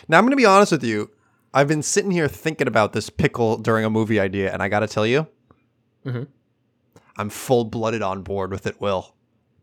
Now, 0.08 0.18
I'm 0.18 0.24
going 0.24 0.32
to 0.32 0.38
be 0.38 0.46
honest 0.46 0.72
with 0.72 0.84
you. 0.84 1.12
I've 1.54 1.68
been 1.68 1.82
sitting 1.82 2.12
here 2.12 2.28
thinking 2.28 2.68
about 2.68 2.94
this 2.94 3.10
pickle 3.10 3.58
during 3.58 3.86
a 3.86 3.90
movie 3.90 4.20
idea, 4.20 4.54
and 4.54 4.62
I 4.62 4.70
got 4.70 4.80
to 4.82 4.88
tell 4.88 5.06
you, 5.08 5.28
Mhm. 6.06 6.28
I'm 7.18 7.30
full 7.30 7.66
blooded 7.66 8.02
on 8.02 8.22
board 8.22 8.52
with 8.52 8.66
it, 8.68 8.80
Will. 8.80 9.14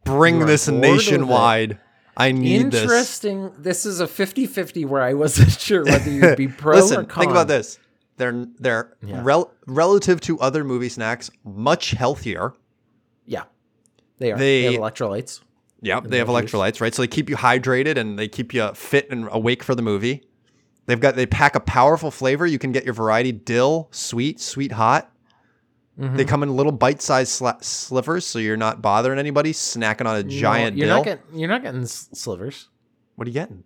Bring 0.04 0.40
this 0.46 0.66
bored 0.68 0.80
with 0.80 0.84
it? 0.90 0.92
nationwide. 0.94 1.78
I 2.16 2.32
need 2.32 2.70
this. 2.70 2.82
interesting. 2.82 3.52
This. 3.58 3.84
is 3.86 4.00
a 4.00 4.06
50-50 4.06 4.84
where 4.84 5.02
I 5.02 5.14
wasn't 5.14 5.50
sure 5.60 5.84
whether 5.84 6.10
you'd 6.10 6.36
be 6.36 6.48
pro 6.48 6.72
or 6.78 6.80
Listen, 6.82 7.06
con. 7.06 7.20
think 7.22 7.30
about 7.30 7.48
this. 7.48 7.78
They're 8.16 8.46
they're 8.58 8.96
Yeah. 9.06 9.20
rel- 9.22 9.52
relative 9.66 10.20
to 10.22 10.40
other 10.40 10.64
movie 10.64 10.88
snacks, 10.88 11.30
much 11.44 11.90
healthier. 11.90 12.54
Yeah, 13.26 13.42
they 14.18 14.32
are. 14.32 14.38
They- 14.38 14.62
They, 14.62 14.72
have 14.72 14.80
electrolytes. 14.80 15.40
Yep, 15.82 16.04
they 16.04 16.18
have 16.18 16.28
juice. 16.28 16.36
electrolytes, 16.36 16.80
right? 16.80 16.94
So 16.94 17.02
they 17.02 17.06
keep 17.08 17.28
you 17.28 17.36
hydrated 17.36 17.98
and 17.98 18.18
they 18.18 18.28
keep 18.28 18.54
you 18.54 18.72
fit 18.74 19.10
and 19.10 19.28
awake 19.30 19.62
for 19.62 19.74
the 19.74 19.82
movie. 19.82 20.22
They've 20.86 21.00
got 21.00 21.16
they 21.16 21.26
pack 21.26 21.54
a 21.56 21.60
powerful 21.60 22.10
flavor. 22.10 22.46
You 22.46 22.58
can 22.58 22.72
get 22.72 22.84
your 22.84 22.94
variety 22.94 23.32
dill, 23.32 23.88
sweet, 23.90 24.40
sweet 24.40 24.72
hot. 24.72 25.10
Mm-hmm. 25.98 26.16
They 26.16 26.24
come 26.26 26.42
in 26.42 26.54
little 26.54 26.72
bite-sized 26.72 27.40
sla- 27.40 27.64
slivers, 27.64 28.26
so 28.26 28.38
you're 28.38 28.56
not 28.58 28.82
bothering 28.82 29.18
anybody 29.18 29.52
snacking 29.52 30.04
on 30.06 30.16
a 30.16 30.22
giant 30.22 30.76
No, 30.76 30.80
you're 30.80 30.86
dill. 30.88 30.96
not 30.98 31.04
getting. 31.04 31.38
You're 31.40 31.48
not 31.48 31.62
getting 31.62 31.86
slivers, 31.86 32.68
what 33.14 33.26
are 33.26 33.30
you 33.30 33.34
getting? 33.34 33.64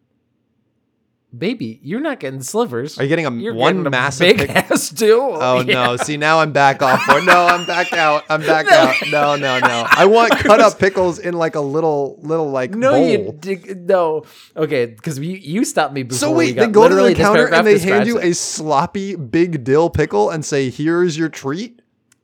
Baby. 1.37 1.79
You're 1.83 2.01
not 2.01 2.21
getting 2.21 2.43
slivers. 2.43 2.99
Are 2.99 3.03
you 3.03 3.09
getting 3.09 3.27
a 3.27 3.31
You're 3.33 3.55
one 3.55 3.75
getting 3.77 3.87
a 3.87 3.91
massive? 3.91 4.37
big 4.37 4.49
pick- 4.49 4.51
ass 4.71 4.91
deal. 4.91 5.21
Oh 5.41 5.61
Yeah. 5.61 5.87
no! 5.87 5.97
See 5.97 6.17
now 6.17 6.41
I'm 6.41 6.53
back 6.53 6.83
off 6.83 7.03
for 7.03 7.21
no. 7.23 7.47
I'm 7.47 7.67
back 7.67 7.93
out. 7.95 8.25
I'm 8.29 8.41
back 8.43 8.67
out. 8.71 8.95
No, 9.11 9.37
no, 9.37 9.59
no. 9.61 9.87
I 9.89 10.07
want 10.07 10.33
cut 10.39 10.61
up 10.61 10.79
pickles 10.79 11.19
in 11.19 11.35
like 11.35 11.55
a 11.55 11.61
little, 11.61 12.19
little 12.23 12.51
like 12.51 12.73
No, 12.73 12.93
bowl. 12.93 13.09
you 13.09 13.37
dig, 13.39 13.87
no. 13.89 14.25
Okay, 14.57 14.87
because 14.87 15.19
you 15.19 15.37
you 15.37 15.65
stopped 15.65 15.95
me 15.95 16.03
before. 16.03 16.19
So 16.19 16.31
we 16.31 16.37
wait, 16.47 16.57
they 16.57 16.67
go 16.67 16.83
to 16.89 16.95
literally 16.95 17.15
the 17.15 17.21
counter 17.23 17.47
and 17.53 17.67
they 17.67 17.79
hand 17.79 18.07
you 18.07 18.19
it. 18.19 18.25
a 18.31 18.35
sloppy 18.35 19.15
big 19.17 19.65
dill 19.65 19.91
pickle 19.91 20.31
and 20.31 20.45
say, 20.45 20.71
"Here's 20.71 21.17
your 21.17 21.29
treat." 21.29 21.81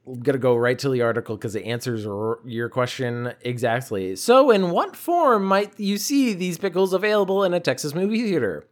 I'm 0.09 0.21
gonna 0.21 0.39
go 0.39 0.55
right 0.55 0.79
to 0.79 0.89
the 0.89 1.03
article 1.03 1.37
because 1.37 1.57
it 1.57 1.65
answers 1.65 2.07
r- 2.07 2.39
your 2.45 2.69
question 2.69 3.33
exactly. 3.41 4.15
So, 4.15 4.53
in 4.53 4.71
what 4.71 4.95
form 4.95 5.45
might 5.45 5.73
you 5.81 5.99
see 5.99 6.33
these 6.33 6.59
pickles 6.59 6.93
available 6.93 7.43
in 7.43 7.53
a 7.53 7.59
Texas 7.59 7.93
movie 7.93 8.23
theater? 8.23 8.69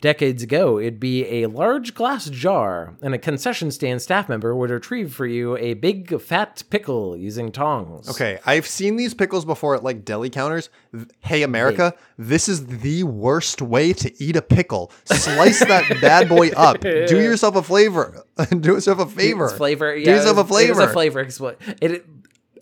Decades 0.00 0.44
ago, 0.44 0.78
it'd 0.78 1.00
be 1.00 1.42
a 1.42 1.46
large 1.48 1.92
glass 1.92 2.30
jar, 2.30 2.94
and 3.02 3.14
a 3.14 3.18
concession 3.18 3.72
stand 3.72 4.00
staff 4.00 4.28
member 4.28 4.54
would 4.54 4.70
retrieve 4.70 5.12
for 5.12 5.26
you 5.26 5.56
a 5.56 5.74
big 5.74 6.20
fat 6.20 6.62
pickle 6.70 7.16
using 7.16 7.50
tongs. 7.50 8.08
Okay, 8.08 8.38
I've 8.46 8.64
seen 8.66 8.94
these 8.94 9.12
pickles 9.12 9.44
before 9.44 9.74
at 9.74 9.82
like 9.82 10.04
deli 10.04 10.30
counters. 10.30 10.70
Hey, 11.18 11.42
America, 11.42 11.94
this 12.16 12.48
is 12.48 12.66
the 12.66 13.02
worst 13.02 13.60
way 13.60 13.92
to 13.94 14.22
eat 14.22 14.36
a 14.36 14.42
pickle. 14.42 14.92
Slice 15.04 15.60
that 15.66 15.88
bad 16.00 16.28
boy 16.28 16.50
up. 16.50 16.80
Do 16.80 16.90
yourself 17.20 17.56
a 17.56 17.62
flavor. 17.64 18.22
Do 18.50 18.74
yourself 18.74 19.00
a 19.00 19.06
favor. 19.06 19.46
It's 19.46 19.54
flavor. 19.54 19.96
Do 19.96 20.00
Yeah, 20.00 20.14
yourself 20.14 20.36
a 20.36 20.40
is- 20.42 20.46
It 20.46 20.48
flavor. 20.48 20.82
a 20.82 20.88
flavor. 20.92 21.56
it 21.82 22.17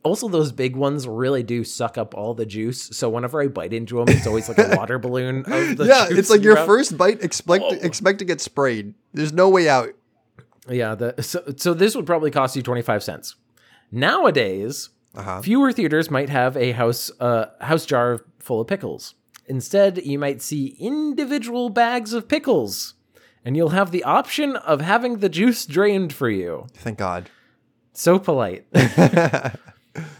also 0.06 0.28
those 0.28 0.52
big 0.52 0.76
ones 0.76 1.06
really 1.06 1.42
do 1.42 1.64
suck 1.64 1.98
up 1.98 2.14
all 2.14 2.32
the 2.34 2.46
juice. 2.46 2.82
So 2.96 3.10
whenever 3.10 3.42
I 3.42 3.48
bite 3.48 3.72
into 3.72 3.96
them, 3.98 4.08
it's 4.08 4.26
always 4.26 4.48
like 4.48 4.58
a 4.58 4.74
water 4.76 4.98
balloon. 4.98 5.40
Of 5.46 5.76
the 5.76 5.84
yeah, 5.86 6.06
it's 6.08 6.30
like 6.30 6.42
your 6.42 6.56
first 6.64 6.96
bite. 6.96 7.22
Expect 7.22 7.64
expect 7.82 8.18
to 8.20 8.24
get 8.24 8.40
sprayed. 8.40 8.94
There's 9.12 9.32
no 9.32 9.48
way 9.48 9.68
out. 9.68 9.90
Yeah, 10.68 10.94
the, 10.94 11.22
so 11.22 11.42
so 11.56 11.74
this 11.74 11.94
would 11.94 12.06
probably 12.06 12.30
cost 12.30 12.56
you 12.56 12.62
twenty 12.62 12.82
five 12.82 13.02
cents. 13.02 13.34
Nowadays, 13.92 14.90
Uh-huh. 15.14 15.40
fewer 15.42 15.72
theaters 15.72 16.10
might 16.10 16.28
have 16.28 16.56
a 16.56 16.72
house 16.72 17.10
uh, 17.20 17.46
house 17.60 17.86
jar 17.86 18.20
full 18.38 18.60
of 18.60 18.66
pickles. 18.66 19.14
Instead, 19.46 20.04
you 20.04 20.18
might 20.18 20.42
see 20.42 20.76
individual 20.80 21.68
bags 21.70 22.12
of 22.12 22.26
pickles, 22.28 22.94
and 23.44 23.56
you'll 23.56 23.68
have 23.70 23.92
the 23.92 24.02
option 24.04 24.56
of 24.56 24.80
having 24.80 25.18
the 25.20 25.28
juice 25.28 25.64
drained 25.66 26.12
for 26.12 26.28
you. 26.28 26.66
Thank 26.74 26.98
God. 26.98 27.30
So 27.92 28.18
polite. 28.18 28.66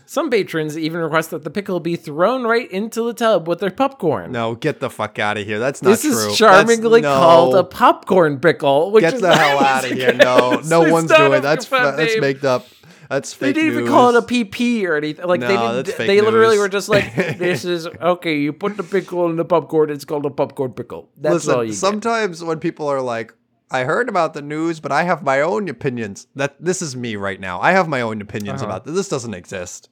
Some 0.06 0.30
patrons 0.30 0.78
even 0.78 1.00
request 1.00 1.30
that 1.30 1.42
the 1.44 1.50
pickle 1.50 1.80
be 1.80 1.96
thrown 1.96 2.44
right 2.44 2.70
into 2.70 3.02
the 3.02 3.12
tub 3.14 3.48
with 3.48 3.58
their 3.60 3.70
popcorn. 3.70 4.32
No, 4.32 4.54
get 4.54 4.80
the 4.80 4.88
fuck 4.90 5.18
out 5.18 5.36
of 5.36 5.46
here. 5.46 5.58
That's 5.58 5.82
not 5.82 5.90
this 5.90 6.02
true. 6.02 6.12
is 6.30 6.36
charmingly 6.38 7.00
no. 7.00 7.14
called 7.14 7.54
a 7.56 7.64
popcorn 7.64 8.38
pickle. 8.38 8.92
Which 8.92 9.02
Get 9.02 9.20
the 9.20 9.34
hell 9.34 9.58
out 9.58 9.84
of 9.84 9.90
here. 9.90 10.12
No, 10.12 10.60
no 10.66 10.90
one's 10.92 11.10
doing 11.10 11.42
that's 11.42 11.66
that's 11.66 12.20
made 12.20 12.44
up. 12.44 12.66
That's 13.08 13.34
They 13.34 13.52
didn't 13.52 13.70
news. 13.70 13.78
even 13.82 13.88
call 13.92 14.16
it 14.16 14.16
a 14.16 14.26
PP 14.26 14.84
or 14.84 14.96
anything. 14.96 15.26
Like 15.26 15.40
they 15.40 15.46
didn't. 15.48 15.76
that's 15.76 15.92
fake 15.92 16.08
They 16.08 16.20
literally 16.20 16.56
news. 16.56 16.58
were 16.62 16.68
just 16.68 16.88
like, 16.88 17.14
"This 17.38 17.64
is 17.64 17.86
okay. 17.86 18.38
You 18.38 18.52
put 18.52 18.76
the 18.76 18.82
pickle 18.82 19.26
in 19.30 19.36
the 19.36 19.44
popcorn. 19.44 19.90
It's 19.90 20.04
called 20.04 20.26
a 20.26 20.30
popcorn 20.30 20.72
pickle. 20.72 21.08
That's 21.16 21.46
all 21.46 21.58
Listen, 21.58 21.66
you 21.66 21.72
get." 21.72 21.76
sometimes 21.78 22.42
when 22.42 22.58
people 22.58 22.88
are 22.88 23.00
like, 23.00 23.32
I 23.70 23.85
heard 23.85 24.09
about 24.09 24.35
the 24.35 24.42
news, 24.42 24.79
but 24.81 24.92
I 24.92 25.02
have 25.05 25.22
my 25.22 25.40
own 25.40 25.68
opinions. 25.68 26.26
That 26.37 26.57
this 26.61 26.81
is 26.83 26.94
me 26.96 27.16
right 27.16 27.40
now. 27.40 27.61
I 27.61 27.72
have 27.72 27.88
my 27.88 28.00
own 28.00 28.20
opinions 28.20 28.62
Uh-huh. 28.62 28.70
about 28.70 28.85
this. 28.85 28.94
This 28.94 29.09
doesn't 29.09 29.35
exist. 29.35 29.88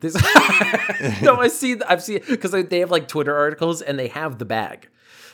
This, 0.00 0.14
no, 1.22 1.36
I 1.36 1.48
see. 1.48 1.76
I've 1.88 2.02
seen 2.02 2.20
because 2.28 2.50
they, 2.50 2.62
they 2.62 2.80
have 2.80 2.90
like 2.90 3.06
Twitter 3.08 3.36
articles 3.36 3.82
and 3.82 3.98
they 3.98 4.08
have 4.08 4.38
the 4.38 4.44
bag. 4.44 4.88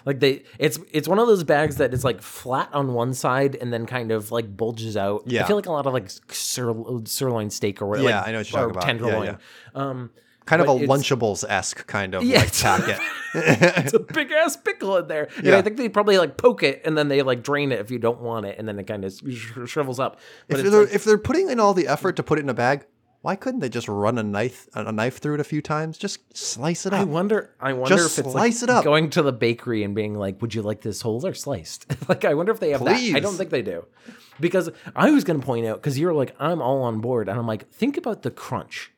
Like 0.04 0.20
they, 0.20 0.44
it's 0.58 0.78
it's 0.92 1.08
one 1.08 1.18
of 1.18 1.26
those 1.26 1.42
bags 1.42 1.76
that 1.76 1.92
is 1.92 2.04
like 2.04 2.22
flat 2.22 2.68
on 2.72 2.92
one 2.94 3.12
side 3.14 3.56
and 3.56 3.72
then 3.72 3.86
kind 3.86 4.12
of 4.12 4.30
like 4.30 4.56
bulges 4.56 4.96
out. 4.96 5.22
Yeah. 5.26 5.42
I 5.44 5.46
feel 5.46 5.56
like 5.56 5.66
a 5.66 5.72
lot 5.72 5.86
of 5.86 5.92
like 5.94 6.10
sir, 6.30 6.74
sirloin 7.06 7.50
steak 7.50 7.82
or 7.82 7.86
whatever. 7.86 8.08
Yeah, 8.08 8.18
like, 8.20 8.28
I 8.28 8.32
know 8.32 8.38
what 8.38 8.52
you're 8.52 8.60
talking 8.60 8.70
about. 8.76 8.82
Yeah, 8.86 8.92
Tenderloin. 8.92 9.38
Um, 9.74 10.10
Kind 10.48 10.62
of 10.62 10.68
a 10.68 10.72
Lunchables 10.86 11.44
esque 11.48 11.86
kind 11.86 12.14
of 12.14 12.22
Yeah, 12.22 12.38
like 12.38 12.52
packet. 12.58 12.98
it's 13.34 13.92
a 13.92 13.98
big 14.14 14.32
ass 14.32 14.56
pickle 14.56 14.96
in 14.96 15.06
there. 15.08 15.28
And 15.36 15.46
Yeah. 15.46 15.58
I 15.58 15.62
think 15.62 15.76
they 15.76 15.88
probably 15.88 16.16
like 16.18 16.36
poke 16.36 16.62
it 16.62 16.80
and 16.84 16.96
then 16.96 17.08
they 17.08 17.22
like 17.22 17.42
drain 17.42 17.70
it 17.72 17.80
if 17.80 17.90
you 17.90 17.98
don't 17.98 18.20
want 18.20 18.46
it, 18.46 18.58
and 18.58 18.66
then 18.66 18.78
it 18.78 18.84
kind 18.86 19.04
of 19.04 19.12
sh- 19.12 19.52
shrivels 19.66 20.00
up. 20.00 20.18
But 20.48 20.60
if 20.60 20.70
they're 20.70 20.84
like- 20.84 20.94
if 20.94 21.04
they're 21.04 21.18
putting 21.18 21.50
in 21.50 21.60
all 21.60 21.74
the 21.74 21.86
effort 21.86 22.16
to 22.16 22.22
put 22.22 22.38
it 22.38 22.42
in 22.42 22.48
a 22.48 22.54
bag, 22.54 22.86
why 23.20 23.34
couldn't 23.36 23.60
they 23.60 23.68
just 23.68 23.88
run 23.88 24.16
a 24.16 24.22
knife 24.22 24.68
a 24.74 24.92
knife 24.92 25.18
through 25.18 25.34
it 25.34 25.40
a 25.40 25.44
few 25.44 25.60
times? 25.60 25.98
Just 25.98 26.20
slice 26.36 26.86
it 26.86 26.92
up. 26.94 27.00
I 27.00 27.04
wonder. 27.04 27.50
I 27.60 27.72
wonder 27.72 27.96
Just 27.96 28.18
if 28.18 28.24
it's 28.24 28.32
slice 28.32 28.62
like 28.62 28.70
it 28.70 28.72
up. 28.72 28.84
going 28.84 29.10
to 29.10 29.22
the 29.22 29.32
bakery 29.32 29.82
and 29.82 29.94
being 29.94 30.14
like, 30.14 30.40
"Would 30.40 30.54
you 30.54 30.62
like 30.62 30.80
this 30.82 31.02
whole 31.02 31.26
or 31.26 31.34
sliced?" 31.34 31.84
like, 32.08 32.24
I 32.24 32.34
wonder 32.34 32.52
if 32.52 32.60
they 32.60 32.70
have 32.70 32.84
that. 32.84 32.94
I 32.96 33.18
don't 33.20 33.34
think 33.34 33.50
they 33.50 33.60
do, 33.62 33.84
because 34.40 34.70
I 34.96 35.10
was 35.10 35.24
going 35.24 35.40
to 35.40 35.44
point 35.44 35.66
out 35.66 35.76
because 35.82 35.98
you're 35.98 36.14
like, 36.14 36.34
"I'm 36.38 36.62
all 36.62 36.82
on 36.84 37.00
board," 37.00 37.28
and 37.28 37.38
I'm 37.38 37.46
like, 37.46 37.68
"Think 37.72 37.96
about 37.96 38.22
the 38.22 38.30
crunch. 38.30 38.92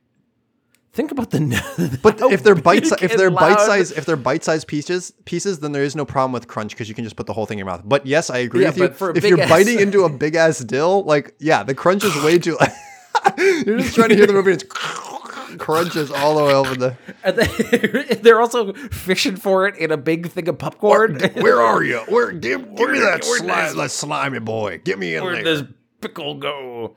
Think 0.92 1.12
about 1.12 1.31
the." 1.31 1.98
But 2.03 2.20
if 2.33 2.42
they're 2.42 2.55
bite 2.55 2.87
si- 2.87 2.94
if 3.00 3.16
they're 3.16 3.31
bite 3.31 3.61
size 3.61 3.92
if 3.92 4.05
they're 4.07 4.16
bite 4.16 4.42
sized 4.44 4.66
pieces 4.66 5.12
pieces, 5.24 5.61
then 5.61 5.72
there 5.72 5.85
is 5.85 5.94
no 5.94 6.05
problem 6.05 6.33
with 6.33 6.48
crunch 6.48 6.72
because 6.72 6.88
you 6.88 6.94
can 6.94 7.05
just 7.05 7.16
put 7.16 7.26
the 7.26 7.33
whole 7.33 7.46
thing 7.46 7.57
in 7.57 7.59
your 7.59 7.66
mouth. 7.66 7.83
But 7.85 8.07
yes, 8.07 8.29
I 8.31 8.38
agree 8.38 8.62
Yeah, 8.62 8.68
with 8.70 8.79
you. 8.79 8.85
If 8.85 9.24
you're 9.24 9.37
big-ass- 9.37 9.48
biting 9.48 9.79
into 9.81 10.05
a 10.05 10.09
big 10.24 10.35
ass 10.35 10.59
dill, 10.61 11.05
like 11.05 11.35
yeah, 11.38 11.62
the 11.62 11.74
crunch 11.74 12.03
is 12.05 12.14
way 12.24 12.38
too. 12.38 12.57
you're 13.38 13.79
just 13.79 13.94
trying 13.94 14.09
to 14.11 14.16
hear 14.16 14.26
the 14.26 14.33
movie. 14.33 14.53
And 14.53 14.62
it's 14.62 14.74
crunches 15.59 16.11
all 16.11 16.37
the 16.37 16.44
way 16.44 16.55
over 16.55 16.74
the. 16.74 16.96
And 17.24 17.37
they- 17.37 18.14
they're 18.16 18.40
also 18.40 18.72
fishing 18.72 19.37
for 19.37 19.66
it 19.68 19.76
in 19.76 19.90
a 19.92 19.96
big 19.96 20.29
thing 20.31 20.48
of 20.48 20.59
popcorn. 20.59 21.20
Where 21.35 21.61
are 21.61 21.83
you? 21.83 21.98
Where 22.09 22.33
give, 22.33 22.74
give 22.76 22.90
me 22.90 22.98
that 23.00 23.24
slime, 23.24 23.76
that 23.76 23.90
slimy 23.90 24.38
boy. 24.40 24.81
Get 24.85 24.98
me 24.98 25.14
in 25.14 25.22
Where'd 25.24 25.44
there. 25.46 25.57
this 25.59 25.62
pickle 26.00 26.35
go? 26.37 26.96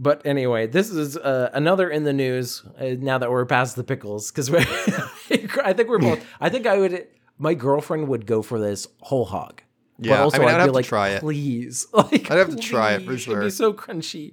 But 0.00 0.24
anyway, 0.24 0.66
this 0.66 0.88
is 0.88 1.18
uh, 1.18 1.50
another 1.52 1.90
in 1.90 2.04
the 2.04 2.14
news. 2.14 2.64
Uh, 2.80 2.96
now 2.98 3.18
that 3.18 3.30
we're 3.30 3.44
past 3.44 3.76
the 3.76 3.84
pickles, 3.84 4.30
because 4.30 4.52
I 4.54 5.74
think 5.74 5.90
we're 5.90 5.98
both. 5.98 6.24
I 6.40 6.48
think 6.48 6.66
I 6.66 6.78
would. 6.78 7.06
My 7.36 7.52
girlfriend 7.52 8.08
would 8.08 8.24
go 8.24 8.40
for 8.40 8.58
this 8.58 8.88
whole 9.00 9.26
hog. 9.26 9.62
Yeah, 9.98 10.14
I 10.14 10.16
but 10.16 10.22
also 10.22 10.38
mean, 10.38 10.48
I'd 10.48 10.54
I'd, 10.54 10.60
have 10.60 10.66
be 10.68 10.70
to 10.70 10.74
like, 10.74 10.86
try 10.86 11.08
it. 11.10 11.20
please. 11.20 11.86
Like, 11.92 12.30
I'd 12.30 12.38
have 12.38 12.48
to 12.50 12.56
try 12.56 12.94
it 12.94 13.00
for 13.00 13.08
please. 13.08 13.12
It'd 13.12 13.20
sure. 13.20 13.42
be 13.42 13.50
so 13.50 13.74
crunchy. 13.74 14.32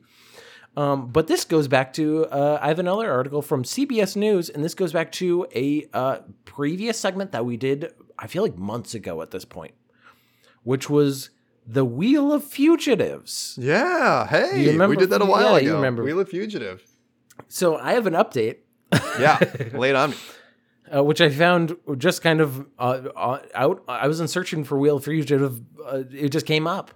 Um, 0.78 1.10
but 1.12 1.28
this 1.28 1.44
goes 1.44 1.68
back 1.68 1.92
to 1.94 2.28
uh, 2.28 2.60
I 2.62 2.70
have 2.70 2.80
another 2.80 3.12
article 3.12 3.42
from 3.42 3.64
CBS 3.64 4.16
News, 4.16 4.50
and 4.50 4.64
this 4.64 4.74
goes 4.74 4.94
back 4.94 5.12
to 5.14 5.48
a 5.54 5.86
uh, 5.94 6.20
previous 6.46 6.98
segment 6.98 7.34
that 7.34 7.46
we 7.46 7.58
did. 7.58 7.92
I 8.18 8.28
feel 8.28 8.42
like 8.42 8.58
months 8.58 8.94
ago 8.94 9.22
at 9.22 9.32
this 9.32 9.44
point, 9.44 9.74
which 10.64 10.90
was 10.90 11.32
the 11.70 11.84
Wheel 11.86 12.32
of 12.32 12.44
Fugitives. 12.44 13.58
Yeah, 13.62 14.26
hey, 14.28 14.68
remember- 14.68 14.88
we 14.88 14.98
did 14.98 15.10
that 15.10 15.22
a 15.22 15.26
while 15.26 15.52
yeah, 15.52 15.58
ago. 15.58 15.66
you 15.68 15.76
remember. 15.76 16.04
Wheel 16.04 16.20
of 16.20 16.30
Fugitive. 16.30 16.82
So 17.50 17.78
I 17.78 17.94
have 17.94 18.08
an 18.08 18.14
update, 18.14 18.58
Yeah, 19.20 19.40
late 19.74 19.96
on 19.96 20.12
me. 20.12 20.18
uh, 20.96 21.04
which 21.04 21.22
I 21.22 21.30
found 21.30 21.76
just 21.98 22.22
kind 22.22 22.42
of 22.42 22.66
uh, 22.80 23.10
uh, 23.16 23.40
out. 23.54 23.84
I 23.88 24.08
wasn't 24.08 24.30
searching 24.30 24.64
for 24.64 24.78
Wheel 24.80 24.98
of 24.98 25.04
Fugitive; 25.04 25.62
uh, 25.86 26.04
it 26.12 26.30
just 26.30 26.46
came 26.46 26.66
up. 26.68 26.92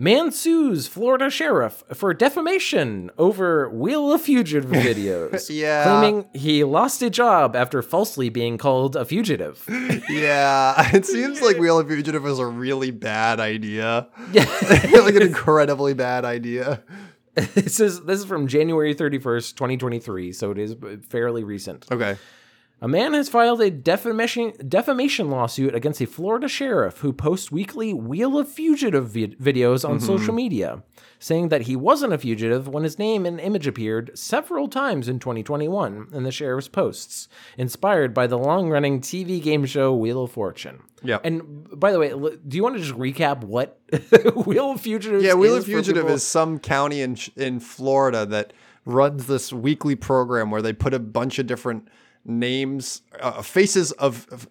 Man 0.00 0.32
sues 0.32 0.86
Florida 0.86 1.28
sheriff 1.28 1.84
for 1.92 2.14
defamation 2.14 3.10
over 3.18 3.68
Wheel 3.68 4.14
of 4.14 4.22
Fugitive 4.22 4.64
videos. 4.70 5.50
Yeah. 5.54 5.84
Claiming 5.84 6.26
he 6.32 6.64
lost 6.64 7.02
a 7.02 7.10
job 7.10 7.54
after 7.54 7.82
falsely 7.82 8.30
being 8.30 8.56
called 8.56 8.96
a 8.96 9.04
fugitive. 9.04 9.62
Yeah, 10.08 10.90
it 10.96 11.04
seems 11.04 11.42
like 11.42 11.56
Wheel 11.58 11.78
of 11.78 11.88
Fugitive 11.88 12.22
was 12.22 12.38
a 12.38 12.46
really 12.46 12.90
bad 12.90 13.40
idea. 13.40 14.08
Yeah. 14.32 14.46
like 15.04 15.16
an 15.16 15.22
incredibly 15.22 15.92
bad 15.92 16.24
idea. 16.24 16.82
this 17.34 17.78
is 17.78 18.00
this 18.04 18.20
is 18.20 18.24
from 18.24 18.46
January 18.46 18.94
31st, 18.94 19.54
2023, 19.54 20.32
so 20.32 20.50
it 20.50 20.56
is 20.58 20.76
fairly 21.10 21.44
recent. 21.44 21.84
Okay. 21.92 22.16
A 22.82 22.88
man 22.88 23.12
has 23.12 23.28
filed 23.28 23.60
a 23.60 23.70
defamation 23.70 24.52
defamation 24.66 25.28
lawsuit 25.28 25.74
against 25.74 26.00
a 26.00 26.06
Florida 26.06 26.48
sheriff 26.48 26.98
who 26.98 27.12
posts 27.12 27.52
weekly 27.52 27.92
Wheel 27.92 28.38
of 28.38 28.48
Fugitive 28.48 29.10
vi- 29.10 29.36
videos 29.36 29.86
on 29.86 29.96
mm-hmm. 29.96 30.06
social 30.06 30.32
media, 30.32 30.82
saying 31.18 31.50
that 31.50 31.62
he 31.62 31.76
wasn't 31.76 32.14
a 32.14 32.18
fugitive 32.18 32.68
when 32.68 32.84
his 32.84 32.98
name 32.98 33.26
and 33.26 33.38
image 33.38 33.66
appeared 33.66 34.18
several 34.18 34.66
times 34.66 35.08
in 35.08 35.18
2021 35.18 36.08
in 36.12 36.22
the 36.22 36.32
sheriff's 36.32 36.68
posts, 36.68 37.28
inspired 37.58 38.14
by 38.14 38.26
the 38.26 38.38
long-running 38.38 39.00
TV 39.02 39.42
game 39.42 39.66
show 39.66 39.94
Wheel 39.94 40.24
of 40.24 40.32
Fortune. 40.32 40.82
Yeah. 41.02 41.18
And 41.22 41.78
by 41.78 41.92
the 41.92 41.98
way, 41.98 42.08
do 42.08 42.56
you 42.56 42.62
want 42.62 42.76
to 42.76 42.82
just 42.82 42.96
recap 42.96 43.44
what 43.44 43.78
Wheel 44.46 44.72
of 44.72 44.80
Fugitive? 44.80 45.22
Yeah, 45.22 45.34
Wheel 45.34 45.56
of 45.56 45.66
Fugitive 45.66 46.08
is 46.08 46.22
some 46.22 46.58
county 46.58 47.02
in 47.02 47.18
in 47.36 47.60
Florida 47.60 48.24
that 48.24 48.54
runs 48.86 49.26
this 49.26 49.52
weekly 49.52 49.94
program 49.94 50.50
where 50.50 50.62
they 50.62 50.72
put 50.72 50.94
a 50.94 50.98
bunch 50.98 51.38
of 51.38 51.46
different 51.46 51.86
names, 52.24 53.02
uh, 53.20 53.42
faces 53.42 53.92
of, 53.92 54.26
of 54.30 54.48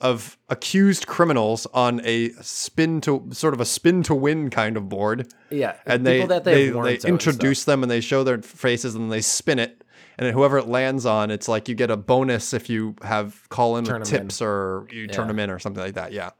of 0.00 0.38
accused 0.48 1.06
criminals 1.06 1.66
on 1.74 2.00
a 2.04 2.30
spin 2.42 3.00
to 3.02 3.26
sort 3.32 3.52
of 3.54 3.60
a 3.60 3.64
spin 3.64 4.02
to 4.04 4.14
win 4.14 4.50
kind 4.50 4.76
of 4.76 4.88
board. 4.88 5.32
yeah, 5.50 5.76
and 5.86 6.06
they 6.06 6.24
they, 6.26 6.70
they 6.70 6.96
introduce 6.98 7.64
them 7.64 7.82
and 7.82 7.90
they 7.90 8.00
show 8.00 8.22
their 8.24 8.40
faces 8.42 8.94
and 8.94 9.10
they 9.10 9.20
spin 9.20 9.58
it. 9.58 9.82
And 10.18 10.26
then 10.26 10.34
whoever 10.34 10.58
it 10.58 10.68
lands 10.68 11.06
on, 11.06 11.30
it's 11.30 11.48
like 11.48 11.66
you 11.68 11.74
get 11.74 11.90
a 11.90 11.96
bonus 11.96 12.52
if 12.52 12.68
you 12.68 12.94
have 13.02 13.48
call 13.48 13.78
in 13.78 13.84
Turn 13.86 14.00
with 14.00 14.12
'em 14.12 14.16
in. 14.16 14.22
tips 14.28 14.42
or 14.42 14.86
you 14.90 15.06
turn 15.06 15.24
Yeah. 15.24 15.28
them 15.28 15.38
in 15.38 15.50
or 15.50 15.58
something 15.58 15.82
like 15.82 15.94
that. 15.94 16.12
Yeah. 16.12 16.30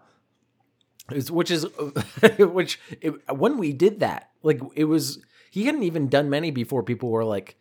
It's- 1.10 1.30
which 1.30 1.50
is 1.50 1.66
which 2.38 2.78
it, 3.00 3.14
when 3.34 3.56
we 3.58 3.72
did 3.72 4.00
that 4.00 4.30
like 4.42 4.60
it 4.76 4.84
was 4.84 5.18
he 5.50 5.64
hadn't 5.64 5.82
even 5.82 6.08
done 6.08 6.28
many 6.30 6.50
before 6.50 6.82
people 6.82 7.08
were 7.10 7.24
like 7.24 7.56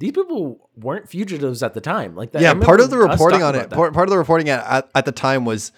these 0.00 0.12
people 0.12 0.70
weren't 0.76 1.08
fugitives 1.08 1.62
at 1.62 1.74
the 1.74 1.80
time. 1.80 2.16
Like 2.16 2.32
that 2.32 2.42
yeah 2.42 2.54
part 2.54 2.80
of 2.80 2.90
the 2.90 2.96
reporting 2.98 3.42
on 3.42 3.54
it 3.54 3.70
part, 3.70 3.92
part 3.92 4.08
of 4.08 4.10
the 4.10 4.18
reporting 4.18 4.48
at, 4.48 4.64
at, 4.66 4.90
at 4.94 5.04
the 5.04 5.12
time 5.12 5.44
was 5.44 5.72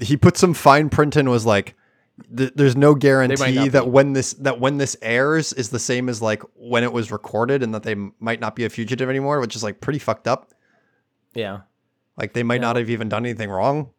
he 0.00 0.16
put 0.16 0.36
some 0.36 0.54
fine 0.54 0.88
print 0.88 1.16
in 1.16 1.28
was 1.28 1.44
like 1.44 1.74
th- 2.34 2.52
there's 2.54 2.76
no 2.76 2.94
guarantee 2.94 3.68
that 3.68 3.84
be. 3.84 3.90
when 3.90 4.12
this 4.12 4.34
that 4.34 4.60
when 4.60 4.78
this 4.78 4.96
airs 5.02 5.52
is 5.52 5.70
the 5.70 5.80
same 5.80 6.08
as 6.08 6.22
like 6.22 6.42
when 6.54 6.84
it 6.84 6.92
was 6.92 7.10
recorded 7.10 7.62
and 7.62 7.74
that 7.74 7.82
they 7.82 7.96
might 8.20 8.40
not 8.40 8.54
be 8.54 8.64
a 8.64 8.70
fugitive 8.70 9.10
anymore 9.10 9.40
which 9.40 9.56
is 9.56 9.62
like 9.64 9.80
pretty 9.80 9.98
fucked 9.98 10.28
up. 10.28 10.52
Yeah. 11.34 11.60
Like 12.16 12.32
they 12.32 12.44
might 12.44 12.60
not 12.60 12.76
have 12.76 12.88
even 12.88 13.08
done 13.08 13.26
anything 13.26 13.50
wrong. 13.50 13.90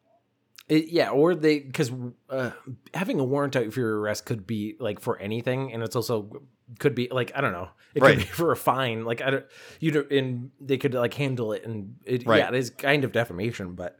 It- 0.68 0.88
yeah 0.88 1.10
or 1.10 1.34
they 1.34 1.60
because 1.60 1.92
uh, 2.30 2.50
having 2.94 3.20
a 3.20 3.24
warrant 3.24 3.54
out 3.54 3.70
for 3.72 3.80
your 3.80 4.00
arrest 4.00 4.24
could 4.24 4.46
be 4.46 4.76
like 4.80 4.98
for 4.98 5.18
anything 5.18 5.74
and 5.74 5.82
it's 5.82 5.94
also 5.96 6.42
could 6.78 6.94
be 6.94 7.08
like 7.10 7.32
i 7.34 7.40
don't 7.40 7.52
know. 7.52 7.68
It 7.94 8.02
Right. 8.02 8.18
could 8.18 8.26
be 8.26 8.32
for 8.42 8.52
a 8.52 8.56
fine. 8.56 9.04
Like 9.04 9.20
i 9.22 9.30
don't 9.30 9.46
you 9.80 9.90
know 9.92 10.04
and 10.10 10.50
they 10.60 10.76
could 10.78 10.94
like 10.94 11.14
handle 11.14 11.52
it 11.52 11.64
and 11.64 11.96
it 12.04 12.26
Right. 12.26 12.38
yeah 12.38 12.48
it 12.48 12.54
is 12.54 12.70
kind 12.70 13.04
of 13.04 13.12
defamation 13.12 13.74
but 13.74 13.98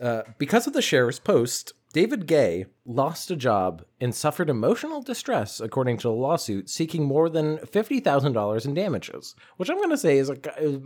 uh, 0.00 0.22
because 0.38 0.66
of 0.66 0.72
the 0.72 0.80
sheriff's 0.80 1.18
post 1.18 1.72
david 1.92 2.26
gay 2.26 2.64
lost 2.86 3.30
a 3.30 3.36
job 3.36 3.84
and 4.00 4.14
suffered 4.14 4.48
emotional 4.48 5.02
distress 5.02 5.60
according 5.60 5.98
to 5.98 6.04
the 6.08 6.12
lawsuit 6.12 6.70
seeking 6.70 7.04
more 7.04 7.28
than 7.28 7.58
$50000 7.58 8.64
in 8.64 8.74
damages 8.74 9.34
which 9.58 9.68
i'm 9.68 9.76
going 9.76 9.90
to 9.90 9.98
say 9.98 10.16
is 10.18 10.28
like 10.30 10.46
is 10.58 10.78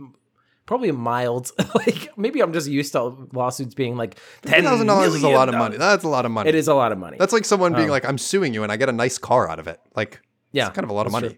probably 0.65 0.89
a 0.89 0.93
mild 0.93 1.51
like 1.75 2.09
maybe 2.17 2.41
i'm 2.41 2.51
just 2.51 2.67
used 2.67 2.91
to 2.91 3.03
lawsuits 3.31 3.73
being 3.75 3.95
like 3.95 4.19
$10,000 4.41 5.07
is 5.15 5.23
a 5.23 5.29
lot 5.29 5.47
of 5.47 5.55
money. 5.55 5.77
that's 5.77 6.03
a 6.03 6.09
lot 6.09 6.25
of 6.25 6.31
money. 6.31 6.49
It 6.49 6.55
is 6.55 6.67
a 6.67 6.73
lot 6.73 6.91
of 6.91 6.97
money. 6.97 7.17
That's 7.17 7.31
like 7.33 7.45
someone 7.45 7.73
being 7.73 7.89
like 7.89 8.03
i'm 8.03 8.17
suing 8.17 8.53
you 8.53 8.63
and 8.63 8.71
i 8.71 8.75
get 8.75 8.89
a 8.89 8.93
nice 8.93 9.17
car 9.17 9.47
out 9.49 9.59
of 9.59 9.67
it. 9.67 9.79
Like 9.95 10.19
Yeah, 10.51 10.67
it's 10.67 10.75
kind 10.75 10.83
of 10.83 10.89
a 10.89 10.93
lot 10.93 11.05
of 11.05 11.11
money 11.11 11.29
true. 11.29 11.37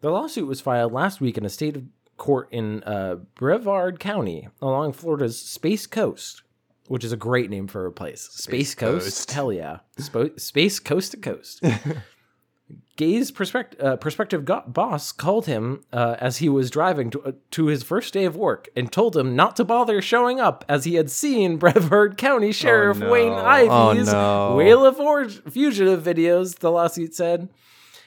The 0.00 0.10
lawsuit 0.10 0.46
was 0.46 0.60
filed 0.60 0.92
last 0.92 1.20
week 1.20 1.36
in 1.36 1.44
a 1.44 1.48
state 1.48 1.76
of 1.76 1.84
court 2.16 2.48
in 2.52 2.82
uh, 2.84 3.16
Brevard 3.34 3.98
County 3.98 4.48
along 4.62 4.92
Florida's 4.92 5.40
Space 5.40 5.86
Coast, 5.86 6.42
which 6.86 7.02
is 7.04 7.12
a 7.12 7.16
great 7.16 7.50
name 7.50 7.66
for 7.66 7.84
a 7.86 7.92
place. 7.92 8.22
Space, 8.30 8.74
Coast. 8.76 9.04
Coast. 9.06 9.30
Hell 9.32 9.52
yeah. 9.52 9.78
Spo- 9.98 10.38
Space 10.38 10.78
Coast 10.78 11.10
to 11.12 11.16
Coast. 11.16 11.62
Gay's 12.96 13.30
prospect- 13.30 13.80
uh, 13.80 13.96
prospective 13.96 14.44
go- 14.44 14.64
boss 14.66 15.12
called 15.12 15.46
him 15.46 15.84
uh, 15.92 16.16
as 16.18 16.38
he 16.38 16.48
was 16.48 16.68
driving 16.70 17.10
to, 17.10 17.22
uh, 17.22 17.32
to 17.52 17.66
his 17.66 17.82
first 17.84 18.12
day 18.12 18.24
of 18.24 18.36
work 18.36 18.68
and 18.76 18.90
told 18.90 19.16
him 19.16 19.34
not 19.36 19.54
to 19.56 19.64
bother 19.64 20.02
showing 20.02 20.38
up 20.40 20.64
as 20.68 20.84
he 20.84 20.94
had 20.96 21.08
seen 21.10 21.56
Brevard 21.56 22.18
County 22.18 22.50
Sheriff 22.52 22.98
no. 22.98 23.08
Wayne 23.10 23.32
Oh, 23.32 23.90
Ivey's 23.90 24.12
no. 24.12 24.56
Wheel 24.56 24.84
of 24.84 24.98
Or- 25.00 25.28
Fugitive 25.28 26.02
videos, 26.02 26.58
the 26.58 26.70
lawsuit 26.70 27.14
said. 27.14 27.48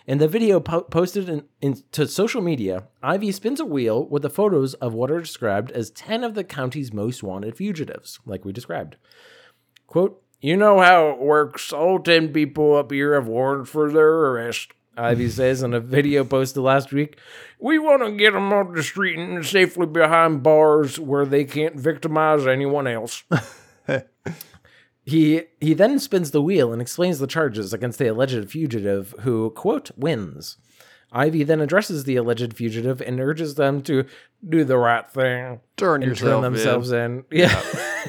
In 0.08 0.18
the 0.18 0.28
video 0.28 0.60
po- 0.60 0.82
posted 0.82 1.30
in, 1.30 1.44
in, 1.62 1.84
to 1.92 2.08
social 2.08 2.42
media, 2.42 2.88
Ivey 3.04 3.32
spins 3.32 3.60
a 3.60 3.66
wheel 3.66 4.06
with 4.06 4.24
the 4.24 4.30
photos 4.30 4.74
of 4.76 4.94
what 4.94 5.12
are 5.12 5.20
described 5.20 5.72
as 5.72 5.92
10 5.92 6.24
of 6.24 6.34
the 6.34 6.44
county's 6.44 6.92
most 6.92 7.22
wanted 7.22 7.56
fugitives, 7.56 8.20
like 8.26 8.44
we 8.44 8.52
described. 8.52 8.96
Quote, 9.86 10.22
You 10.40 10.58
know 10.58 10.80
how 10.80 11.10
it 11.10 11.20
works. 11.20 11.72
All 11.72 12.00
10 12.00 12.34
people 12.34 12.76
up 12.76 12.92
here 12.92 13.14
have 13.14 13.28
warrants 13.28 13.70
for 13.70 13.92
their 13.92 14.10
arrest, 14.10 14.74
Ivey 14.98 15.30
says 15.30 15.64
in 15.64 15.74
a 15.74 15.80
video 15.80 16.26
posted 16.26 16.64
last 16.64 16.92
week. 16.92 17.18
We 17.60 17.80
want 17.80 18.04
to 18.04 18.12
get 18.12 18.34
them 18.34 18.52
off 18.52 18.74
the 18.74 18.84
street 18.84 19.18
and 19.18 19.46
safely 19.46 19.86
behind 19.86 20.44
bars 20.44 21.00
where 21.00 21.26
they 21.26 21.46
can't 21.46 21.76
victimize 21.76 22.46
anyone 22.46 22.88
else. 22.88 23.24
He 25.04 25.44
he 25.60 25.74
then 25.74 26.00
spins 26.00 26.32
the 26.32 26.42
wheel 26.42 26.72
and 26.72 26.82
explains 26.82 27.20
the 27.20 27.28
charges 27.28 27.74
against 27.74 27.98
the 28.00 28.08
alleged 28.08 28.50
fugitive 28.50 29.16
who, 29.22 29.50
quote, 29.52 29.92
wins. 29.98 30.58
Ivey 31.12 31.44
then 31.44 31.60
addresses 31.60 32.06
the 32.06 32.16
alleged 32.16 32.56
fugitive 32.56 33.02
and 33.02 33.20
urges 33.20 33.56
them 33.56 33.82
to 33.84 34.06
do 34.48 34.64
the 34.64 34.78
right 34.78 35.10
thing 35.10 35.60
turn 35.76 36.04
and 36.04 36.16
turn 36.16 36.38
in. 36.38 36.42
themselves 36.42 36.92
in. 36.92 37.26
Yeah. 37.32 37.62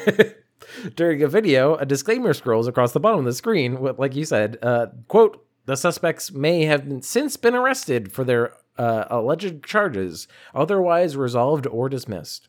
During 0.95 1.22
a 1.22 1.28
video, 1.28 1.74
a 1.76 1.84
disclaimer 1.84 2.32
scrolls 2.32 2.68
across 2.68 2.93
the 2.93 3.01
bottom 3.01 3.20
of 3.20 3.24
the 3.24 3.32
screen, 3.32 3.80
with, 3.80 3.99
like 3.99 4.14
you 4.14 4.24
said, 4.24 4.59
uh, 4.62 4.86
quote, 5.09 5.45
the 5.66 5.76
suspects 5.76 6.32
may 6.32 6.64
have 6.64 6.88
been, 6.88 7.03
since 7.03 7.36
been 7.36 7.55
arrested 7.55 8.12
for 8.12 8.24
their 8.24 8.55
uh, 8.78 9.05
alleged 9.11 9.64
charges, 9.64 10.26
otherwise 10.55 11.16
resolved 11.16 11.66
or 11.66 11.88
dismissed. 11.88 12.49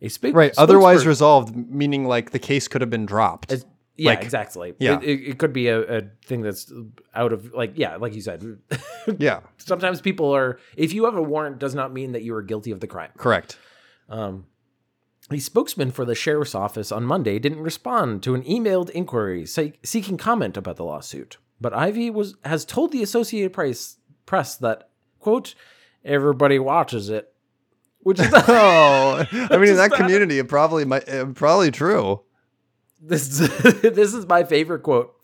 A 0.00 0.08
sp- 0.08 0.32
right 0.32 0.54
otherwise 0.56 1.06
resolved 1.06 1.54
meaning 1.56 2.06
like 2.06 2.30
the 2.30 2.38
case 2.38 2.68
could 2.68 2.80
have 2.80 2.90
been 2.90 3.06
dropped 3.06 3.52
yeah, 4.00 4.10
Like, 4.10 4.22
exactly. 4.22 4.74
yeah. 4.78 5.00
It, 5.00 5.02
it, 5.02 5.28
it 5.30 5.38
could 5.38 5.52
be 5.52 5.66
a, 5.66 5.80
a 5.80 6.02
thing 6.24 6.42
that's 6.42 6.72
out 7.16 7.32
of 7.32 7.52
like 7.52 7.72
yeah, 7.74 7.96
like 7.96 8.14
you 8.14 8.20
said. 8.20 8.58
yeah 9.18 9.40
Sometimes 9.56 10.00
people 10.00 10.34
are 10.34 10.60
if 10.76 10.92
you 10.92 11.04
have 11.06 11.16
a 11.16 11.22
warrant 11.22 11.58
does 11.58 11.74
not 11.74 11.92
mean 11.92 12.12
that 12.12 12.22
you 12.22 12.32
are 12.36 12.42
guilty 12.42 12.70
of 12.70 12.78
the 12.78 12.86
crime. 12.86 13.10
correct 13.16 13.58
Um, 14.08 14.46
a 15.30 15.38
spokesman 15.40 15.90
for 15.90 16.04
the 16.04 16.14
sheriff's 16.14 16.54
office 16.54 16.90
on 16.92 17.04
Monday 17.04 17.38
didn't 17.40 17.60
respond 17.60 18.22
to 18.22 18.34
an 18.34 18.42
emailed 18.44 18.88
inquiry 18.90 19.44
seeking 19.46 20.16
comment 20.16 20.56
about 20.56 20.76
the 20.76 20.84
lawsuit. 20.84 21.36
But 21.60 21.74
Ivey 21.74 22.08
was 22.08 22.36
has 22.44 22.64
told 22.64 22.92
the 22.92 23.02
Associated 23.02 23.52
Press 23.52 23.96
press 24.26 24.56
that 24.58 24.88
quote 25.18 25.54
everybody 26.04 26.58
watches 26.60 27.08
it, 27.10 27.32
which 28.00 28.20
is 28.20 28.28
oh 28.34 29.24
i 29.32 29.56
mean 29.56 29.70
in 29.70 29.76
that 29.76 29.92
community 29.92 30.38
it 30.38 30.48
probably 30.48 30.84
might 30.84 31.06
probably 31.34 31.70
true 31.70 32.22
this 33.00 33.28
this 33.82 34.14
is 34.14 34.26
my 34.26 34.44
favorite 34.44 34.82
quote. 34.82 35.14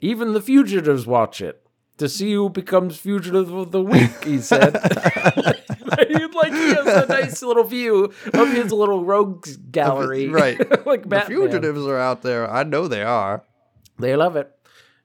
Even 0.00 0.32
the 0.32 0.40
fugitives 0.40 1.06
watch 1.06 1.40
it 1.40 1.64
to 1.98 2.08
see 2.08 2.32
who 2.32 2.50
becomes 2.50 2.96
fugitive 2.96 3.52
of 3.52 3.70
the 3.70 3.82
week. 3.82 4.24
He 4.24 4.38
said, 4.38 4.74
like 6.34 6.52
he 6.52 6.74
has 6.74 7.04
a 7.04 7.06
nice 7.06 7.42
little 7.42 7.64
view 7.64 8.12
of 8.32 8.52
his 8.52 8.72
little 8.72 9.04
rogues 9.04 9.56
gallery, 9.56 10.28
right. 10.28 10.58
like 10.86 11.08
the 11.08 11.20
fugitives 11.20 11.86
are 11.86 11.98
out 11.98 12.22
there 12.22 12.50
i 12.50 12.62
know 12.64 12.88
they 12.88 13.02
are 13.02 13.44
They 13.98 14.16
love 14.16 14.36
it. 14.36 14.50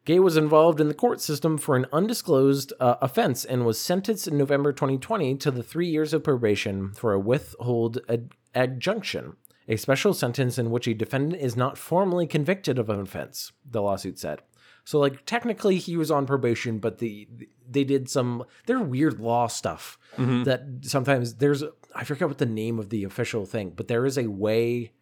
Gay 0.07 0.19
was 0.21 0.37
involved 0.37 0.79
in 0.79 0.87
the 0.87 0.93
court 0.93 1.19
system 1.19 1.57
for 1.57 1.75
an 1.75 1.85
undisclosed 1.91 2.71
uh, 2.79 2.95
offense 3.01 3.43
and 3.43 3.65
was 3.65 3.77
sentenced 3.77 4.25
in 4.25 4.37
November 4.37 4.71
2020 4.71 5.35
to 5.35 5.51
the 5.51 5.61
three 5.61 5.89
years 5.89 6.13
of 6.13 6.23
probation 6.23 6.93
for 6.93 7.11
a 7.11 7.19
withhold 7.19 7.99
ad- 8.07 8.31
adjunction, 8.55 9.35
a 9.67 9.75
special 9.75 10.13
sentence 10.13 10.57
in 10.57 10.71
which 10.71 10.87
a 10.87 10.93
defendant 10.93 11.41
is 11.41 11.57
not 11.57 11.77
formally 11.77 12.25
convicted 12.25 12.79
of 12.79 12.89
an 12.89 13.01
offense, 13.01 13.51
the 13.69 13.81
lawsuit 13.81 14.17
said. 14.17 14.41
So, 14.85 14.97
like, 14.97 15.25
technically 15.25 15.77
he 15.77 15.97
was 15.97 16.09
on 16.09 16.25
probation, 16.25 16.79
but 16.79 16.99
the 16.99 17.27
they 17.69 17.83
did 17.83 18.09
some 18.09 18.45
they're 18.65 18.79
weird 18.79 19.19
law 19.19 19.47
stuff 19.47 19.99
that 20.45 20.61
sometimes 20.83 21.33
there's 21.33 21.65
I 21.93 22.05
forget 22.05 22.29
what 22.29 22.37
the 22.37 22.45
name 22.45 22.79
of 22.79 22.91
the 22.91 23.03
official 23.03 23.45
thing, 23.45 23.73
but 23.75 23.89
there 23.89 24.05
is 24.05 24.17
a 24.17 24.27
way 24.27 24.93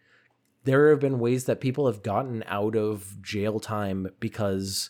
there 0.63 0.89
have 0.89 0.99
been 0.99 1.19
ways 1.19 1.45
that 1.45 1.61
people 1.61 1.85
have 1.85 2.01
gotten 2.01 2.43
out 2.47 2.75
of 2.75 3.21
jail 3.21 3.59
time 3.59 4.07
because 4.19 4.89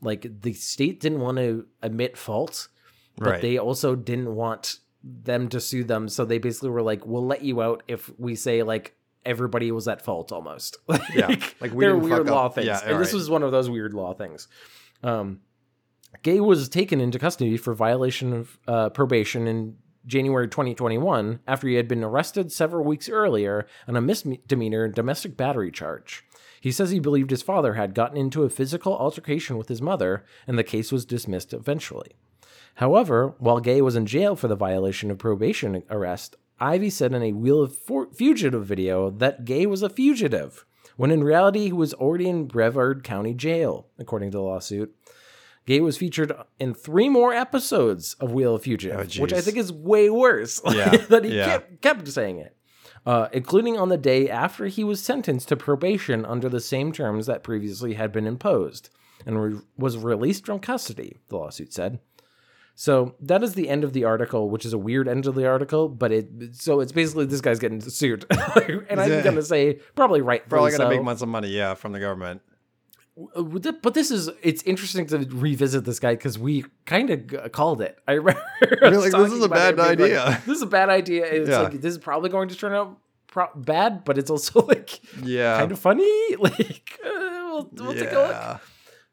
like 0.00 0.26
the 0.42 0.52
state 0.52 1.00
didn't 1.00 1.20
want 1.20 1.38
to 1.38 1.66
admit 1.82 2.16
fault, 2.16 2.68
but 3.16 3.30
Right. 3.30 3.42
they 3.42 3.58
also 3.58 3.94
didn't 3.94 4.34
want 4.34 4.78
them 5.02 5.48
to 5.48 5.60
sue 5.60 5.84
them. 5.84 6.08
So 6.08 6.24
they 6.24 6.38
basically 6.38 6.70
were 6.70 6.82
like, 6.82 7.06
"We'll 7.06 7.26
let 7.26 7.42
you 7.42 7.62
out 7.62 7.82
if 7.88 8.10
we 8.18 8.34
say 8.34 8.62
like 8.62 8.94
everybody 9.24 9.70
was 9.72 9.88
at 9.88 10.02
fault 10.02 10.32
almost." 10.32 10.78
like, 10.86 11.02
Yeah, 11.14 11.28
like, 11.60 11.72
we 11.72 11.84
they're 11.84 11.96
weird 11.96 12.26
law 12.26 12.46
up. 12.46 12.54
things, 12.54 12.66
Yeah, 12.66 12.80
and 12.84 13.00
this 13.00 13.12
was 13.12 13.28
one 13.30 13.42
of 13.42 13.52
those 13.52 13.68
weird 13.70 13.94
law 13.94 14.14
things. 14.14 14.48
Um, 15.02 15.40
Gay 16.22 16.40
was 16.40 16.68
taken 16.68 17.00
into 17.00 17.18
custody 17.18 17.56
for 17.56 17.72
violation 17.74 18.32
of 18.32 18.58
uh, 18.66 18.88
probation 18.90 19.46
in 19.46 19.76
January 20.06 20.48
2021 20.48 21.40
after 21.46 21.68
he 21.68 21.74
had 21.76 21.86
been 21.86 22.02
arrested 22.02 22.50
several 22.50 22.84
weeks 22.84 23.08
earlier 23.08 23.66
on 23.86 23.96
a 23.96 24.00
misdemeanor 24.00 24.88
domestic 24.88 25.36
battery 25.36 25.70
charge. 25.70 26.24
He 26.60 26.70
says 26.72 26.90
he 26.90 27.00
believed 27.00 27.30
his 27.30 27.42
father 27.42 27.74
had 27.74 27.94
gotten 27.94 28.18
into 28.18 28.42
a 28.44 28.50
physical 28.50 28.96
altercation 28.96 29.56
with 29.56 29.68
his 29.68 29.80
mother, 29.80 30.24
and 30.46 30.58
the 30.58 30.62
case 30.64 30.92
was 30.92 31.06
dismissed 31.06 31.52
eventually. 31.54 32.12
However, 32.74 33.34
while 33.38 33.60
Gay 33.60 33.80
was 33.80 33.96
in 33.96 34.06
jail 34.06 34.36
for 34.36 34.46
the 34.46 34.54
violation 34.56 35.10
of 35.10 35.18
probation 35.18 35.82
arrest, 35.90 36.36
Ivey 36.60 36.90
said 36.90 37.14
in 37.14 37.22
a 37.22 37.32
Wheel 37.32 37.62
of 37.62 37.74
For- 37.76 38.08
Fugitive 38.12 38.64
video 38.66 39.10
that 39.10 39.44
Gay 39.46 39.64
was 39.66 39.82
a 39.82 39.88
fugitive, 39.88 40.66
when 40.96 41.10
in 41.10 41.24
reality 41.24 41.60
he 41.66 41.72
was 41.72 41.94
already 41.94 42.28
in 42.28 42.46
Brevard 42.46 43.02
County 43.02 43.32
Jail, 43.32 43.86
according 43.98 44.30
to 44.30 44.36
the 44.36 44.42
lawsuit. 44.42 44.94
Gay 45.66 45.80
was 45.80 45.96
featured 45.96 46.32
in 46.58 46.74
three 46.74 47.08
more 47.08 47.32
episodes 47.32 48.14
of 48.14 48.32
Wheel 48.32 48.54
of 48.56 48.62
Fugitive, 48.62 48.98
Oh, 49.18 49.22
which 49.22 49.32
I 49.32 49.40
think 49.40 49.56
is 49.56 49.72
way 49.72 50.10
worse 50.10 50.60
Yeah, 50.70 50.96
that 50.96 51.24
he 51.24 51.36
yeah. 51.36 51.46
kept, 51.46 51.80
kept 51.82 52.08
saying 52.08 52.38
it. 52.38 52.56
Uh, 53.06 53.28
including 53.32 53.78
on 53.78 53.88
the 53.88 53.96
day 53.96 54.28
after 54.28 54.66
he 54.66 54.84
was 54.84 55.02
sentenced 55.02 55.48
to 55.48 55.56
probation 55.56 56.24
under 56.26 56.48
the 56.50 56.60
same 56.60 56.92
terms 56.92 57.26
that 57.26 57.42
previously 57.42 57.94
had 57.94 58.12
been 58.12 58.26
imposed 58.26 58.90
and 59.24 59.42
re- 59.42 59.60
was 59.78 59.96
released 59.96 60.44
from 60.44 60.58
custody, 60.58 61.16
the 61.28 61.36
lawsuit 61.36 61.72
said. 61.72 61.98
So 62.74 63.14
that 63.20 63.42
is 63.42 63.54
the 63.54 63.68
end 63.68 63.84
of 63.84 63.92
the 63.94 64.04
article, 64.04 64.48
which 64.48 64.64
is 64.64 64.72
a 64.72 64.78
weird 64.78 65.08
end 65.08 65.26
of 65.26 65.34
the 65.34 65.46
article, 65.46 65.88
but 65.88 66.12
it 66.12 66.28
so 66.54 66.80
it's 66.80 66.92
basically 66.92 67.26
this 67.26 67.40
guy's 67.40 67.58
getting 67.58 67.80
sued, 67.80 68.24
and 68.30 69.00
I'm 69.00 69.10
Yeah. 69.10 69.22
gonna 69.22 69.42
say 69.42 69.80
probably 69.94 70.20
right. 70.22 70.46
Probably 70.48 70.70
gonna 70.70 70.88
make 70.88 71.02
months 71.02 71.20
of 71.22 71.28
money, 71.28 71.48
yeah, 71.48 71.74
from 71.74 71.92
the 71.92 72.00
government. 72.00 72.40
But 73.16 73.94
this 73.94 74.10
is 74.10 74.30
it's 74.42 74.62
interesting 74.62 75.06
to 75.08 75.18
revisit 75.18 75.84
this 75.84 75.98
guy 76.00 76.14
because 76.14 76.38
we 76.38 76.64
kind 76.86 77.10
of 77.10 77.52
called 77.52 77.82
it. 77.82 77.98
I 78.08 78.12
remember 78.14 78.40
like, 78.80 79.12
this 79.12 79.32
is 79.32 79.44
a 79.44 79.48
bad 79.48 79.70
and 79.70 79.78
like, 79.78 79.90
idea. 80.00 80.42
this 80.46 80.56
is 80.56 80.62
a 80.62 80.66
bad 80.66 80.88
idea. 80.88 81.24
It's 81.26 81.48
Yeah. 81.50 81.60
like 81.60 81.72
this 81.80 81.92
is 81.92 81.98
probably 81.98 82.30
going 82.30 82.48
to 82.48 82.56
turn 82.56 82.72
out 82.72 82.98
pro- 83.26 83.54
bad, 83.54 84.04
but 84.04 84.16
it's 84.16 84.30
also 84.30 84.62
like 84.66 85.00
Yeah. 85.24 85.58
kind 85.58 85.72
of 85.72 85.78
funny. 85.78 86.36
Like 86.38 86.98
uh, 87.04 87.08
we'll, 87.10 87.70
we'll 87.72 87.94
take 87.94 88.12
a 88.12 88.14
look. 88.14 88.60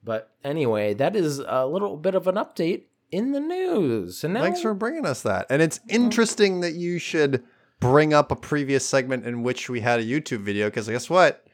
But 0.03 0.31
anyway, 0.43 0.93
that 0.93 1.15
is 1.15 1.39
a 1.39 1.65
little 1.67 1.97
bit 1.97 2.15
of 2.15 2.27
an 2.27 2.35
update 2.35 2.83
in 3.11 3.31
the 3.33 3.39
news. 3.41 4.23
And 4.23 4.33
now, 4.35 4.41
Thanks 4.41 4.61
for 4.61 4.73
bringing 4.73 5.05
us 5.05 5.21
that. 5.23 5.47
And 5.49 5.61
it's 5.61 5.79
interesting 5.89 6.61
that 6.61 6.73
you 6.73 6.99
should 6.99 7.43
bring 7.79 8.13
up 8.13 8.31
a 8.31 8.35
previous 8.35 8.85
segment 8.85 9.25
in 9.25 9.43
which 9.43 9.69
we 9.69 9.81
had 9.81 9.99
a 9.99 10.03
YouTube 10.03 10.41
video 10.41 10.67
because 10.67 10.87
guess 10.87 11.09
what? 11.09 11.45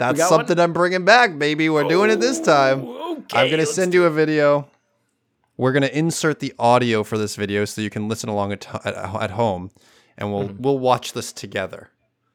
That's 0.00 0.18
got 0.18 0.28
something 0.30 0.58
I'm 0.58 0.72
bringing 0.72 1.04
back, 1.04 1.38
baby. 1.38 1.68
We're 1.68 1.84
doing 1.88 2.10
it 2.10 2.20
this 2.20 2.40
time. 2.40 2.84
Okay, 2.88 3.38
I'm 3.38 3.48
going 3.48 3.60
to 3.60 3.66
send 3.66 3.94
you 3.94 4.04
a 4.04 4.10
video. 4.10 4.68
We're 5.56 5.72
going 5.72 5.82
to 5.82 5.96
insert 5.96 6.40
the 6.40 6.54
audio 6.58 7.02
for 7.04 7.18
this 7.18 7.36
video 7.36 7.64
so 7.66 7.82
you 7.82 7.90
can 7.90 8.08
listen 8.08 8.28
along 8.30 8.52
at, 8.52 8.66
at, 8.86 8.94
at 8.96 9.30
home 9.32 9.70
and 10.16 10.32
we'll 10.32 10.48
Mm-hmm. 10.48 10.62
we'll 10.62 10.78
watch 10.78 11.12
this 11.12 11.32
together. 11.32 11.90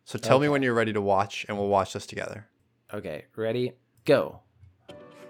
So 0.05 0.19
tell 0.19 0.39
me 0.39 0.47
when 0.47 0.61
you're 0.61 0.75
ready 0.75 0.93
to 0.93 1.01
watch 1.01 1.45
and 1.49 1.57
we'll 1.57 1.67
watch 1.67 1.93
this 1.93 2.05
together. 2.05 2.47
Okay, 2.93 3.25
ready? 3.35 3.73
Go. 4.05 4.41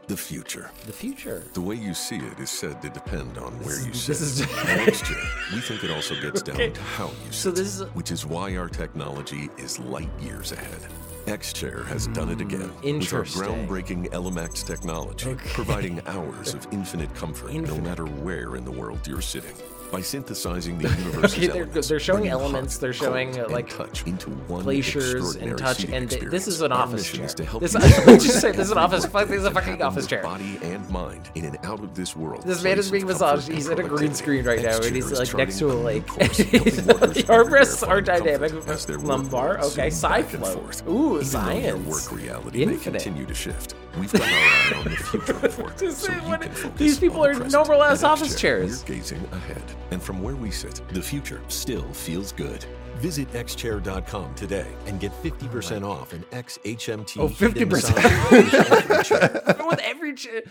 The 0.07 0.17
future. 0.17 0.69
The 0.85 0.91
future. 0.93 1.41
The 1.53 1.61
way 1.61 1.75
you 1.75 1.93
see 1.93 2.17
it 2.17 2.37
is 2.39 2.49
said 2.51 2.81
to 2.83 2.89
depend 2.89 3.37
on 3.39 3.53
where 3.63 3.79
you 3.81 3.93
sit. 3.93 4.07
this 4.17 4.21
is- 4.21 4.41
At 4.41 4.87
X-Chair, 4.87 5.17
we 5.53 5.61
think 5.61 5.83
it 5.85 5.89
also 5.89 6.13
gets 6.21 6.41
down 6.49 6.57
to 6.73 6.81
how 6.81 7.07
you 7.07 7.31
sit, 7.31 7.33
So 7.33 7.51
this 7.51 7.79
is- 7.79 7.87
which 7.95 8.11
is 8.11 8.25
why 8.25 8.55
our 8.57 8.67
technology 8.67 9.49
is 9.57 9.79
light 9.79 10.09
years 10.19 10.51
ahead. 10.51 10.81
X-Chair 11.27 11.83
has 11.85 12.07
done 12.07 12.29
it 12.29 12.39
again 12.39 12.71
with 12.83 13.11
our 13.13 13.23
groundbreaking 13.23 14.09
Elemax 14.11 14.63
technology, 14.65 15.35
providing 15.53 15.99
hours 16.05 16.53
of 16.53 16.67
infinite 16.71 17.13
comfort 17.15 17.51
no 17.53 17.77
matter 17.77 18.05
where 18.05 18.55
in 18.55 18.63
the 18.63 18.71
world 18.71 18.99
you're 19.07 19.21
sitting. 19.21 19.55
By 19.91 20.01
synthesizing 20.01 20.77
the 20.79 20.89
universe's 20.99 21.37
Okay, 21.37 21.47
they're- 21.47 21.61
elements, 21.63 21.87
they're 21.87 21.99
showing 21.99 22.27
elements, 22.27 22.73
hot, 22.75 22.81
they're 22.81 22.93
showing, 22.93 23.39
uh, 23.39 23.47
like, 23.49 23.69
touch 23.69 24.05
into 24.05 24.29
one 24.47 24.63
glaciers 24.63 25.35
and 25.35 25.57
touch, 25.57 25.85
and 25.85 26.09
th- 26.09 26.23
this 26.23 26.47
is 26.47 26.61
an 26.61 26.71
Our 26.71 26.81
office 26.81 27.09
chair. 27.11 27.23
is 27.25 27.33
to 27.35 27.45
help 27.45 27.61
This, 27.61 27.75
I 27.77 27.81
just 28.17 28.41
say 28.41 28.51
this 28.51 28.65
is 28.67 28.71
an 28.71 28.77
office. 28.77 29.05
This 29.05 29.31
is 29.31 29.45
a 29.45 29.51
fucking 29.51 29.81
office 29.81 30.07
chair. 30.07 30.21
Body 30.23 30.59
and 30.63 30.89
mind 30.89 31.29
in 31.35 31.45
an 31.45 31.57
out 31.63 31.79
of 31.81 31.93
this 31.95 32.15
world. 32.15 32.43
This 32.43 32.61
man 32.63 32.77
is 32.77 32.91
being 32.91 33.05
massaged. 33.05 33.47
He's 33.47 33.69
in 33.69 33.79
a 33.79 33.83
green 33.83 34.13
screen 34.13 34.43
right 34.45 34.61
now, 34.61 34.77
and 34.79 34.95
he's 34.95 35.11
like 35.11 35.33
next 35.35 35.59
to 35.59 35.71
a 35.71 35.73
lake. 35.73 36.05
new 36.07 36.13
course, 36.13 36.37
helping 36.37 36.61
workers 36.63 36.75
the 36.85 36.93
find 36.93 37.15
armrests 37.27 37.79
their 37.81 37.89
are 37.89 38.01
dynamic. 38.01 39.03
Lumbar, 39.03 39.59
okay. 39.61 39.89
Side 39.89 40.25
flow. 40.25 40.51
Ooh, 40.59 40.59
Even 40.59 40.81
though 40.87 41.13
your 41.15 41.23
science. 41.23 41.87
work 41.87 42.11
reality 42.11 42.63
Infinite. 42.63 42.81
continue 43.03 43.25
to 43.25 43.33
shift. 43.33 43.75
We've 43.99 44.11
got 44.11 44.23
our 44.23 44.27
eye 44.27 44.73
on 44.77 44.83
the 44.83 44.89
future 44.91 45.45
of 45.45 45.57
work, 45.57 45.79
so 45.79 46.11
what- 46.27 46.77
these 46.77 46.99
people 46.99 47.23
are 47.25 47.33
normal 47.33 47.81
ass 47.81 48.03
office 48.03 48.33
X-Chair, 48.33 48.59
chairs. 48.59 48.83
We're 48.89 48.95
gazing 48.95 49.23
ahead, 49.31 49.63
and 49.91 50.01
from 50.01 50.21
where 50.21 50.35
we 50.35 50.51
sit, 50.51 50.81
the 50.89 51.01
future 51.01 51.41
still 51.47 51.87
feels 51.93 52.31
good. 52.31 52.65
Visit 52.97 53.29
xchair.com 53.33 54.35
today 54.35 54.67
and 54.87 54.99
get 54.99 55.11
50% 55.21 55.83
off 55.83 56.13
an 56.13 56.23
XHMT 56.31 57.19
Oh, 57.19 57.27
50%. 57.27 58.31
with 58.31 58.63
every 58.63 59.03
chair. 59.03 59.55
With 59.67 59.79
every 59.79 60.13
chair. 60.13 60.43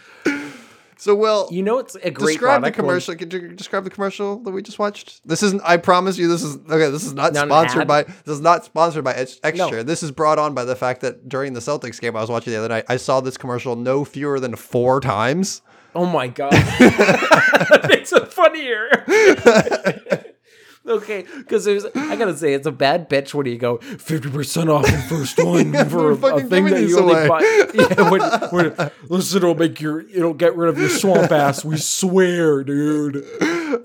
So 0.96 1.14
well, 1.14 1.48
You 1.50 1.62
know, 1.62 1.78
it's 1.78 1.96
a 1.96 2.10
great 2.10 2.34
describe 2.34 2.62
the 2.62 2.70
commercial. 2.70 3.14
Could 3.16 3.32
you 3.32 3.48
describe 3.48 3.84
the 3.84 3.90
commercial 3.90 4.38
that 4.40 4.50
we 4.52 4.62
just 4.62 4.78
watched? 4.78 5.26
This 5.26 5.42
isn't. 5.42 5.60
I 5.64 5.76
promise 5.76 6.18
you, 6.18 6.28
this 6.28 6.42
is 6.42 6.56
okay. 6.56 6.90
This 6.90 7.04
is 7.04 7.14
not 7.14 7.32
Not 7.32 7.48
sponsored 7.48 7.88
by. 7.88 8.04
This 8.04 8.34
is 8.34 8.40
not 8.40 8.64
sponsored 8.64 9.04
by 9.04 9.14
X 9.14 9.40
No. 9.54 9.82
This 9.82 10.02
is 10.02 10.10
brought 10.12 10.38
on 10.38 10.54
by 10.54 10.64
the 10.64 10.76
fact 10.76 11.00
that 11.00 11.28
during 11.28 11.52
the 11.54 11.60
Celtics 11.60 12.00
game 12.00 12.14
I 12.16 12.20
was 12.20 12.30
watching 12.30 12.52
the 12.52 12.58
other 12.58 12.68
night, 12.68 12.84
I 12.88 12.96
saw 12.96 13.20
this 13.20 13.36
commercial 13.36 13.74
no 13.74 14.04
fewer 14.04 14.38
than 14.38 14.54
four 14.54 15.00
times. 15.00 15.62
Oh 15.94 16.06
my 16.06 16.28
god, 16.28 16.52
that 16.52 17.86
makes 17.88 18.12
it 18.12 18.32
funnier. 18.32 18.88
okay, 20.86 21.24
because 21.38 21.64
there's, 21.64 21.84
I 21.94 22.16
gotta 22.16 22.36
say, 22.36 22.52
it's 22.54 22.66
a 22.66 22.72
bad 22.72 23.08
bitch 23.08 23.32
when 23.32 23.46
you 23.46 23.58
go 23.58 23.78
fifty 23.78 24.30
percent 24.30 24.68
off 24.70 24.84
the 24.84 24.98
first 25.08 25.38
one 25.42 25.72
for 25.88 26.10
a, 26.10 26.36
a 26.36 26.40
thing 26.42 26.64
that 26.66 26.82
you 26.82 26.98
only 26.98 27.14
away. 27.14 27.28
buy. 27.28 27.40
Yeah, 27.74 28.10
when, 28.10 28.20
when, 28.50 28.90
listen, 29.08 29.38
it'll 29.38 29.54
make 29.54 29.80
your, 29.80 30.00
it'll 30.08 30.34
get 30.34 30.56
rid 30.56 30.68
of 30.68 30.78
your 30.78 30.88
swamp 30.88 31.30
ass. 31.30 31.64
We 31.64 31.76
swear, 31.76 32.64
dude. 32.64 33.24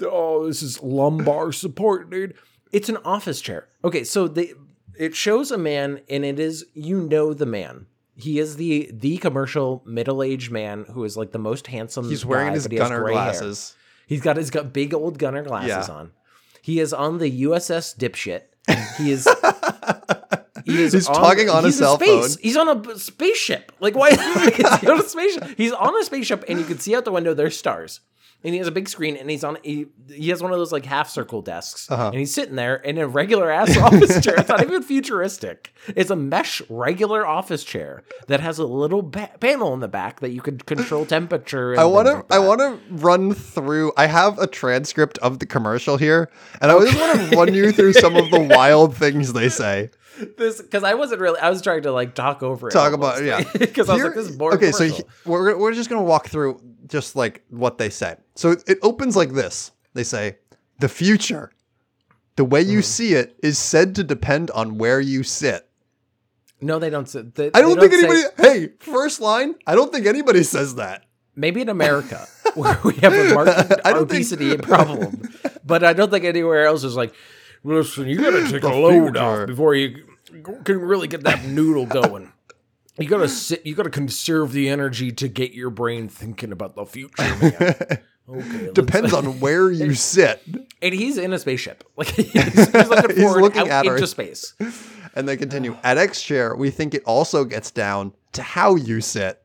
Oh, 0.02 0.46
this 0.48 0.62
is 0.62 0.82
lumbar 0.82 1.52
support, 1.52 2.10
dude. 2.10 2.36
It's 2.72 2.90
an 2.90 2.98
office 3.06 3.42
chair. 3.42 3.68
Okay, 3.84 4.04
so 4.04 4.28
they, 4.28 4.54
it 4.98 5.16
shows 5.16 5.52
a 5.52 5.58
man, 5.58 6.02
and 6.10 6.26
it 6.26 6.40
is 6.40 6.66
you 6.74 7.02
know 7.02 7.34
the 7.34 7.46
man. 7.46 7.86
He 8.20 8.38
is 8.40 8.58
the 8.58 8.90
the 8.94 9.18
commercial 9.18 9.82
middle 9.86 10.22
aged 10.22 10.52
man 10.52 10.86
who 10.94 11.04
is 11.06 11.16
like 11.16 11.32
the 11.32 11.40
most 11.40 11.68
handsome. 11.68 12.10
He's 12.10 12.26
wearing 12.26 12.48
guy, 12.50 12.54
his 12.56 12.66
he 12.66 12.76
gunner 12.78 13.00
gray 13.02 13.14
hair. 13.14 13.24
glasses. 13.24 13.76
He's 14.08 14.22
got 14.22 14.38
he's 14.38 14.50
got 14.50 14.74
big 14.74 14.94
old 14.94 15.18
gunner 15.18 15.44
glasses 15.44 15.88
Yeah. 15.88 15.94
on. 15.94 16.12
He 16.62 16.80
is 16.80 16.94
on 16.94 17.20
the 17.20 17.44
USS 17.44 17.96
dipshit. 17.98 18.42
He 18.98 19.12
is. 19.12 19.28
He 20.66 20.84
is 20.84 20.94
He's 20.94 21.08
talking 21.08 21.50
on 21.50 21.64
a 21.64 21.68
he's 21.68 21.78
in 21.80 21.84
cell 21.86 21.96
space. 21.96 22.36
phone. 22.36 22.44
He's 22.44 22.58
on 22.58 22.68
a 22.68 22.76
b- 22.76 22.96
spaceship. 22.98 23.72
Like 23.80 23.96
why? 23.96 24.10
like, 24.10 24.60
is 24.60 24.80
he 24.82 24.88
on 24.88 25.00
a 25.00 25.04
spaceship? 25.04 25.46
He's 25.58 25.72
on 25.72 25.98
a 26.00 26.04
spaceship, 26.04 26.44
and 26.48 26.60
you 26.60 26.66
can 26.66 26.78
see 26.78 26.94
out 26.96 27.06
the 27.06 27.12
window 27.12 27.34
there's 27.34 27.58
stars. 27.58 28.02
And 28.42 28.54
he 28.54 28.60
has 28.60 28.68
a 28.68 28.72
big 28.72 28.88
screen, 28.88 29.18
and 29.18 29.30
he's 29.30 29.44
on. 29.44 29.58
He, 29.64 29.88
he 30.10 30.30
has 30.30 30.42
one 30.42 30.54
of 30.54 30.58
those 30.58 30.72
like 30.72 30.86
half 30.86 31.10
circle 31.10 31.42
desks, 31.42 31.92
Uh-huh. 31.92 32.08
and 32.08 32.16
he's 32.16 32.34
sitting 32.34 32.56
there 32.56 32.78
in 32.78 32.98
a 32.98 33.06
regular 33.06 33.52
ass 33.52 33.76
office 33.88 34.24
chair. 34.24 34.36
It's 34.38 34.48
not 34.48 34.62
even 34.62 34.82
futuristic. 34.82 35.74
It's 35.90 36.10
a 36.10 36.16
mesh 36.16 36.62
regular 36.70 37.28
office 37.28 37.66
chair 37.66 38.04
that 38.28 38.40
has 38.40 38.58
a 38.58 38.66
little 38.66 39.02
ba- 39.02 39.32
panel 39.42 39.74
in 39.74 39.82
the 39.82 39.90
back 39.90 40.22
that 40.22 40.30
you 40.30 40.40
can 40.40 40.58
control 40.60 41.06
temperature. 41.06 41.72
And 41.74 41.82
I 41.82 41.84
want 41.84 42.08
to. 42.08 42.14
like 42.14 42.32
I 42.32 42.40
want 42.40 42.62
to 42.62 42.80
run 42.92 43.34
through. 43.34 43.92
I 43.98 44.06
have 44.06 44.40
a 44.40 44.48
transcript 44.48 45.18
of 45.18 45.40
the 45.40 45.46
commercial 45.46 45.98
here, 45.98 46.30
and 46.62 46.72
I 46.72 46.80
just 46.80 46.98
want 46.98 47.30
to 47.32 47.36
run 47.36 47.54
you 47.54 47.74
through 47.74 47.92
some 47.92 48.16
of 48.16 48.32
the 48.32 48.40
wild 48.40 48.96
things 48.96 49.34
they 49.34 49.50
say. 49.50 49.90
this 50.38 50.62
because 50.62 50.86
I 50.86 50.94
wasn't 50.94 51.20
really. 51.20 51.42
I 51.42 51.50
was 51.50 51.62
trying 51.62 51.82
to 51.84 51.92
like 51.92 52.16
talk 52.16 52.42
over 52.42 52.70
it. 52.70 52.72
Talk 52.72 52.94
about 52.94 53.22
yeah. 53.22 53.44
because 53.60 53.90
I 53.90 53.96
was 53.96 54.04
like, 54.04 54.14
this 54.16 54.30
is 54.30 54.38
boring. 54.38 54.58
Okay, 54.58 54.72
so 54.72 54.86
he- 54.86 55.04
we're 55.26 55.58
we're 55.58 55.74
just 55.74 55.90
gonna 55.90 56.04
walk 56.04 56.28
through 56.30 56.62
just 56.90 57.16
like 57.16 57.44
what 57.50 57.78
they 57.78 57.90
say. 57.90 58.16
So 58.36 58.52
it, 58.52 58.64
it 58.68 58.80
opens 58.82 59.16
like 59.16 59.32
this. 59.32 59.72
They 59.94 60.04
say 60.04 60.38
the 60.80 60.90
future, 60.90 61.52
the 62.36 62.46
way 62.46 62.62
you 62.62 62.80
hmm. 62.80 62.84
see 62.84 63.14
it, 63.14 63.38
is 63.42 63.58
said 63.58 63.96
to 63.96 64.04
depend 64.04 64.52
on 64.52 64.78
where 64.78 65.00
you 65.00 65.24
sit. 65.24 65.70
no, 66.62 66.80
they 66.80 66.90
don't. 66.90 67.08
Say, 67.08 67.22
they, 67.22 67.52
I 67.54 67.62
don't 67.62 67.80
they 67.80 67.88
think 67.88 68.02
say- 68.02 68.08
anybody. 68.10 68.60
Hey, 68.60 68.70
first 68.80 69.22
line. 69.22 69.56
I 69.66 69.76
don't 69.76 69.92
think 69.92 70.06
anybody 70.06 70.44
says 70.44 70.76
that. 70.76 71.06
maybe 71.36 71.62
in 71.62 71.70
America 71.70 72.28
where 72.56 72.80
we 72.84 72.96
have 72.96 73.14
a 73.14 73.34
marked 73.34 73.70
don't 73.70 73.84
think- 73.84 74.02
obesity 74.02 74.58
problem, 74.58 75.22
but 75.66 75.84
I 75.84 75.94
don't 75.94 76.12
think 76.12 76.26
anywhere 76.26 76.66
else 76.66 76.84
is 76.84 76.96
like. 76.96 77.14
Listen, 77.62 78.08
you 78.08 78.16
got 78.16 78.32
to 78.32 78.50
take 78.52 78.64
a 78.64 78.70
load 78.70 79.12
future. 79.12 79.20
off 79.20 79.48
before 79.48 79.76
you 79.76 80.06
can 80.64 80.80
really 80.80 81.10
get 81.10 81.24
that 81.24 81.44
noodle 81.44 81.86
going. 81.86 82.29
You 83.00 83.08
gotta 83.08 83.30
sit. 83.30 83.66
You 83.66 83.76
gotta 83.76 83.90
conserve 83.90 84.52
the 84.52 84.70
energy 84.70 85.12
to 85.14 85.28
get 85.28 85.54
your 85.54 85.70
brain 85.70 86.10
thinking 86.10 86.52
about 86.52 86.76
the 86.76 86.86
future, 86.86 87.36
man. 87.42 87.76
Okay, 88.32 88.70
Depends 88.74 89.12
on 89.12 89.26
where 89.40 89.72
you 89.72 89.96
sit. 89.96 90.44
And 90.84 90.94
he's 90.94 91.18
in 91.18 91.34
a 91.34 91.40
spaceship. 91.40 91.84
Like 91.98 92.10
he's, 92.10 92.32
he's 92.32 92.74
looking 92.74 93.16
He's 93.16 93.24
forward 93.24 93.42
looking 93.42 93.62
out 93.62 93.70
at 93.72 93.86
into 93.88 94.04
Earth. 94.04 94.10
space. 94.10 94.54
And 95.16 95.28
they 95.28 95.36
continue. 95.36 95.76
At 95.84 95.98
X 95.98 96.22
chair, 96.22 96.56
we 96.56 96.70
think 96.70 96.94
it 96.94 97.02
also 97.06 97.44
gets 97.44 97.72
down 97.72 98.14
to 98.34 98.44
how 98.44 98.76
you 98.76 99.02
sit. 99.02 99.42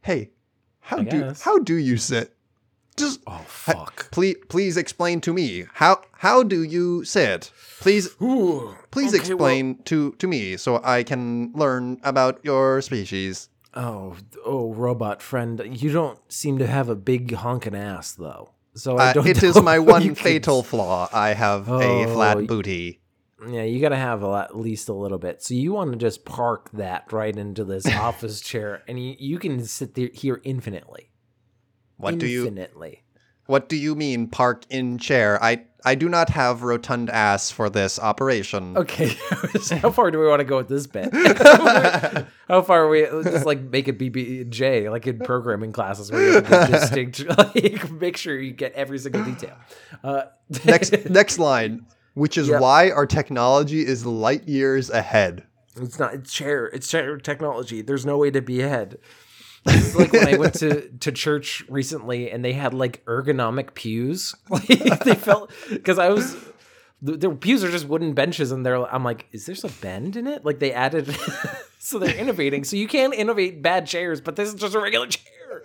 Hey, 0.00 0.30
how 0.80 0.96
I 0.98 1.02
do 1.04 1.20
guess. 1.20 1.42
how 1.42 1.58
do 1.58 1.74
you 1.74 1.98
sit? 1.98 2.34
Just 2.96 3.20
Oh 3.26 3.44
fuck. 3.46 4.10
please 4.10 4.36
please 4.48 4.76
explain 4.76 5.20
to 5.22 5.32
me 5.34 5.64
how 5.74 6.00
how 6.12 6.42
do 6.42 6.62
you 6.62 7.04
sit? 7.04 7.50
Please 7.80 8.14
Ooh, 8.22 8.74
please 8.90 9.14
okay, 9.14 9.34
well- 9.34 9.46
explain 9.48 9.82
to 9.84 10.12
to 10.12 10.26
me 10.26 10.56
so 10.56 10.80
I 10.82 11.02
can 11.02 11.52
learn 11.54 11.98
about 12.02 12.40
your 12.42 12.80
species. 12.80 13.48
oh, 13.74 14.16
oh, 14.46 14.72
robot 14.72 15.20
friend, 15.20 15.60
you 15.82 15.92
don't 15.92 16.18
seem 16.32 16.56
to 16.58 16.66
have 16.66 16.88
a 16.88 16.94
big 16.96 17.34
honking 17.34 17.74
ass 17.76 18.12
though. 18.12 18.50
So 18.74 18.96
Uh, 18.98 19.12
it 19.26 19.42
is 19.50 19.60
my 19.60 19.78
one 19.78 20.02
you 20.02 20.14
can- 20.14 20.24
fatal 20.24 20.62
flaw. 20.62 21.08
I 21.12 21.34
have 21.34 21.68
a 21.68 21.72
Oh, 22.04 22.14
flat 22.14 22.46
booty. 22.46 23.00
Yeah, 23.46 23.64
you 23.64 23.80
gotta 23.82 23.96
have 23.98 24.22
a 24.22 24.32
at 24.48 24.56
least 24.56 24.88
a 24.88 24.94
little 24.94 25.18
bit. 25.18 25.42
So 25.42 25.52
you 25.52 25.72
want 25.74 25.92
to 25.92 25.98
just 25.98 26.24
park 26.24 26.70
that 26.72 27.12
right 27.12 27.36
into 27.36 27.64
this 27.64 27.84
office 28.08 28.40
chair, 28.40 28.82
and 28.88 28.98
you, 28.98 29.14
you 29.18 29.38
can 29.38 29.62
sit 29.64 29.94
there 29.94 30.08
here 30.14 30.40
infinitely. 30.42 31.10
What 31.96 32.18
do 32.18 32.26
you 32.26 32.46
Infinitely. 32.46 33.02
What 33.46 33.68
do 33.68 33.76
you 33.76 33.94
mean 33.94 34.26
park 34.26 34.64
in 34.70 34.98
chair? 34.98 35.42
I 35.42 35.64
I 35.84 35.94
do 35.94 36.08
not 36.08 36.30
have 36.30 36.64
rotund 36.64 37.10
ass 37.10 37.52
for 37.52 37.70
this 37.70 37.96
operation. 38.00 38.76
Okay, 38.76 39.08
how 39.80 39.92
far 39.92 40.10
do 40.10 40.18
we 40.18 40.26
want 40.26 40.40
to 40.40 40.44
go 40.44 40.56
with 40.56 40.66
this 40.66 40.88
bit? 40.88 41.14
how 42.48 42.62
far 42.62 42.84
are 42.84 42.88
we? 42.88 43.02
Just 43.22 43.46
like 43.46 43.60
make 43.60 43.86
it 43.86 43.96
BBJ, 43.98 44.90
like 44.90 45.06
in 45.06 45.20
programming 45.20 45.70
classes, 45.70 46.10
where 46.10 46.26
you 46.26 46.40
have 46.42 46.70
distinct, 46.70 47.24
like 47.38 47.88
make 47.92 48.16
sure 48.16 48.36
you 48.36 48.52
get 48.52 48.72
every 48.72 48.98
single 48.98 49.24
detail. 49.24 49.56
Uh, 50.02 50.22
next 50.64 51.08
next 51.08 51.38
line, 51.38 51.86
which 52.14 52.36
is 52.36 52.48
Yep. 52.48 52.60
why 52.60 52.90
our 52.90 53.06
technology 53.06 53.86
is 53.86 54.04
light 54.04 54.48
years 54.48 54.90
ahead. 54.90 55.44
It's 55.76 56.00
not. 56.00 56.14
It's 56.14 56.32
chair. 56.32 56.66
It's 56.66 56.88
chair 56.90 57.16
technology. 57.18 57.80
There's 57.80 58.04
no 58.04 58.18
way 58.18 58.32
to 58.32 58.42
be 58.42 58.60
ahead. 58.60 58.98
This 59.66 59.88
is 59.88 59.96
like 59.96 60.12
when 60.12 60.28
I 60.28 60.36
went 60.36 60.54
to, 60.54 60.88
to 60.88 61.12
church 61.12 61.64
recently 61.68 62.30
and 62.30 62.44
they 62.44 62.52
had 62.52 62.74
like 62.74 63.04
ergonomic 63.04 63.74
pews. 63.74 64.34
Like 64.50 65.04
they 65.04 65.14
felt 65.14 65.50
because 65.68 65.98
I 65.98 66.08
was 66.10 66.36
the, 67.02 67.16
the 67.16 67.30
pews 67.30 67.62
are 67.62 67.70
just 67.70 67.86
wooden 67.86 68.14
benches 68.14 68.52
and 68.52 68.64
they're. 68.64 68.76
I'm 68.92 69.04
like, 69.04 69.26
is 69.32 69.46
there 69.46 69.56
a 69.62 69.68
bend 69.68 70.16
in 70.16 70.26
it? 70.26 70.44
Like 70.44 70.58
they 70.58 70.72
added, 70.72 71.14
so 71.78 71.98
they're 71.98 72.16
innovating. 72.16 72.64
So 72.64 72.76
you 72.76 72.88
can 72.88 73.12
innovate 73.12 73.62
bad 73.62 73.86
chairs, 73.86 74.20
but 74.20 74.36
this 74.36 74.48
is 74.48 74.54
just 74.54 74.74
a 74.74 74.80
regular 74.80 75.06
chair. 75.06 75.62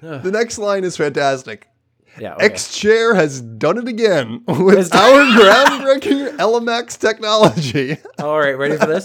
The 0.00 0.32
next 0.32 0.58
line 0.58 0.82
is 0.82 0.96
fantastic. 0.96 1.68
Yeah. 2.18 2.34
Okay. 2.34 2.46
X 2.46 2.76
Chair 2.76 3.14
has 3.14 3.40
done 3.40 3.78
it 3.78 3.88
again 3.88 4.42
with 4.48 4.94
our 4.94 5.24
groundbreaking 5.24 6.36
Elemax 6.36 6.98
technology. 6.98 7.96
All 8.18 8.38
right, 8.38 8.56
ready 8.56 8.76
for 8.76 8.86
this? 8.86 9.04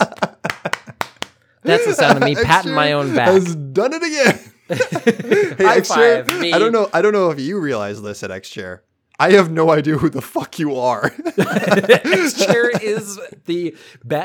That's 1.67 1.85
the 1.85 1.93
sound 1.93 2.17
of 2.17 2.23
me 2.23 2.35
patting 2.43 2.73
my 2.73 2.93
own 2.93 3.13
back. 3.13 3.29
Has 3.29 3.55
done 3.55 3.93
it 3.93 4.03
again. 4.03 4.39
hey, 4.67 5.63
High 5.63 5.77
X 5.77 5.93
Chair, 5.93 6.25
five, 6.25 6.39
me. 6.41 6.51
I 6.51 6.59
don't 6.59 6.73
know. 6.73 6.89
I 6.93 7.01
don't 7.01 7.13
know 7.13 7.29
if 7.29 7.39
you 7.39 7.59
realize 7.59 8.01
this 8.01 8.21
at 8.23 8.31
X 8.31 8.49
Chair. 8.49 8.83
I 9.19 9.31
have 9.31 9.49
no 9.49 9.71
idea 9.71 9.97
who 9.97 10.09
the 10.09 10.21
fuck 10.21 10.59
you 10.59 10.75
are. 10.75 11.11
X 11.37 12.45
chair 12.45 12.69
is 12.69 13.19
the 13.45 13.75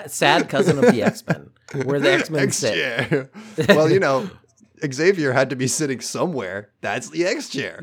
sad 0.08 0.48
cousin 0.48 0.78
of 0.78 0.92
the 0.92 1.02
X 1.02 1.24
Men, 1.26 1.50
where 1.84 1.98
the 1.98 2.12
X 2.12 2.28
Men 2.28 2.50
sit. 2.50 3.30
Well, 3.68 3.90
you 3.90 4.00
know, 4.00 4.28
Xavier 4.92 5.32
had 5.32 5.48
to 5.50 5.56
be 5.56 5.68
sitting 5.68 6.00
somewhere. 6.00 6.70
That's 6.80 7.08
the 7.08 7.24
X 7.24 7.48
Chair. 7.48 7.80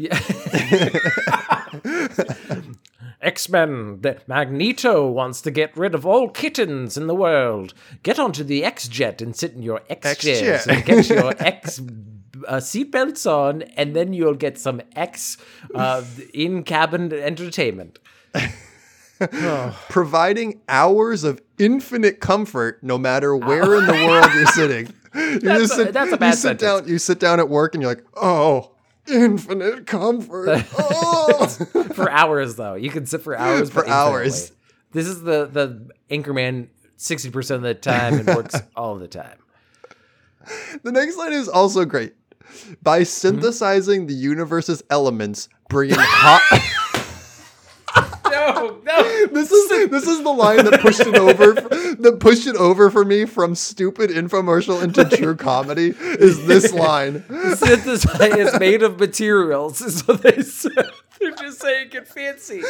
X 3.22 3.50
Men, 3.50 4.02
Magneto 4.28 5.10
wants 5.10 5.42
to 5.42 5.52
get 5.52 5.76
rid 5.78 5.94
of 5.94 6.06
all 6.06 6.30
kittens 6.30 6.96
in 6.98 7.08
the 7.08 7.16
world. 7.16 7.74
Get 8.04 8.18
onto 8.20 8.44
the 8.44 8.64
X 8.64 8.88
Jet 8.88 9.22
and 9.22 9.36
sit 9.36 9.54
in 9.54 9.62
your 9.62 9.82
X 9.90 10.18
chairs 10.18 10.66
and 10.68 10.86
get 10.86 11.10
your 11.10 11.34
X 11.38 11.80
uh, 12.48 12.56
seatbelts 12.58 13.30
on, 13.30 13.64
and 13.76 13.94
then 13.96 14.14
you'll 14.14 14.36
get 14.36 14.58
some 14.58 14.82
X 14.96 15.38
uh, 15.76 16.04
in 16.34 16.64
cabin 16.64 17.12
entertainment. 17.12 18.00
providing 19.90 20.62
hours 20.70 21.24
of 21.24 21.42
infinite 21.58 22.20
comfort 22.22 22.82
no 22.82 22.98
matter 22.98 23.36
where 23.36 23.76
in 23.76 23.86
the 23.86 23.92
world 24.08 24.32
you're 24.34 24.46
sitting. 24.48 24.94
You 25.14 25.40
That's 25.40 25.64
a- 25.64 25.68
sit, 25.76 25.94
that's 25.94 26.12
a 26.14 26.26
you 26.26 26.32
sit 26.32 26.38
sentence. 26.40 26.62
down 26.62 26.88
you 26.88 27.00
sit 27.00 27.20
down 27.20 27.40
at 27.40 27.50
work 27.50 27.74
and 27.74 27.82
you're 27.82 27.92
like, 27.92 28.04
"Oh, 28.16 28.72
infinite 29.12 29.86
comfort." 29.86 30.66
oh. 30.78 31.46
for 31.94 32.10
hours 32.10 32.56
though. 32.56 32.76
You 32.76 32.90
can 32.90 33.06
sit 33.06 33.22
for 33.22 33.36
hours 33.38 33.70
For 33.70 33.88
hours. 33.88 34.52
This 34.92 35.08
is 35.08 35.22
the 35.22 35.46
the 35.46 35.90
Anchorman 36.10 36.68
sixty 36.98 37.30
percent 37.30 37.58
of 37.58 37.64
the 37.64 37.74
time 37.76 38.16
and 38.20 38.28
works 38.28 38.56
all 38.76 38.96
the 38.98 39.08
time. 39.08 39.38
the 40.84 40.92
next 40.92 41.18
line 41.18 41.34
is 41.34 41.48
also 41.50 41.86
great. 41.86 42.14
By 42.82 43.02
Mm-hmm. 43.02 43.06
synthesizing 43.06 44.08
the 44.08 44.14
universe's 44.16 44.82
elements, 44.90 45.50
bringing 45.70 45.98
hot. 46.00 46.42
This 49.32 49.52
is 49.52 49.90
this 49.90 50.08
is 50.08 50.24
the 50.24 50.32
line 50.32 50.66
that 50.66 50.80
pushed 50.82 51.02
it 51.02 51.16
over 51.16 51.54
that 51.54 52.18
pushed 52.20 52.48
it 52.48 52.56
over 52.56 52.90
for 52.90 53.06
me 53.06 53.26
from 53.26 53.54
stupid 53.54 54.10
infomercial 54.10 54.82
into 54.82 55.06
true 55.06 55.36
comedy 55.36 55.94
is 55.98 56.46
this 56.46 56.74
line. 56.88 57.24
Synthesize 57.56 58.36
is 58.36 58.60
made 58.60 58.82
of 58.82 59.00
materials, 59.00 59.82
is 59.82 60.08
what 60.08 60.24
they 60.24 60.42
said. 60.42 60.90
They're 61.20 61.32
just 61.32 61.62
saying 61.62 61.90
it 61.94 62.08
fancy. 62.08 62.64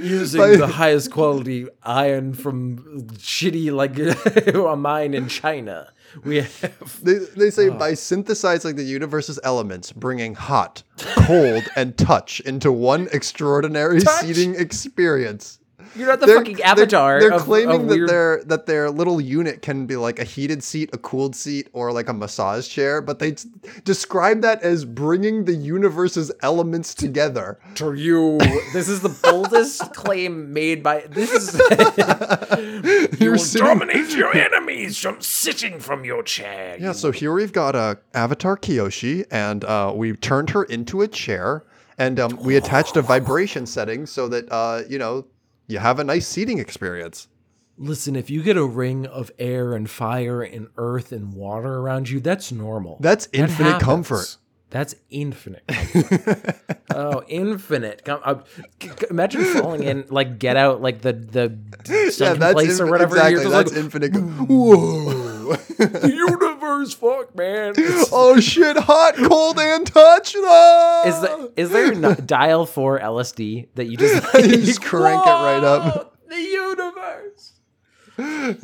Using 0.00 0.58
the 0.58 0.66
highest 0.66 1.10
quality 1.10 1.66
iron 1.82 2.32
from 2.32 3.08
shitty 3.10 3.70
like 3.70 3.98
a 3.98 4.76
mine 4.76 5.14
in 5.14 5.28
China. 5.28 5.92
We 6.24 6.36
have 6.36 7.00
They, 7.02 7.14
they 7.14 7.50
say 7.50 7.68
oh. 7.68 7.78
by 7.78 7.94
synthesizing 7.94 8.76
the 8.76 8.82
universe's 8.82 9.38
elements, 9.42 9.92
bringing 9.92 10.34
hot, 10.34 10.82
cold, 10.98 11.64
and 11.76 11.96
touch 11.96 12.40
into 12.40 12.70
one 12.72 13.08
extraordinary 13.12 14.00
Touch? 14.00 14.24
seating 14.24 14.54
experience. 14.54 15.58
You're 15.96 16.08
not 16.08 16.20
the 16.20 16.26
They're- 16.26 16.36
fucking 16.38 16.56
they're- 16.56 16.66
avatar. 16.66 17.20
They're, 17.20 17.32
of- 17.32 17.42
claiming 17.42 17.82
of 17.82 17.88
that 17.88 17.94
weird- 17.94 18.08
their 18.08 18.42
that 18.46 18.66
their 18.66 18.90
little 18.90 19.20
unit 19.20 19.62
can 19.62 19.86
be 19.86 19.96
like 19.96 20.18
a 20.18 20.24
heated 20.24 20.62
seat, 20.64 20.90
a 20.92 20.98
cooled 20.98 21.36
seat, 21.36 21.68
or 21.72 21.92
like 21.92 22.08
a 22.08 22.12
massage 22.12 22.68
chair, 22.68 23.00
but 23.00 23.18
they 23.18 23.32
t- 23.32 23.48
describe 23.84 24.40
that 24.42 24.62
as 24.62 24.84
bringing 24.84 25.44
the 25.44 25.54
universe's 25.54 26.32
elements 26.42 26.94
together. 26.94 27.58
to 27.76 27.92
you. 27.94 28.38
This 28.72 28.88
is 28.88 29.00
the 29.00 29.08
boldest 29.22 29.94
claim 29.94 30.52
made 30.52 30.82
by 30.82 31.04
this 31.08 31.30
is 31.32 31.54
you 33.20 33.30
will 33.32 33.38
sitting- 33.38 33.66
dominate 33.66 34.10
your 34.16 34.34
enemies 34.36 34.98
from 34.98 35.20
sitting 35.20 35.78
from 35.80 36.04
your 36.04 36.22
chair. 36.22 36.76
Yeah, 36.80 36.92
so 36.92 37.10
here 37.10 37.32
we've 37.32 37.52
got 37.52 37.74
uh, 37.74 37.94
Avatar 38.14 38.56
Kyoshi, 38.56 39.24
and 39.30 39.64
uh, 39.64 39.92
we 39.94 40.12
turned 40.16 40.50
her 40.50 40.64
into 40.64 41.02
a 41.02 41.08
chair, 41.08 41.64
and 41.98 42.18
um, 42.18 42.36
we 42.42 42.56
attached 42.56 42.96
a 42.96 43.02
vibration 43.02 43.66
setting 43.66 44.06
so 44.06 44.28
that 44.28 44.50
uh, 44.50 44.82
you 44.88 44.98
know 44.98 45.24
you 45.66 45.78
have 45.78 45.98
a 45.98 46.04
nice 46.04 46.26
seating 46.26 46.58
experience. 46.58 47.28
Listen, 47.76 48.14
if 48.14 48.30
you 48.30 48.42
get 48.42 48.56
a 48.56 48.64
ring 48.64 49.06
of 49.06 49.30
air 49.38 49.74
and 49.74 49.90
fire 49.90 50.42
and 50.42 50.68
earth 50.76 51.10
and 51.10 51.32
water 51.34 51.78
around 51.78 52.08
you, 52.08 52.20
that's 52.20 52.52
normal. 52.52 52.98
That's 53.00 53.26
That 53.26 53.38
infinite 53.38 53.68
happens. 53.70 53.82
comfort. 53.84 54.36
That's 54.70 54.94
infinite 55.08 55.62
oh, 56.90 57.22
infinite. 57.28 58.04
Com- 58.04 58.20
uh, 58.24 58.36
c- 58.82 58.90
imagine 59.08 59.44
falling 59.44 59.84
in, 59.84 60.04
like, 60.08 60.40
get 60.40 60.56
out, 60.56 60.82
like 60.82 61.00
the 61.00 61.12
the 61.12 62.10
sunken 62.10 62.52
place 62.52 62.80
or 62.80 62.86
whatever. 62.90 63.14
Exactly, 63.16 63.50
that's 63.50 63.70
like, 63.70 63.78
infinite. 63.78 64.14
Whoa! 64.16 65.23
universe, 66.04 66.94
fuck, 66.94 67.34
man. 67.34 67.74
Oh 68.12 68.38
shit! 68.40 68.76
Hot, 68.76 69.14
cold, 69.16 69.58
and 69.58 69.86
touch. 69.86 70.34
No! 70.34 71.02
Is 71.06 71.20
there 71.20 71.48
is 71.56 71.70
there 71.70 71.92
a 71.92 71.96
n- 71.96 72.22
dial 72.26 72.66
for 72.66 72.98
LSD 72.98 73.68
that 73.74 73.86
you 73.86 73.96
just 73.96 74.34
You 74.34 74.56
just 74.62 74.82
crank 74.82 75.26
it 75.26 75.30
right 75.30 75.64
up. 75.64 76.16
The 76.28 76.40
universe. 76.40 77.52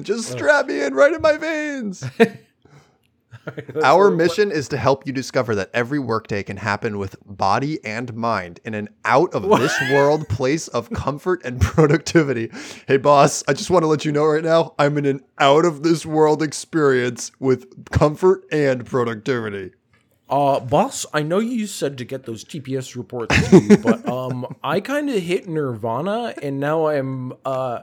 Just 0.02 0.30
strap 0.30 0.66
me 0.66 0.82
in 0.82 0.94
right 0.94 1.12
in 1.12 1.20
my 1.20 1.36
veins. 1.36 2.04
Our 3.84 4.10
mission 4.10 4.50
is 4.50 4.68
to 4.68 4.76
help 4.76 5.06
you 5.06 5.12
discover 5.12 5.54
that 5.54 5.70
every 5.74 5.98
workday 5.98 6.42
can 6.42 6.56
happen 6.56 6.98
with 6.98 7.16
body 7.24 7.82
and 7.84 8.14
mind 8.14 8.60
in 8.64 8.74
an 8.74 8.88
out 9.04 9.32
of 9.34 9.48
this 9.60 9.78
world 9.90 10.28
place 10.28 10.68
of 10.68 10.90
comfort 10.90 11.42
and 11.44 11.60
productivity. 11.60 12.50
Hey, 12.86 12.96
boss, 12.96 13.44
I 13.48 13.52
just 13.52 13.70
want 13.70 13.82
to 13.82 13.86
let 13.86 14.04
you 14.04 14.12
know 14.12 14.24
right 14.24 14.44
now 14.44 14.74
I'm 14.78 14.98
in 14.98 15.06
an 15.06 15.20
out 15.38 15.64
of 15.64 15.82
this 15.82 16.04
world 16.04 16.42
experience 16.42 17.32
with 17.38 17.90
comfort 17.90 18.44
and 18.52 18.86
productivity. 18.86 19.72
Uh, 20.28 20.60
boss, 20.60 21.04
I 21.12 21.22
know 21.22 21.40
you 21.40 21.66
said 21.66 21.98
to 21.98 22.04
get 22.04 22.24
those 22.24 22.44
TPS 22.44 22.94
reports 22.94 23.50
to 23.50 23.58
you, 23.58 23.76
but 23.78 24.08
um, 24.08 24.46
I 24.62 24.80
kind 24.80 25.10
of 25.10 25.20
hit 25.20 25.48
Nirvana, 25.48 26.34
and 26.40 26.60
now 26.60 26.86
I'm 26.86 27.32
uh 27.44 27.80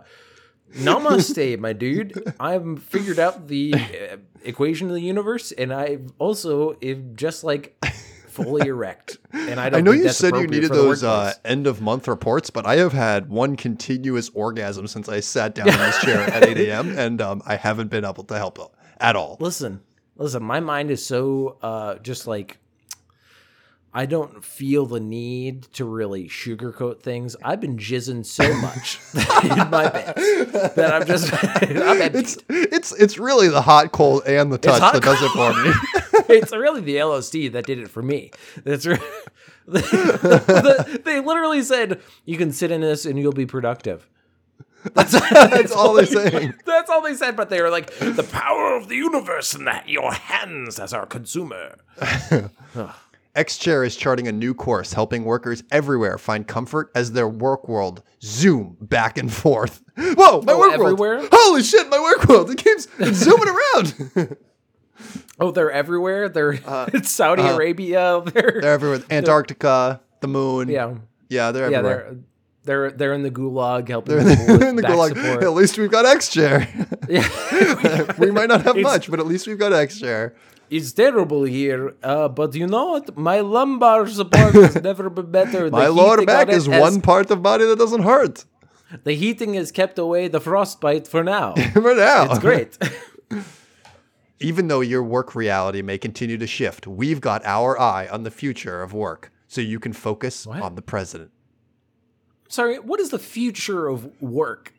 Namaste, 0.75 1.59
my 1.59 1.73
dude. 1.73 2.33
I've 2.39 2.83
figured 2.83 3.19
out 3.19 3.47
the 3.47 3.73
uh, 3.73 4.17
equation 4.43 4.87
of 4.87 4.93
the 4.93 5.01
universe, 5.01 5.51
and 5.51 5.73
I 5.73 5.99
also 6.19 6.77
am 6.81 7.15
just 7.15 7.43
like 7.43 7.83
fully 8.27 8.67
erect. 8.67 9.17
And 9.33 9.59
I 9.59 9.69
don't. 9.69 9.79
I 9.79 9.81
know 9.81 9.91
you 9.91 10.09
said 10.09 10.35
you 10.35 10.47
needed 10.47 10.71
those 10.71 11.03
uh, 11.03 11.33
end 11.43 11.67
of 11.67 11.81
month 11.81 12.07
reports, 12.07 12.49
but 12.49 12.65
I 12.65 12.77
have 12.77 12.93
had 12.93 13.29
one 13.29 13.55
continuous 13.55 14.29
orgasm 14.33 14.87
since 14.87 15.09
I 15.09 15.19
sat 15.19 15.55
down 15.55 15.69
in 15.69 15.77
this 15.77 15.99
chair 16.01 16.21
at 16.21 16.43
8 16.43 16.57
a.m. 16.69 16.89
and 16.97 17.21
um, 17.21 17.41
I 17.45 17.55
haven't 17.55 17.89
been 17.89 18.05
able 18.05 18.23
to 18.25 18.37
help 18.37 18.59
at 18.99 19.15
all. 19.15 19.37
listen, 19.39 19.81
listen. 20.15 20.43
My 20.43 20.59
mind 20.59 20.91
is 20.91 21.05
so 21.05 21.57
uh, 21.61 21.95
just 21.95 22.27
like. 22.27 22.59
I 23.93 24.05
don't 24.05 24.43
feel 24.43 24.85
the 24.85 24.99
need 24.99 25.63
to 25.73 25.85
really 25.85 26.27
sugarcoat 26.27 27.01
things. 27.01 27.35
I've 27.43 27.59
been 27.59 27.77
jizzing 27.77 28.25
so 28.25 28.53
much 28.57 28.99
in 29.43 29.69
my 29.69 29.89
pants 29.89 30.75
that 30.75 30.93
I'm 30.93 31.07
just. 31.07 31.33
I'm. 31.43 32.01
It's 32.15 32.37
it's 32.49 32.93
it's 32.93 33.17
really 33.17 33.47
the 33.47 33.61
hot, 33.61 33.91
cold, 33.91 34.23
and 34.27 34.51
the 34.51 34.57
touch 34.57 34.81
that 34.93 35.01
does 35.01 35.21
it 35.21 35.31
for 35.31 35.53
me. 35.63 35.73
it's 36.35 36.51
really 36.51 36.81
the 36.81 36.97
LSD 36.97 37.51
that 37.53 37.65
did 37.65 37.79
it 37.79 37.89
for 37.89 38.03
me. 38.03 38.31
That's 38.63 38.85
re- 38.85 38.99
they 39.67 41.19
literally 41.19 41.61
said 41.61 42.01
you 42.25 42.37
can 42.37 42.51
sit 42.51 42.71
in 42.71 42.81
this 42.81 43.05
and 43.05 43.17
you'll 43.17 43.31
be 43.31 43.45
productive. 43.45 44.07
That's, 44.93 45.11
That's 45.11 45.71
all 45.71 45.93
they're 45.93 46.05
saying. 46.05 46.53
That's 46.65 46.89
all 46.89 47.01
they 47.01 47.15
said, 47.15 47.35
but 47.35 47.49
they 47.49 47.61
were 47.61 47.69
like 47.69 47.93
the 47.97 48.23
power 48.23 48.75
of 48.75 48.87
the 48.87 48.95
universe 48.95 49.53
in 49.53 49.65
that 49.65 49.89
your 49.89 50.13
hands 50.13 50.79
as 50.79 50.93
our 50.93 51.05
consumer. 51.05 51.77
Xchair 53.37 53.85
is 53.85 53.95
charting 53.95 54.27
a 54.27 54.31
new 54.31 54.53
course, 54.55 54.93
helping 54.93 55.23
workers 55.23 55.63
everywhere 55.71 56.17
find 56.17 56.47
comfort 56.47 56.91
as 56.95 57.11
their 57.11 57.27
work 57.29 57.67
world 57.69 58.01
zoom 58.23 58.75
back 58.81 59.17
and 59.17 59.31
forth. 59.31 59.83
Whoa, 59.97 60.41
my 60.41 60.53
Oh, 60.53 60.59
work 60.59 60.73
everywhere? 60.73 61.17
world! 61.19 61.29
Holy 61.31 61.61
shit, 61.61 61.87
my 61.89 61.99
work 62.01 62.27
world! 62.27 62.49
It 62.49 62.57
keeps 62.57 62.87
zooming 63.13 63.47
around. 63.49 64.37
Oh, 65.39 65.51
they're 65.51 65.69
everywhere. 65.71 66.27
They're 66.27 66.59
uh, 66.65 66.89
it's 66.91 67.11
Saudi 67.11 67.43
uh, 67.43 67.53
Arabia. 67.55 68.23
They're, 68.25 68.57
they're 68.59 68.73
everywhere. 68.73 69.01
Antarctica, 69.11 70.01
the 70.21 70.27
moon. 70.27 70.67
yeah, 70.69 70.95
yeah, 71.29 71.51
they're 71.51 71.69
yeah. 71.69 71.77
everywhere. 71.77 72.03
They're 72.09 72.19
they're 72.67 72.91
they're 72.91 73.13
in 73.13 73.23
the 73.23 73.31
gulag 73.31 73.87
helping 73.89 74.17
They're 74.17 74.69
in 74.71 74.75
the 74.75 74.83
gulag. 74.83 75.15
support. 75.15 75.43
At 75.43 75.53
least 75.53 75.77
we've 75.79 75.89
got 75.97 76.05
Xchair. 76.05 76.55
Yeah. 77.09 78.11
we 78.23 78.29
might 78.31 78.49
not 78.49 78.61
have 78.67 78.75
It's- 78.77 78.91
much, 78.91 79.09
but 79.09 79.19
at 79.21 79.25
least 79.25 79.47
we've 79.47 79.57
got 79.65 79.71
X 79.73 79.99
chair. 79.99 80.35
It's 80.69 80.91
terrible 80.91 81.43
here, 81.45 81.95
uh, 82.03 82.27
but 82.27 82.53
you 82.53 82.67
know 82.67 82.87
what? 82.93 83.17
My 83.17 83.39
lumbar 83.39 84.05
support 84.07 84.53
has 84.53 84.75
never 84.89 85.09
been 85.09 85.31
better. 85.31 85.69
My 85.71 85.87
lower 85.87 86.25
back 86.25 86.49
is 86.49 86.65
has- 86.67 86.81
one 86.81 86.99
part 87.01 87.31
of 87.31 87.41
body 87.41 87.63
that 87.65 87.77
doesn't 87.79 88.03
hurt. 88.03 88.43
The 89.05 89.13
heating 89.13 89.53
has 89.53 89.71
kept 89.71 89.97
away 89.97 90.27
the 90.27 90.41
frostbite 90.41 91.07
for 91.07 91.23
now. 91.23 91.53
For 91.73 91.95
now. 91.95 92.23
It's 92.29 92.39
great. 92.39 92.77
Even 94.39 94.67
though 94.67 94.81
your 94.81 95.03
work 95.03 95.33
reality 95.35 95.81
may 95.81 95.97
continue 95.97 96.37
to 96.37 96.47
shift, 96.47 96.85
we've 96.85 97.21
got 97.21 97.43
our 97.45 97.79
eye 97.79 98.07
on 98.11 98.23
the 98.23 98.31
future 98.31 98.83
of 98.83 98.93
work 98.93 99.31
so 99.47 99.61
you 99.61 99.79
can 99.79 99.93
focus 99.93 100.45
What? 100.45 100.61
on 100.61 100.75
the 100.75 100.81
present. 100.81 101.31
Sorry, 102.49 102.77
what 102.79 102.99
is 102.99 103.09
the 103.09 103.19
future 103.19 103.87
of 103.87 104.09
work? 104.21 104.73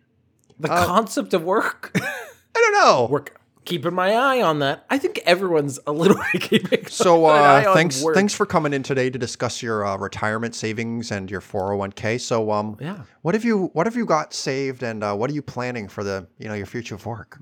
The 0.59 0.73
Uh, 0.73 0.87
concept 0.87 1.35
of 1.35 1.43
work? 1.45 1.93
I 1.97 2.11
don't 2.55 2.73
know. 2.73 3.09
work. 3.11 3.35
Keeping 3.65 3.93
my 3.93 4.13
eye 4.15 4.41
on 4.41 4.61
that. 4.61 4.87
I 4.89 4.97
think 4.97 5.21
everyone's 5.27 5.79
a 5.87 5.93
little 5.93 6.17
bit 6.33 6.41
keeping 6.41 6.87
So 6.87 7.27
uh, 7.27 7.63
on 7.67 7.75
thanks 7.75 8.03
thanks 8.15 8.33
for 8.35 8.47
coming 8.47 8.73
in 8.73 8.83
today 8.83 9.11
to 9.11 9.19
discuss 9.19 9.63
your 9.63 9.85
uh, 9.85 9.99
retirement 9.99 10.55
savings 10.55 11.11
and 11.11 11.31
your 11.31 11.43
401k. 11.43 12.19
So 12.19 12.51
um 12.51 12.79
Yeah. 12.81 13.03
what 13.21 13.35
have 13.35 13.45
you 13.45 13.67
what 13.75 13.87
have 13.87 13.95
you 13.95 14.07
got 14.07 14.33
saved 14.33 14.83
and 14.83 15.05
uh, 15.05 15.15
what 15.15 15.29
are 15.31 15.35
you 15.35 15.43
planning 15.43 15.87
for 15.87 16.03
the 16.03 16.27
you 16.39 16.49
know 16.49 16.55
your 16.55 16.65
future 16.67 16.95
of 16.95 17.05
work? 17.05 17.39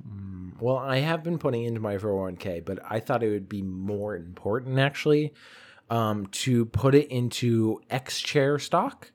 Well, 0.59 0.79
I 0.79 0.99
have 0.99 1.23
been 1.23 1.39
putting 1.39 1.63
into 1.65 1.81
my 1.81 1.97
401k, 1.97 2.65
but 2.65 2.81
I 2.91 2.99
thought 2.99 3.23
it 3.23 3.29
would 3.31 3.49
be 3.49 3.63
more 3.63 4.17
important 4.17 4.79
actually 4.81 5.33
um, 5.91 6.27
to 6.43 6.65
put 6.67 6.95
it 6.97 7.09
into 7.09 7.81
X 7.89 8.21
chair 8.21 8.59
stock 8.59 9.13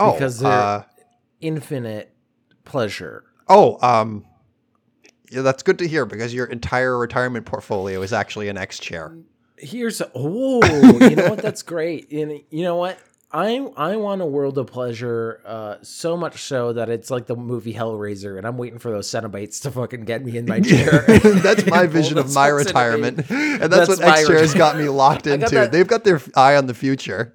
Oh, 0.00 0.12
because 0.12 0.38
they're 0.40 0.50
uh, 0.50 0.84
infinite 1.40 2.12
pleasure. 2.64 3.24
oh 3.48 3.78
um 3.86 4.24
yeah, 5.30 5.42
that's 5.42 5.62
good 5.62 5.78
to 5.78 5.86
hear 5.86 6.06
because 6.06 6.34
your 6.34 6.46
entire 6.46 6.98
retirement 6.98 7.46
portfolio 7.46 8.02
is 8.02 8.12
actually 8.12 8.48
an 8.48 8.58
X 8.58 8.78
chair. 8.80 9.16
Here's 9.58 10.02
oh, 10.14 10.98
you 11.08 11.14
know 11.16 11.30
what? 11.30 11.38
That's 11.42 11.62
great. 11.62 12.08
And 12.12 12.40
you 12.50 12.64
know 12.64 12.76
what? 12.76 12.98
I 13.32 13.58
I 13.76 13.94
want 13.94 14.22
a 14.22 14.26
world 14.26 14.58
of 14.58 14.66
pleasure, 14.66 15.40
uh, 15.46 15.76
so 15.82 16.16
much 16.16 16.42
so 16.42 16.72
that 16.72 16.88
it's 16.88 17.12
like 17.12 17.26
the 17.26 17.36
movie 17.36 17.72
Hellraiser, 17.72 18.36
and 18.38 18.44
I'm 18.44 18.58
waiting 18.58 18.80
for 18.80 18.90
those 18.90 19.06
Cenobites 19.08 19.62
to 19.62 19.70
fucking 19.70 20.04
get 20.04 20.24
me 20.24 20.36
in 20.36 20.46
my 20.46 20.58
chair. 20.70 21.04
that's 21.06 21.64
my 21.66 21.86
vision 21.86 22.18
of 22.18 22.34
my 22.34 22.48
hooks 22.48 22.66
into 22.66 22.74
me. 22.74 22.80
retirement, 22.80 23.30
and 23.30 23.72
that's, 23.72 23.86
That's 23.86 24.00
what 24.00 24.18
X 24.18 24.26
Chair 24.26 24.38
has 24.40 24.52
got 24.54 24.76
me 24.76 24.88
locked 24.88 25.26
got 25.26 25.34
into. 25.34 25.54
that- 25.54 25.70
They've 25.70 25.86
got 25.86 26.02
their 26.02 26.20
eye 26.34 26.56
on 26.56 26.66
the 26.66 26.74
future. 26.74 27.34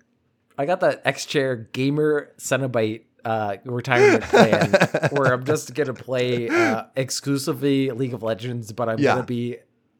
I 0.57 0.65
got 0.65 0.79
that 0.81 1.01
X 1.05 1.25
chair 1.25 1.55
gamer 1.55 2.31
Cenobite 2.37 3.03
uh, 3.23 3.57
retirement 3.65 4.23
plan 4.23 4.71
where 5.11 5.33
I'm 5.33 5.43
just 5.43 5.73
gonna 5.73 5.93
play 5.93 6.47
uh, 6.49 6.83
exclusively 6.95 7.91
League 7.91 8.13
of 8.13 8.23
Legends, 8.23 8.71
but 8.71 8.87
I'm 8.89 8.99
Yeah. 8.99 9.15
gonna 9.15 9.25
be. 9.25 9.57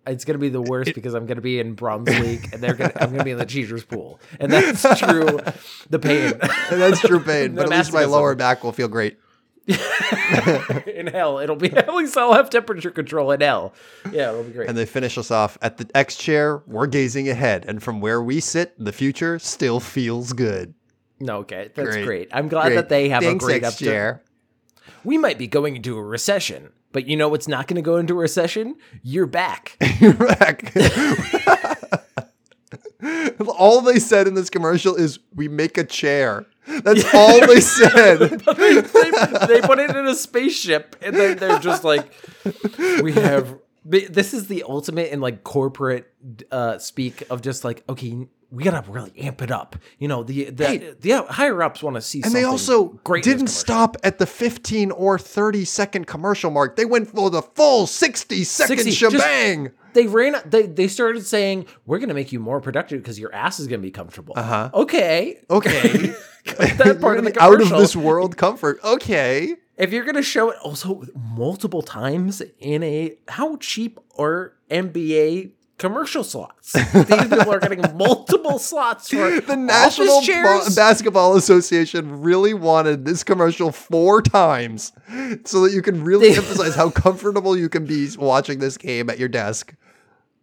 It's 0.08 0.24
gonna 0.24 0.38
be 0.38 0.50
the 0.50 0.62
worst 0.62 0.94
because 0.94 1.16
I'm 1.16 1.26
gonna 1.26 1.42
be 1.42 1.60
in 1.60 1.74
Bronze 1.74 2.08
League 2.20 2.48
and 2.54 2.62
they're 2.62 2.76
gonna 2.76 2.92
I'm 2.98 3.10
gonna 3.12 3.24
be 3.24 3.32
in 3.32 3.40
the 3.40 3.46
cheaters 3.48 3.84
pool, 3.84 4.20
and 4.40 4.52
that's 4.54 4.84
true. 5.00 5.40
The 5.90 5.98
pain 5.98 6.34
And 6.72 6.80
that's 6.82 7.00
true 7.02 7.20
pain, 7.20 7.56
but 7.56 7.64
at 7.64 7.70
least 7.72 7.92
my 7.92 8.06
lower 8.06 8.36
back 8.36 8.64
will 8.64 8.72
feel 8.72 8.88
great. 8.88 9.18
in 10.88 11.08
hell, 11.08 11.40
it'll 11.40 11.56
be 11.56 11.72
at 11.76 11.94
least 11.94 12.18
I'll 12.18 12.34
have 12.34 12.50
temperature 12.50 12.92
control 12.92 13.32
in 13.32 13.42
hell. 13.42 13.74
Yeah, 14.12 14.30
it'll 14.32 14.44
be 14.44 14.52
great. 14.54 14.70
And 14.70 14.78
they 14.78 14.86
finish 14.86 15.18
us 15.18 15.32
off 15.32 15.58
at 15.62 15.78
the 15.78 15.90
X 15.96 16.16
chair. 16.18 16.62
We're 16.68 16.88
gazing 16.88 17.30
ahead, 17.30 17.66
and 17.68 17.82
from 17.82 18.02
where 18.02 18.22
we 18.22 18.40
sit, 18.40 18.74
the 18.78 18.92
future 18.92 19.40
still 19.40 19.80
feels 19.80 20.34
good. 20.34 20.74
no, 21.20 21.38
okay, 21.38 21.72
that's 21.74 21.90
Great. 21.90 22.06
great. 22.06 22.30
I'm 22.32 22.48
glad 22.48 22.68
Great. 22.68 22.76
that 22.76 22.90
they 22.90 23.10
have 23.10 23.24
Thanks, 23.24 23.44
a 23.44 23.48
great 23.48 23.64
X 23.64 23.80
chair. 23.80 24.22
We 25.04 25.18
might 25.18 25.38
be 25.38 25.48
going 25.48 25.76
into 25.76 25.98
a 25.98 26.04
recession, 26.04 26.72
but 26.92 27.08
you 27.08 27.16
know 27.16 27.30
what's 27.30 27.48
not 27.48 27.68
going 27.68 27.76
to 27.76 27.82
go 27.82 27.98
into 27.98 28.14
a 28.14 28.18
recession? 28.18 28.76
You're 29.04 29.28
back. 29.28 29.78
You're 30.00 30.14
back. 30.14 30.74
All 33.58 33.82
they 33.82 34.00
said 34.00 34.28
in 34.28 34.34
this 34.34 34.50
commercial 34.50 34.96
is, 34.96 35.20
"We 35.34 35.48
make 35.48 35.78
a 35.78 35.84
chair." 35.84 36.46
That's 36.68 37.06
all 37.14 37.46
they 37.46 37.62
said. 37.62 38.18
they, 38.20 38.82
they 38.82 39.62
put 39.62 39.78
it 39.80 39.96
in 39.96 40.08
a 40.08 40.16
spaceship 40.16 40.96
and 41.02 41.16
then 41.16 41.38
they're 41.38 41.60
just 41.60 41.84
like 41.84 42.12
we 43.04 43.12
have 43.12 43.60
this 43.86 44.34
is 44.34 44.48
the 44.48 44.64
ultimate 44.64 45.12
in 45.12 45.22
like 45.22 45.44
corporate 45.44 46.12
uh 46.52 46.80
speak 46.80 47.22
of 47.30 47.44
just 47.44 47.64
like 47.64 47.84
okay 47.88 48.28
we 48.50 48.64
gotta 48.64 48.90
really 48.90 49.14
amp 49.20 49.44
it 49.44 49.52
up 49.52 49.76
you 50.00 50.08
know 50.08 50.24
the 50.24 50.46
the, 50.50 50.66
Hey. 50.66 50.94
the 51.02 51.24
higher 51.30 51.62
ups 51.62 51.84
want 51.84 51.98
to 51.98 52.02
see 52.02 52.24
something. 52.24 52.36
And 52.36 52.44
they 52.44 52.50
also 52.50 52.86
great 53.04 53.24
didn't 53.24 53.48
stop 53.48 53.96
at 54.04 54.18
the 54.18 54.26
15 54.26 54.90
or 54.90 55.20
30 55.20 55.66
second 55.66 56.08
commercial 56.08 56.50
mark. 56.50 56.78
They 56.78 56.86
went 56.86 57.10
for 57.10 57.30
the 57.30 57.44
full 57.44 57.86
60 57.86 58.44
second 58.44 58.78
60, 58.80 58.92
just- 58.92 59.14
shebang. 59.16 59.72
They 59.96 60.06
ran 60.06 60.36
they, 60.46 60.68
they 60.68 60.88
started 60.88 61.26
saying 61.26 61.66
we're 61.88 61.98
gonna 61.98 62.14
make 62.14 62.32
you 62.32 62.40
more 62.40 62.62
productive 62.62 63.02
because 63.02 63.20
your 63.20 63.34
ass 63.34 63.60
is 63.60 63.66
gonna 63.68 63.82
be 63.82 63.90
comfortable 63.92 64.36
Uh-huh. 64.38 64.70
okay 64.74 65.40
okay. 65.50 66.14
that 66.78 66.98
part 67.02 67.18
of 67.18 67.26
the 67.26 67.42
Out 67.42 67.60
of 67.60 67.70
this 67.70 67.96
world 67.96 68.38
comfort. 68.38 68.78
Okay. 68.84 69.56
if 69.78 69.92
you're 69.92 70.06
gonna 70.06 70.22
show 70.22 70.52
it 70.52 70.58
also 70.64 71.04
multiple 71.16 71.82
times 71.82 72.44
in 72.60 72.84
a 72.84 73.18
how 73.28 73.56
cheap 73.58 74.00
are 74.20 74.54
NBA 74.70 75.52
commercial 75.78 76.24
slots? 76.24 76.74
These 76.74 76.86
people 76.94 77.54
are 77.54 77.60
getting 77.60 77.82
multiple 77.98 78.60
slots 78.60 79.10
for 79.10 79.42
The 79.42 79.56
National. 79.56 80.22
Ba- 80.22 80.62
Basketball 80.76 81.36
Association 81.36 82.22
really 82.22 82.54
wanted 82.54 83.06
this 83.06 83.24
commercial 83.24 83.72
four 83.72 84.22
times 84.22 84.92
so 85.46 85.62
that 85.62 85.72
you 85.74 85.82
can 85.82 86.04
really 86.04 86.30
emphasize 86.36 86.76
how 86.76 86.90
comfortable 86.90 87.58
you 87.58 87.70
can 87.70 87.86
be 87.86 88.08
watching 88.18 88.60
this 88.60 88.78
game 88.78 89.10
at 89.10 89.20
your 89.20 89.30
desk. 89.30 89.74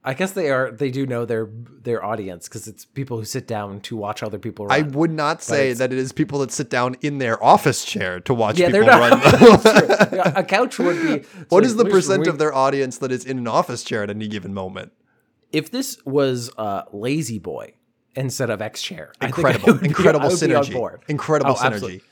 I 0.04 0.14
guess 0.14 0.32
they 0.32 0.50
are. 0.50 0.72
They 0.72 0.90
do 0.90 1.06
know 1.06 1.24
their 1.24 1.48
their 1.82 2.04
audience 2.04 2.48
because 2.48 2.66
it's 2.66 2.84
people 2.84 3.18
who 3.18 3.24
sit 3.24 3.46
down 3.46 3.80
to 3.82 3.96
watch 3.96 4.24
other 4.24 4.40
people. 4.40 4.66
I 4.68 4.82
would 4.82 5.12
not 5.12 5.44
say 5.44 5.74
that 5.74 5.92
it 5.92 5.98
is 5.98 6.10
people 6.10 6.40
that 6.40 6.50
sit 6.50 6.68
down 6.68 6.96
in 7.02 7.18
their 7.18 7.42
office 7.42 7.84
chair 7.84 8.18
to 8.18 8.34
watch 8.34 8.58
yeah, 8.58 8.66
people 8.66 8.80
they're 8.84 8.98
not. 8.98 10.12
run. 10.12 10.32
A 10.36 10.42
couch 10.42 10.80
would 10.80 11.00
be. 11.00 11.28
what 11.50 11.62
like, 11.62 11.64
is 11.66 11.76
the 11.76 11.84
percent 11.84 12.24
we- 12.24 12.28
of 12.28 12.38
their 12.38 12.52
audience 12.52 12.98
that 12.98 13.12
is 13.12 13.24
in 13.24 13.38
an 13.38 13.46
office 13.46 13.84
chair 13.84 14.02
at 14.02 14.10
any 14.10 14.26
given 14.26 14.52
moment? 14.52 14.90
If 15.52 15.70
this 15.70 15.98
was 16.04 16.50
uh, 16.56 16.82
La-Z-Boy 16.92 17.74
instead 18.14 18.50
of 18.50 18.60
X 18.62 18.82
Chair, 18.82 19.12
Incredible, 19.20 19.78
incredible 19.84 20.28
synergy. 20.30 20.72
board. 20.72 21.02
Incredible 21.08 21.52
Oh, 21.52 21.54
synergy. 21.54 21.64
absolutely. 21.74 22.02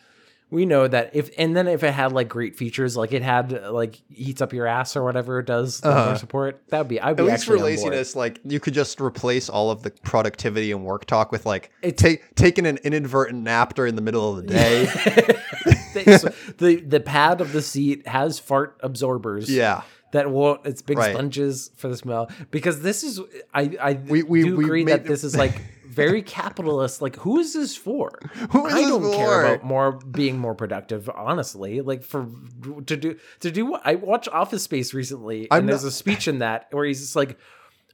we 0.51 0.67
know 0.67 0.89
that 0.89 1.11
if 1.15 1.31
and 1.39 1.57
then 1.57 1.69
if 1.69 1.83
it 1.85 1.93
had 1.93 2.11
like 2.13 2.29
great 2.29 2.57
features 2.57 2.97
like 2.97 3.13
it 3.13 3.23
had 3.23 3.53
like 3.71 4.01
heats 4.09 4.41
up 4.43 4.53
your 4.53 4.67
ass 4.67 4.97
or 4.97 5.05
whatever 5.05 5.39
it 5.39 5.47
does 5.47 5.81
lumbar 5.85 6.17
support 6.19 6.61
that 6.71 6.79
would 6.79 6.89
be 6.89 7.01
i'd 7.01 7.17
be 7.17 7.23
Uh-huh. 7.23 7.29
At 7.29 7.33
least 7.35 7.47
for 7.47 7.53
actually 7.55 7.73
on 7.75 7.77
board. 7.79 7.91
laziness, 7.93 8.17
like 8.17 8.41
you 8.45 8.59
could 8.59 8.75
just 8.75 9.01
replace 9.01 9.49
all 9.49 9.71
of 9.71 9.85
the 9.85 9.91
productivity 10.03 10.73
and 10.73 10.85
work 10.85 11.05
talk 11.05 11.31
with 11.31 11.47
like 11.47 11.71
take 11.97 12.35
taking 12.35 12.67
an 12.67 12.79
inadvertent 12.83 13.43
nap 13.45 13.75
during 13.75 13.95
the 13.95 14.03
middle 14.03 14.29
of 14.37 14.45
the 14.45 14.53
day. 14.53 15.37
The 16.59 16.77
the 16.87 17.01
pad 17.01 17.41
of 17.41 17.53
the 17.53 17.63
seat 17.63 18.07
has 18.07 18.39
fart 18.39 18.79
absorbers. 18.83 19.51
Yeah. 19.51 19.83
That 20.13 20.31
won't. 20.31 20.67
It's 20.67 20.83
big 20.83 20.99
Right. 20.99 21.13
sponges 21.15 21.71
for 21.77 21.89
the 21.89 21.97
smell. 21.97 22.31
Because 22.51 22.81
this 22.83 23.05
is, 23.05 23.21
I 23.55 23.77
I 23.81 23.93
We- 24.09 24.23
we- 24.25 24.43
do 24.43 24.57
we 24.57 24.65
agree 24.65 24.85
that 24.85 25.05
this 25.05 25.23
is 25.25 25.37
like 25.45 25.61
very 25.89 26.23
capitalist. 26.23 27.03
Like, 27.03 27.17
who 27.17 27.39
is 27.39 27.53
this 27.53 27.77
for? 27.77 28.19
Who 28.51 28.67
is 28.67 28.75
I 28.75 28.83
don't 28.83 29.13
care 29.13 29.27
for? 29.27 29.45
about 29.55 29.65
more 29.65 29.93
being 29.93 30.39
more 30.39 30.55
productive. 30.55 31.09
Honestly, 31.15 31.81
like 31.81 32.03
for 32.03 32.27
to 32.87 32.97
do 32.97 33.17
to 33.41 33.51
do. 33.51 33.67
what 33.67 33.83
I 33.85 33.95
watched 33.97 34.29
Office 34.29 34.63
Space 34.65 34.95
recently, 34.95 35.47
I'm 35.51 35.61
and 35.61 35.69
there's 35.69 35.83
not- 35.85 35.89
a 35.89 35.93
speech 35.93 36.27
in 36.29 36.39
that 36.41 36.67
where 36.73 36.85
he's 36.85 37.01
just 37.01 37.17
like. 37.17 37.39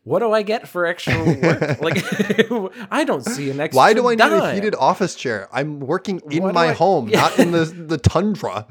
What 0.04 0.20
do 0.20 0.30
I 0.30 0.42
get 0.42 0.68
for 0.68 0.86
extra 0.86 1.18
work? 1.18 1.80
like, 1.80 1.98
I 2.92 3.02
don't 3.02 3.24
see 3.24 3.50
an 3.50 3.58
extra. 3.58 3.76
Why 3.76 3.92
do 3.92 4.06
I 4.06 4.14
need 4.14 4.20
a 4.22 4.54
heated 4.54 4.76
office 4.76 5.16
chair? 5.16 5.48
I'm 5.52 5.80
working 5.80 6.20
in 6.30 6.44
my 6.52 6.68
I- 6.68 6.72
home, 6.74 7.08
Yeah. 7.08 7.22
not 7.22 7.38
in 7.40 7.50
the 7.50 7.64
the 7.64 7.98
tundra. 7.98 8.68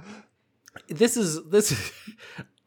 this 0.87 1.17
is 1.17 1.43
this 1.49 1.73
is- 1.73 1.91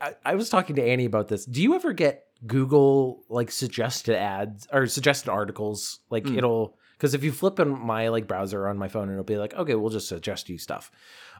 I, 0.00 0.14
I 0.24 0.34
was 0.34 0.48
talking 0.50 0.76
to 0.76 0.82
Annie 0.82 1.04
about 1.06 1.28
this. 1.28 1.44
Do 1.44 1.62
you 1.62 1.74
ever 1.74 1.92
get 1.92 2.24
Google 2.46 3.24
like 3.28 3.50
suggested 3.50 4.16
ads 4.16 4.66
or 4.72 4.86
suggested 4.86 5.30
articles? 5.30 6.00
Like 6.10 6.26
Hmm. 6.26 6.38
it'll 6.38 6.78
because 6.96 7.14
if 7.14 7.22
you 7.22 7.30
flip 7.32 7.60
in 7.60 7.68
my 7.68 8.08
like 8.08 8.26
browser 8.26 8.66
on 8.68 8.76
my 8.78 8.88
phone, 8.88 9.10
it'll 9.10 9.22
be 9.24 9.38
like, 9.38 9.54
okay, 9.54 9.74
we'll 9.76 9.90
just 9.90 10.08
suggest 10.08 10.48
you 10.48 10.58
stuff. 10.58 10.90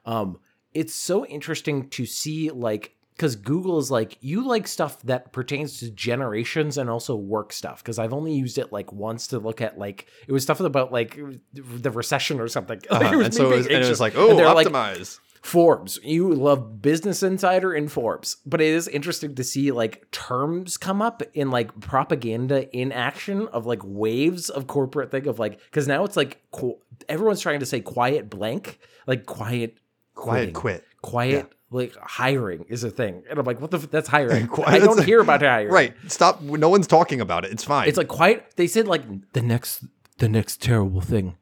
Um, 0.04 0.38
it's 0.72 0.94
so 0.94 1.26
interesting 1.26 1.88
to 1.90 2.06
see 2.06 2.50
like 2.50 2.94
because 3.16 3.34
Google 3.34 3.78
is 3.78 3.90
like 3.90 4.16
you 4.20 4.46
like 4.46 4.68
stuff 4.68 5.02
that 5.02 5.32
pertains 5.32 5.80
to 5.80 5.90
generations 5.90 6.78
and 6.78 6.88
also 6.88 7.16
work 7.16 7.52
stuff. 7.52 7.82
Because 7.82 7.98
I've 7.98 8.12
only 8.12 8.32
used 8.32 8.58
it 8.58 8.72
like 8.72 8.92
once 8.92 9.26
to 9.28 9.40
look 9.40 9.60
at 9.60 9.76
like 9.76 10.06
it 10.28 10.32
was 10.32 10.44
stuff 10.44 10.60
about 10.60 10.92
like 10.92 11.18
the 11.52 11.90
recession 11.90 12.38
or 12.40 12.46
something. 12.48 12.80
Uh-huh. 12.90 13.20
and 13.20 13.34
so 13.34 13.50
it 13.50 13.56
was, 13.56 13.66
and 13.66 13.84
it 13.84 13.88
was 13.88 14.00
like, 14.00 14.14
oh, 14.16 14.36
they're 14.36 14.54
like, 14.54 14.68
optimize. 14.68 15.18
Forbes. 15.48 15.98
You 16.04 16.32
love 16.34 16.82
Business 16.82 17.22
Insider 17.22 17.72
and 17.72 17.90
Forbes, 17.90 18.36
but 18.44 18.60
it 18.60 18.68
is 18.68 18.86
interesting 18.86 19.34
to 19.34 19.42
see 19.42 19.72
like 19.72 20.08
terms 20.10 20.76
come 20.76 21.00
up 21.00 21.22
in 21.34 21.50
like 21.50 21.78
propaganda 21.80 22.70
in 22.76 22.92
action 22.92 23.48
of 23.48 23.64
like 23.66 23.80
waves 23.82 24.50
of 24.50 24.66
corporate 24.66 25.10
thing 25.10 25.26
of 25.26 25.38
like 25.38 25.58
because 25.64 25.88
now 25.88 26.04
it's 26.04 26.16
like 26.16 26.42
qu- 26.52 26.76
everyone's 27.08 27.40
trying 27.40 27.60
to 27.60 27.66
say 27.66 27.80
quiet 27.80 28.28
blank, 28.28 28.78
like 29.06 29.24
quiet, 29.26 29.78
Quiet 30.14 30.52
quitting. 30.52 30.54
quit. 30.54 30.84
quiet. 31.02 31.52
Like 31.70 31.94
hiring 31.96 32.64
is 32.68 32.82
a 32.84 32.90
thing, 32.90 33.22
and 33.28 33.38
I'm 33.38 33.44
like, 33.44 33.60
what 33.60 33.70
the? 33.70 33.76
F- 33.78 33.90
that's 33.90 34.08
hiring. 34.08 34.46
Quiet- 34.56 34.68
I 34.82 34.84
don't 34.84 35.04
hear 35.04 35.20
about 35.20 35.42
hiring. 35.42 35.68
Right. 35.72 35.94
Stop. 36.06 36.40
No 36.40 36.68
one's 36.70 36.86
talking 36.86 37.20
about 37.20 37.44
it. 37.44 37.52
It's 37.52 37.62
fine. 37.64 37.88
It's 37.88 37.98
like 37.98 38.08
quiet. 38.08 38.52
They 38.56 38.66
said 38.66 38.88
like 38.88 39.02
the 39.34 39.42
next, 39.42 39.84
the 40.16 40.30
next 40.30 40.62
terrible 40.62 41.02
thing, 41.02 41.36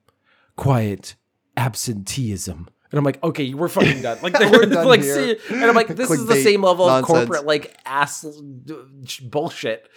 quiet 0.56 1.14
absenteeism. 1.56 2.68
And 2.90 2.98
I'm 2.98 3.04
like, 3.04 3.22
okay, 3.22 3.52
we're 3.54 3.68
fucking 3.68 4.02
done. 4.02 4.18
Like, 4.22 4.38
We're 4.40 4.66
done 4.66 4.86
like, 4.86 5.02
here. 5.02 5.38
see, 5.38 5.54
and 5.54 5.64
I'm 5.64 5.74
like, 5.74 5.88
this 5.88 6.10
is 6.10 6.26
the 6.26 6.36
same 6.36 6.62
level 6.62 6.86
nonsense. 6.86 7.08
of 7.10 7.28
corporate 7.28 7.46
like 7.46 7.76
ass 7.84 8.24
bullshit. 9.22 9.88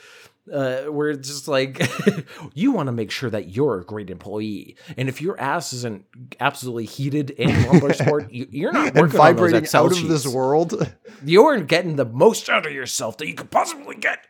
Uh, 0.52 0.86
where 0.86 1.10
it's 1.10 1.28
just 1.28 1.48
like 1.48 1.80
you 2.56 2.72
want 2.72 2.88
to 2.88 2.92
make 2.92 3.12
sure 3.12 3.30
that 3.30 3.56
you're 3.56 3.82
a 3.82 3.86
great 3.86 4.10
employee, 4.10 4.76
and 4.98 5.08
if 5.08 5.22
your 5.22 5.40
ass 5.40 5.74
isn't 5.74 6.06
absolutely 6.40 6.86
heated 6.86 7.36
and 7.38 7.68
lumbar 7.68 7.94
sport, 7.94 8.32
you, 8.32 8.48
you're 8.50 8.72
not 8.72 8.88
and 8.88 8.96
working 8.96 9.12
those 9.12 9.18
vibrating 9.20 9.68
out 9.76 9.92
of 9.92 10.08
this 10.08 10.26
world. 10.26 10.92
You're 11.24 11.62
getting 11.62 11.98
the 11.98 12.06
most 12.06 12.50
out 12.50 12.66
of 12.66 12.72
yourself 12.72 13.18
that 13.18 13.28
you 13.28 13.36
could 13.36 13.52
possibly 13.52 13.96
get 13.96 14.26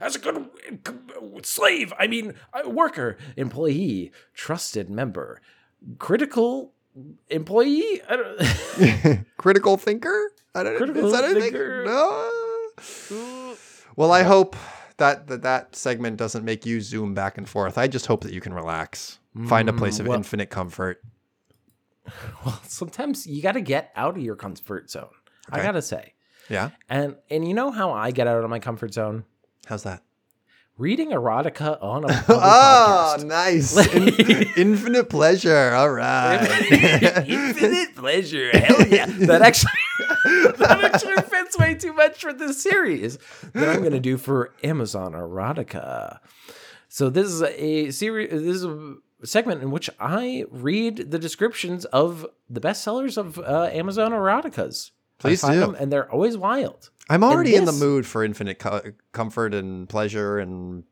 as 0.00 0.14
a 0.14 0.20
good 0.20 0.48
slave. 1.42 1.92
I 1.98 2.06
mean, 2.06 2.34
worker, 2.66 3.16
employee, 3.36 4.12
trusted 4.32 4.88
member, 4.88 5.40
critical 5.98 6.72
employee. 7.28 8.00
I 8.08 8.16
don't, 8.16 9.26
Critical 9.36 9.76
thinker? 9.76 10.32
I 10.54 10.62
don't 10.62 10.76
Critical 10.76 11.06
is 11.06 11.12
that 11.12 11.34
thinker. 11.34 11.84
No. 11.84 13.56
Well, 13.96 14.12
I 14.12 14.22
hope 14.22 14.56
that, 14.96 15.26
that 15.28 15.42
that 15.42 15.76
segment 15.76 16.16
doesn't 16.16 16.44
make 16.44 16.66
you 16.66 16.80
zoom 16.80 17.14
back 17.14 17.38
and 17.38 17.48
forth. 17.48 17.78
I 17.78 17.86
just 17.88 18.06
hope 18.06 18.22
that 18.24 18.32
you 18.32 18.40
can 18.40 18.52
relax, 18.52 19.18
find 19.46 19.68
a 19.68 19.72
mm, 19.72 19.78
place 19.78 19.98
of 20.00 20.06
well- 20.06 20.16
infinite 20.16 20.50
comfort. 20.50 21.02
well, 22.44 22.60
sometimes 22.64 23.26
you 23.26 23.40
got 23.42 23.52
to 23.52 23.60
get 23.60 23.90
out 23.96 24.16
of 24.16 24.22
your 24.22 24.36
comfort 24.36 24.90
zone. 24.90 25.08
I 25.50 25.62
gotta 25.62 25.82
say, 25.82 26.14
Yeah. 26.48 26.70
and 26.88 27.16
and 27.30 27.46
you 27.46 27.52
know 27.54 27.70
how 27.70 27.92
I 27.92 28.10
get 28.12 28.26
out 28.26 28.42
of 28.42 28.48
my 28.50 28.58
comfort 28.58 28.94
zone? 28.94 29.24
How's 29.66 29.82
that? 29.82 30.02
Reading 30.76 31.10
erotica 31.10 31.80
on 31.80 32.02
a 32.04 32.08
Oh, 32.28 33.16
podcast. 33.18 33.24
nice. 33.26 33.94
In- 33.94 34.48
infinite 34.56 35.08
pleasure. 35.08 35.72
All 35.72 35.90
right. 35.90 36.40
Infinite 37.28 37.94
pleasure. 37.94 38.50
Hell 38.58 38.84
yeah. 38.88 39.06
That 39.06 39.40
actually 39.42 39.70
that 40.58 40.80
actually 40.82 41.22
fits 41.22 41.56
way 41.58 41.74
too 41.74 41.92
much 41.92 42.20
for 42.20 42.32
this 42.32 42.60
series 42.60 43.18
that 43.52 43.68
I'm 43.68 43.84
gonna 43.84 44.00
do 44.00 44.16
for 44.16 44.52
Amazon 44.64 45.12
Erotica. 45.12 46.18
So 46.88 47.08
this 47.08 47.28
is 47.28 47.42
a 47.42 47.92
series 47.92 48.30
this 48.30 48.56
is 48.56 48.64
a 48.64 48.96
segment 49.22 49.62
in 49.62 49.70
which 49.70 49.88
I 50.00 50.44
read 50.50 51.12
the 51.12 51.20
descriptions 51.20 51.84
of 51.86 52.26
the 52.50 52.60
bestsellers 52.60 53.16
of 53.16 53.38
uh, 53.38 53.70
Amazon 53.72 54.10
Eroticas. 54.10 54.90
I 55.20 55.28
Please 55.28 55.40
find 55.42 55.54
do. 55.54 55.60
them, 55.60 55.76
and 55.78 55.92
they're 55.92 56.10
always 56.10 56.36
wild. 56.36 56.90
I'm 57.10 57.22
already 57.24 57.54
in 57.54 57.64
the 57.66 57.72
mood 57.72 58.06
for 58.06 58.24
infinite 58.24 58.58
co- 58.58 58.80
comfort 59.12 59.52
and 59.54 59.88
pleasure 59.88 60.38
and, 60.38 60.84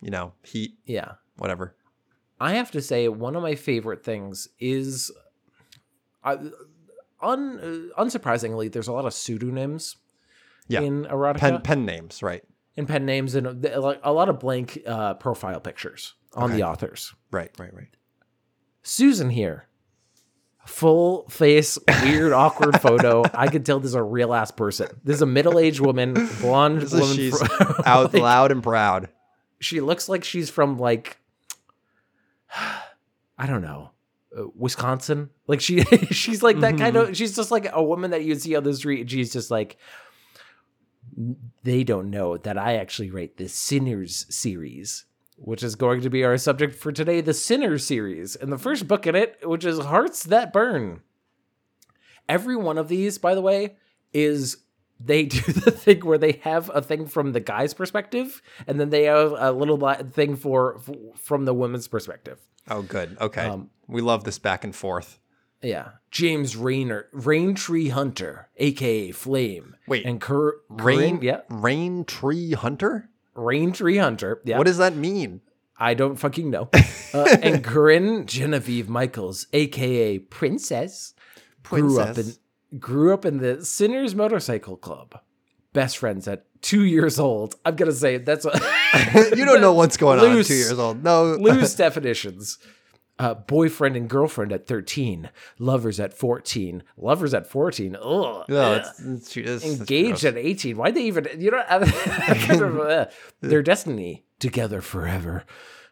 you 0.00 0.10
know, 0.10 0.32
heat, 0.42 0.78
Yeah. 0.84 1.12
whatever. 1.36 1.76
I 2.40 2.54
have 2.54 2.70
to 2.70 2.80
say, 2.80 3.08
one 3.08 3.36
of 3.36 3.42
my 3.42 3.54
favorite 3.54 4.02
things 4.02 4.48
is, 4.58 5.12
uh, 6.24 6.36
un, 7.20 7.58
uh, 7.96 8.02
unsurprisingly, 8.02 8.72
there's 8.72 8.88
a 8.88 8.92
lot 8.92 9.04
of 9.04 9.12
pseudonyms 9.12 9.96
Yeah. 10.68 10.80
in 10.80 11.04
erotica, 11.04 11.38
Pen, 11.38 11.60
pen 11.60 11.84
names, 11.84 12.22
right. 12.22 12.42
in 12.76 12.86
pen 12.86 13.04
names, 13.04 13.34
and 13.34 13.62
like 13.62 14.00
a 14.02 14.12
lot 14.12 14.28
of 14.30 14.38
blank 14.40 14.80
uh, 14.86 15.14
profile 15.14 15.60
pictures 15.60 16.14
on 16.34 16.44
Okay. 16.44 16.56
the 16.56 16.62
authors. 16.62 17.14
Right, 17.30 17.50
right, 17.58 17.74
right. 17.74 17.94
Susan 18.82 19.28
here, 19.30 19.66
full 20.66 21.28
face, 21.28 21.78
weird, 22.02 22.32
awkward 22.32 22.80
photo. 22.82 23.22
I 23.34 23.48
could 23.48 23.64
tell 23.66 23.80
this 23.80 23.88
is 23.90 23.94
a 23.94 24.02
real 24.02 24.32
ass 24.34 24.50
person. 24.50 24.88
This 25.04 25.16
is 25.16 25.22
a 25.22 25.26
middle 25.26 25.58
aged 25.58 25.80
woman, 25.80 26.14
blonde 26.40 26.82
This 26.82 26.92
woman. 26.92 27.16
she's 27.16 27.38
fro- 27.40 27.74
out 27.86 28.12
like, 28.14 28.22
loud 28.22 28.52
and 28.52 28.62
proud. 28.62 29.08
she 29.60 29.80
looks 29.80 30.08
like 30.08 30.24
she's 30.24 30.48
from 30.50 30.78
like 30.78 31.18
I 33.38 33.46
don't 33.46 33.62
know. 33.62 33.90
Uh, 34.36 34.44
Wisconsin, 34.54 35.30
like 35.46 35.60
she, 35.60 35.82
she's 36.10 36.42
like 36.42 36.60
that 36.60 36.76
kind 36.78 36.94
Mm-hmm. 36.96 37.10
of. 37.10 37.16
She's 37.16 37.34
just 37.34 37.50
like 37.50 37.68
a 37.72 37.82
woman 37.82 38.12
that 38.12 38.22
you'd 38.24 38.40
see 38.40 38.54
on 38.54 38.62
the 38.64 38.74
street. 38.74 39.00
And 39.02 39.10
she's 39.10 39.32
just 39.32 39.50
like, 39.50 39.76
they 41.64 41.82
don't 41.84 42.10
know 42.10 42.36
that 42.36 42.56
I 42.56 42.76
actually 42.76 43.10
write 43.10 43.36
the 43.36 43.48
Sinners 43.48 44.26
series, 44.28 45.04
which 45.42 45.62
is 45.62 45.74
going 45.74 46.02
to 46.02 46.10
be 46.10 46.22
our 46.22 46.36
subject 46.36 46.74
for 46.74 46.92
today, 46.92 47.20
the 47.20 47.34
Sinner 47.34 47.78
series, 47.78 48.36
and 48.36 48.52
the 48.52 48.58
first 48.58 48.86
book 48.86 49.06
in 49.06 49.14
it, 49.14 49.38
which 49.42 49.64
is 49.64 49.78
Hearts 49.78 50.22
That 50.24 50.52
Burn. 50.52 51.00
Every 52.28 52.56
one 52.56 52.78
of 52.78 52.88
these, 52.88 53.18
by 53.18 53.34
the 53.34 53.40
way, 53.40 53.76
is 54.12 54.58
they 54.98 55.24
do 55.26 55.40
the 55.52 55.70
thing 55.70 56.00
where 56.00 56.18
they 56.18 56.32
have 56.42 56.70
a 56.74 56.82
thing 56.82 57.06
from 57.06 57.32
the 57.32 57.40
guy's 57.40 57.74
perspective, 57.74 58.42
and 58.66 58.78
then 58.78 58.90
they 58.90 59.04
have 59.04 59.32
a 59.36 59.50
little 59.52 59.78
thing 60.12 60.36
for, 60.36 60.78
for 60.80 60.94
from 61.16 61.44
the 61.46 61.54
woman's 61.54 61.88
perspective. 61.88 62.38
Oh, 62.68 62.82
good. 62.82 63.16
Okay. 63.20 63.46
Um, 63.46 63.70
we 63.88 64.02
love 64.02 64.24
this 64.24 64.38
back 64.38 64.62
and 64.62 64.76
forth. 64.76 65.18
Yeah, 65.62 65.90
James 66.10 66.56
Rayner, 66.56 67.08
Raintree 67.14 67.90
Hunter, 67.90 68.48
aka 68.56 69.10
Flame. 69.10 69.76
Wait, 69.86 70.06
and 70.06 70.18
Cur- 70.20 70.58
Rain, 70.70 71.18
Corinne- 71.18 71.22
yeah, 71.22 71.40
Rain 71.50 72.04
Tree 72.04 72.52
Hunter? 72.52 73.10
Raintree 73.40 74.00
Hunter. 74.00 74.40
Yeah, 74.44 74.58
What 74.58 74.66
does 74.66 74.78
that 74.78 74.94
mean? 74.94 75.40
I 75.78 75.94
don't 75.94 76.16
fucking 76.16 76.50
know. 76.50 76.68
Uh, 77.12 77.26
and 77.42 77.64
Corinne 77.64 78.24
Genevieve 78.24 78.88
Michaels, 78.88 79.48
aka 79.52 80.16
Princess, 80.20 81.12
grew 81.64 81.98
up 81.98 82.16
in 82.16 82.34
grew 82.78 83.12
up 83.12 83.24
in 83.24 83.38
the 83.38 83.64
Sinners 83.64 84.14
Motorcycle 84.14 84.76
Club. 84.76 85.18
Best 85.72 85.98
friends 85.98 86.28
at 86.28 86.44
two 86.62 86.84
years 86.84 87.18
old. 87.18 87.56
I'm 87.64 87.74
gonna 87.74 87.90
say 87.90 88.18
that's 88.18 88.44
a 88.44 88.52
you 89.36 89.44
don't 89.44 89.60
know 89.60 89.72
what's 89.72 89.96
going 89.96 90.20
on 90.20 90.38
at 90.38 90.46
two 90.46 90.54
years 90.54 90.78
old. 90.78 91.02
No. 91.02 91.34
loose 91.34 91.74
definitions. 91.86 92.58
Uh, 93.20 93.34
boyfriend 93.34 93.96
and 93.96 94.08
girlfriend 94.08 94.50
at 94.50 94.66
13, 94.66 95.28
lovers 95.58 96.00
at 96.00 96.14
14, 96.14 96.82
lovers 96.96 97.34
at 97.34 97.46
14. 97.46 97.96
Ugh. 97.96 98.02
No, 98.02 98.42
Ugh. 98.48 98.80
it's, 98.80 99.00
it's, 99.00 99.36
it's, 99.36 99.64
it's 99.64 99.80
engaged 99.80 100.24
at 100.24 100.36
18 100.38 100.76
why'd 100.76 100.94
they 100.94 101.02
even 101.04 101.28
you 101.38 101.50
know 101.50 101.58
uh, 101.68 103.10
their 103.40 103.62
destiny 103.62 104.24
together 104.38 104.80
forever 104.80 105.44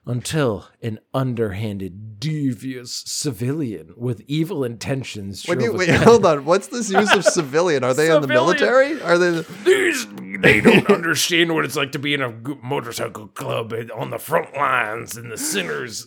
until 0.09 0.67
an 0.83 0.99
underhanded 1.13 2.19
devious 2.19 3.05
civilian 3.07 3.93
with 3.95 4.23
evil 4.27 4.65
intentions 4.65 5.45
When 5.47 5.61
you, 5.61 5.75
wait, 5.75 5.91
hold 5.91 6.25
on. 6.25 6.47
What's 6.47 6.69
this 6.69 6.91
use 6.91 7.15
of 7.15 7.25
civilian? 7.25 7.85
Are 7.85 7.93
they 7.93 8.11
in 8.13 8.23
the 8.23 8.27
military? 8.27 9.01
Are 9.03 9.19
they? 9.19 9.43
these 9.65 10.07
they 10.41 10.61
don't 10.61 10.91
understand 10.91 11.55
what 11.55 11.65
it's 11.67 11.77
like 11.77 11.93
to 11.93 11.99
be 11.99 12.15
in 12.15 12.23
a 12.23 12.31
motorcycle 12.63 13.27
club 13.29 13.75
on 13.95 14.11
the 14.11 14.19
front 14.19 14.55
lines 14.55 15.17
and 15.17 15.31
the 15.31 15.37
sinners. 15.37 16.07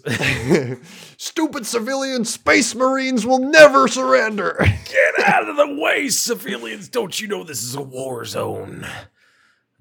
Stupid 1.17 1.65
civilian 1.67 2.25
space 2.25 2.73
marines 2.73 3.25
will 3.25 3.39
never 3.39 3.87
surrender. 3.87 4.57
Get 4.59 5.27
out 5.27 5.47
of 5.47 5.57
the 5.57 5.77
way, 5.79 6.09
civilians! 6.09 6.89
Don't 6.89 7.19
you 7.21 7.27
know 7.27 7.43
this 7.43 7.61
is 7.61 7.75
a 7.75 7.81
war 7.81 8.25
zone? 8.25 8.87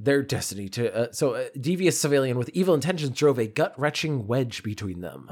Their 0.03 0.23
destiny 0.23 0.71
to. 0.71 0.95
Uh, 0.95 1.13
so, 1.13 1.35
a 1.35 1.51
devious 1.59 2.01
civilian 2.01 2.39
with 2.39 2.49
evil 2.51 2.75
intentions 2.75 3.11
drove 3.17 3.39
a 3.39 3.47
gut 3.47 3.75
wrenching 3.79 4.27
wedge 4.27 4.63
between 4.63 5.03
them. 5.03 5.31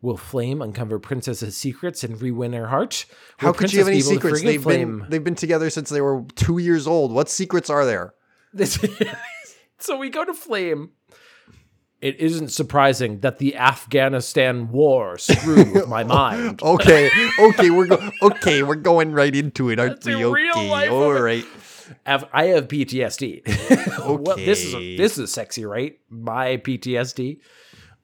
Will 0.00 0.16
Flame 0.16 0.62
uncover 0.62 0.98
Princess's 0.98 1.54
secrets 1.56 2.02
and 2.02 2.20
re-win 2.20 2.54
her 2.54 2.68
heart? 2.68 3.04
Will 3.40 3.48
How 3.48 3.52
could 3.52 3.68
she 3.70 3.76
have 3.78 3.88
any 3.88 3.96
Princess 4.02 4.08
be 4.08 4.14
able 4.14 4.20
to 4.22 4.36
secrets? 4.36 4.42
They've 4.42 4.62
Flame? 4.62 4.98
been 5.00 5.10
they've 5.10 5.24
been 5.24 5.34
together 5.34 5.68
since 5.68 5.90
they 5.90 6.00
were 6.00 6.24
two 6.34 6.56
years 6.58 6.86
old. 6.86 7.12
What 7.12 7.28
secrets 7.28 7.68
are 7.68 7.84
there? 7.84 8.14
So 9.78 9.98
we 9.98 10.08
go 10.08 10.24
to 10.24 10.32
Flame. 10.32 10.92
It 12.00 12.18
isn't 12.20 12.48
surprising 12.48 13.20
that 13.20 13.38
the 13.38 13.56
Afghanistan 13.56 14.70
war 14.70 15.18
screwed 15.18 15.72
with 15.72 15.88
my 15.88 16.02
mind. 16.18 16.62
Okay, 16.62 17.10
okay, 17.38 17.70
we're 17.70 17.86
go- 17.86 18.10
okay, 18.22 18.62
we're 18.62 18.74
going 18.76 19.12
right 19.12 19.34
into 19.34 19.68
it, 19.70 19.78
aren't 19.78 20.02
That's 20.02 20.06
we? 20.06 20.24
Okay, 20.24 20.88
all 20.88 21.12
right. 21.12 21.44
I 22.06 22.44
have 22.46 22.68
PTSD. 22.68 23.42
well, 24.26 24.36
this 24.36 24.64
is 24.64 24.74
Okay. 24.74 24.96
this 24.96 25.18
is 25.18 25.32
sexy, 25.32 25.64
right? 25.64 25.98
My 26.08 26.56
PTSD. 26.56 27.40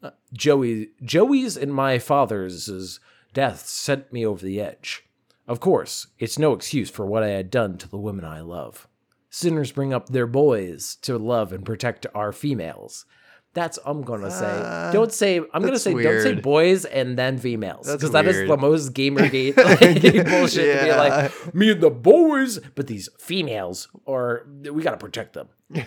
Uh, 0.02 0.10
Joey, 0.32 0.90
Joey's 1.02 1.56
and 1.56 1.72
my 1.72 1.98
father's 1.98 2.98
death 3.32 3.66
sent 3.66 4.12
me 4.12 4.26
over 4.26 4.44
the 4.44 4.60
edge. 4.60 5.04
Of 5.46 5.60
course, 5.60 6.08
it's 6.18 6.38
no 6.38 6.52
excuse 6.52 6.90
for 6.90 7.06
what 7.06 7.22
I 7.22 7.28
had 7.28 7.50
done 7.50 7.78
to 7.78 7.88
the 7.88 7.98
women 7.98 8.24
I 8.24 8.40
love. 8.40 8.88
Sinners 9.30 9.72
bring 9.72 9.92
up 9.94 10.08
their 10.08 10.26
boys 10.26 10.96
to 11.02 11.18
love 11.18 11.52
and 11.52 11.64
protect 11.64 12.06
our 12.14 12.32
females. 12.32 13.06
That's 13.54 13.78
I'm 13.84 14.02
gonna 14.02 14.30
say. 14.30 14.46
Uh, 14.46 14.92
don't 14.92 15.12
say. 15.12 15.38
I'm 15.38 15.62
gonna 15.62 15.78
say. 15.78 15.92
Don't 15.92 16.22
say 16.22 16.34
boys 16.36 16.86
and 16.86 17.18
then 17.18 17.36
females 17.36 17.90
because 17.90 18.12
that 18.12 18.26
is 18.26 18.48
the 18.48 18.56
most 18.56 18.94
gamergate 18.94 19.56
like, 20.14 20.26
bullshit 20.26 20.78
to 20.78 20.84
be 20.84 20.90
like 20.92 21.54
me 21.54 21.72
and 21.72 21.80
the 21.80 21.90
boys, 21.90 22.60
but 22.74 22.86
these 22.86 23.10
females, 23.18 23.88
or 24.06 24.46
we 24.70 24.82
gotta 24.82 24.96
protect 24.96 25.34
them. 25.34 25.48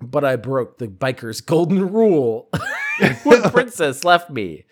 but 0.00 0.24
I 0.24 0.36
broke 0.36 0.78
the 0.78 0.88
biker's 0.88 1.40
golden 1.42 1.92
rule 1.92 2.48
when 3.24 3.42
Princess 3.50 4.02
left 4.04 4.30
me. 4.30 4.64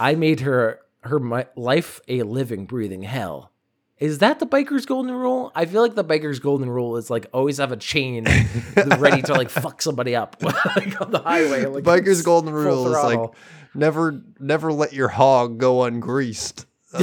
I 0.00 0.14
made 0.14 0.40
her 0.40 0.80
her 1.02 1.20
mi- 1.20 1.44
life 1.56 2.00
a 2.08 2.22
living, 2.22 2.64
breathing 2.64 3.02
hell. 3.02 3.52
Is 3.98 4.18
that 4.18 4.40
the 4.40 4.46
biker's 4.46 4.84
golden 4.84 5.12
rule? 5.12 5.50
I 5.54 5.64
feel 5.64 5.80
like 5.80 5.94
the 5.94 6.04
biker's 6.04 6.38
golden 6.38 6.68
rule 6.68 6.96
is 6.98 7.08
like 7.08 7.26
always 7.32 7.56
have 7.56 7.72
a 7.72 7.76
chain 7.78 8.24
ready 8.98 9.22
to 9.22 9.32
like 9.32 9.48
fuck 9.48 9.80
somebody 9.80 10.14
up 10.14 10.36
like 10.42 11.00
on 11.00 11.10
the 11.12 11.20
highway. 11.20 11.64
Like 11.64 11.84
Biker's 11.84 12.20
golden 12.24 12.52
rule 12.52 12.86
is 12.88 13.02
like 13.02 13.30
never 13.74 14.20
never 14.38 14.70
let 14.72 14.92
your 14.92 15.08
hog 15.08 15.58
go 15.58 15.78
ungreased. 15.78 16.66
Uh, 16.92 16.98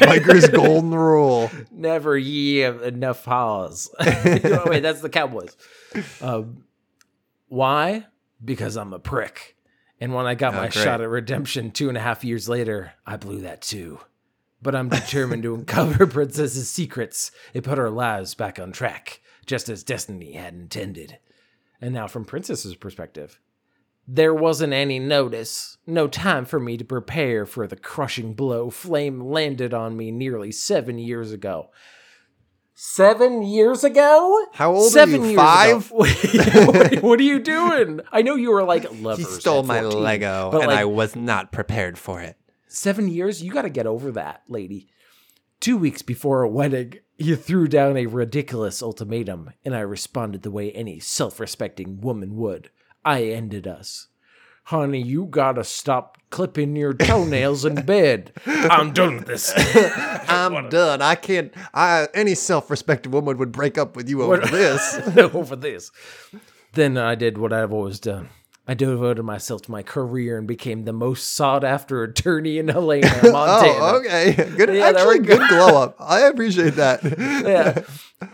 Biker's 0.00 0.48
golden 0.48 0.94
rule. 0.94 1.50
never 1.70 2.16
ye 2.16 2.58
have 2.58 2.82
enough 2.82 3.24
pause. 3.24 3.90
Wait, 4.00 4.80
that's 4.80 5.00
the 5.00 5.10
Cowboys. 5.10 5.54
Um, 6.22 6.64
why? 7.48 8.06
Because 8.44 8.76
I'm 8.76 8.92
a 8.92 8.98
prick. 8.98 9.54
And 10.00 10.14
when 10.14 10.26
I 10.26 10.34
got 10.34 10.54
Oh, 10.54 10.56
my 10.58 10.68
great. 10.68 10.72
shot 10.84 11.00
at 11.00 11.08
redemption 11.08 11.70
two 11.72 11.88
and 11.88 11.96
a 11.96 12.00
half 12.00 12.24
years 12.24 12.48
later, 12.48 12.92
I 13.06 13.16
blew 13.16 13.40
that 13.42 13.62
too. 13.62 14.00
But 14.60 14.74
I'm 14.74 14.88
determined 14.88 15.44
to 15.44 15.54
uncover 15.54 16.06
Princess's 16.08 16.68
secrets 16.68 17.30
and 17.54 17.64
put 17.64 17.78
our 17.78 17.90
lives 17.90 18.34
back 18.34 18.58
on 18.58 18.72
track, 18.72 19.20
just 19.46 19.68
as 19.68 19.84
destiny 19.84 20.32
had 20.32 20.54
intended. 20.54 21.18
And 21.80 21.94
now, 21.94 22.08
from 22.08 22.24
Princess's 22.24 22.74
perspective, 22.74 23.38
there 24.10 24.34
wasn't 24.34 24.72
any 24.72 24.98
notice, 24.98 25.76
no 25.86 26.08
time 26.08 26.46
for 26.46 26.58
me 26.58 26.78
to 26.78 26.84
prepare 26.84 27.44
for 27.44 27.66
the 27.66 27.76
crushing 27.76 28.32
blow 28.32 28.70
Flame 28.70 29.20
landed 29.20 29.74
on 29.74 29.96
me 29.96 30.10
nearly 30.10 30.50
seven 30.50 30.98
years 30.98 31.30
ago. 31.30 31.70
Seven 32.74 33.42
years 33.42 33.84
ago? 33.84 34.46
How 34.52 34.72
old 34.72 34.96
are 34.96 35.08
you, 35.08 35.36
five? 35.36 35.90
what, 35.90 37.02
what 37.02 37.20
are 37.20 37.24
you 37.24 37.38
doing? 37.38 38.00
I 38.10 38.22
know 38.22 38.34
you 38.34 38.50
were 38.50 38.64
like 38.64 38.86
lovers. 39.00 39.18
He 39.18 39.24
stole 39.24 39.62
my 39.64 39.82
14, 39.82 40.00
Lego, 40.00 40.50
and 40.52 40.68
like, 40.68 40.78
I 40.78 40.84
was 40.86 41.14
not 41.14 41.52
prepared 41.52 41.98
for 41.98 42.22
it. 42.22 42.38
Seven 42.68 43.08
years? 43.08 43.42
You 43.42 43.50
got 43.50 43.62
to 43.62 43.70
get 43.70 43.86
over 43.86 44.12
that, 44.12 44.42
lady. 44.48 44.88
Two 45.60 45.76
weeks 45.76 46.02
before 46.02 46.42
a 46.42 46.48
wedding, 46.48 47.00
you 47.16 47.34
threw 47.34 47.66
down 47.66 47.96
a 47.96 48.06
ridiculous 48.06 48.82
ultimatum, 48.82 49.50
and 49.64 49.74
I 49.74 49.80
responded 49.80 50.42
the 50.42 50.50
way 50.50 50.70
any 50.70 51.00
self 51.00 51.40
respecting 51.40 52.00
woman 52.00 52.36
would. 52.36 52.70
I 53.04 53.24
ended 53.24 53.66
us. 53.66 54.08
Honey, 54.64 55.00
you 55.00 55.24
gotta 55.24 55.64
stop 55.64 56.18
clipping 56.28 56.76
your 56.76 56.92
toenails 56.92 57.64
in 57.64 57.74
bed. 57.86 58.32
I'm 58.46 58.92
done 58.92 59.16
with 59.16 59.26
this. 59.26 59.52
I'm 60.28 60.68
done. 60.68 61.00
I 61.00 61.14
can't. 61.14 61.52
I 61.72 62.08
any 62.12 62.34
self-respecting 62.34 63.10
woman 63.10 63.38
would 63.38 63.50
break 63.50 63.78
up 63.78 63.96
with 63.96 64.08
you 64.08 64.22
over 64.22 64.36
this. 64.46 65.00
over 65.16 65.56
this. 65.56 65.90
Then 66.74 66.98
I 66.98 67.14
did 67.14 67.38
what 67.38 67.52
I've 67.52 67.72
always 67.72 67.98
done. 67.98 68.28
I 68.70 68.74
devoted 68.74 69.22
myself 69.22 69.62
to 69.62 69.70
my 69.70 69.82
career 69.82 70.36
and 70.36 70.46
became 70.46 70.84
the 70.84 70.92
most 70.92 71.32
sought 71.32 71.64
after 71.64 72.02
attorney 72.02 72.58
in 72.58 72.68
Helena, 72.76 73.08
Montana. 73.22 73.72
Oh, 73.80 74.00
okay. 74.04 74.32
Good. 74.34 74.74
Yeah, 74.74 74.88
actually, 74.90 75.20
good 75.20 75.48
glow 75.48 75.82
up. 75.82 75.96
I 76.00 76.20
appreciate 76.26 76.74
that. 76.74 77.02
yeah. 77.02 77.82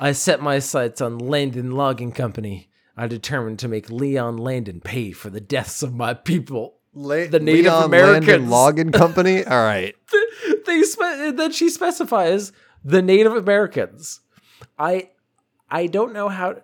I 0.00 0.10
set 0.12 0.42
my 0.42 0.58
sights 0.58 1.00
on 1.00 1.18
Landon 1.18 1.70
Logging 1.70 2.10
Company. 2.10 2.68
I 2.96 3.06
determined 3.06 3.60
to 3.60 3.68
make 3.68 3.90
Leon 3.90 4.36
Landon 4.38 4.80
pay 4.80 5.12
for 5.12 5.30
the 5.30 5.40
deaths 5.40 5.82
of 5.84 5.94
my 5.94 6.14
people. 6.14 6.78
La- 6.94 7.26
The 7.26 7.40
Native 7.40 7.64
Leon 7.66 7.84
Americans. 7.84 8.26
Landon 8.28 8.50
Logging 8.50 8.92
Company. 8.92 9.44
All 9.44 9.62
right. 9.62 9.94
They 10.66 10.82
spe- 10.82 11.36
then 11.36 11.52
she 11.52 11.68
specifies 11.68 12.50
the 12.84 13.02
Native 13.02 13.34
Americans. 13.36 14.20
I 14.78 15.10
I 15.70 15.86
don't 15.86 16.12
know 16.12 16.28
how. 16.28 16.56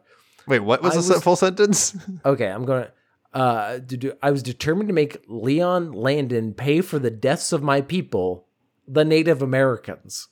Wait, 0.46 0.60
what 0.60 0.82
was 0.82 0.92
I 0.96 1.00
the 1.02 1.14
was- 1.14 1.22
full 1.22 1.36
sentence? 1.36 1.96
Okay, 2.24 2.46
I'm 2.46 2.64
going 2.64 2.84
to. 2.84 2.92
Uh, 3.32 3.74
to 3.78 3.96
do, 3.96 4.12
I 4.22 4.30
was 4.32 4.42
determined 4.42 4.88
to 4.88 4.94
make 4.94 5.22
Leon 5.28 5.92
Landon 5.92 6.52
pay 6.54 6.80
for 6.80 6.98
the 6.98 7.10
deaths 7.10 7.52
of 7.52 7.62
my 7.62 7.80
people, 7.80 8.46
the 8.88 9.04
Native 9.04 9.40
Americans. 9.42 10.28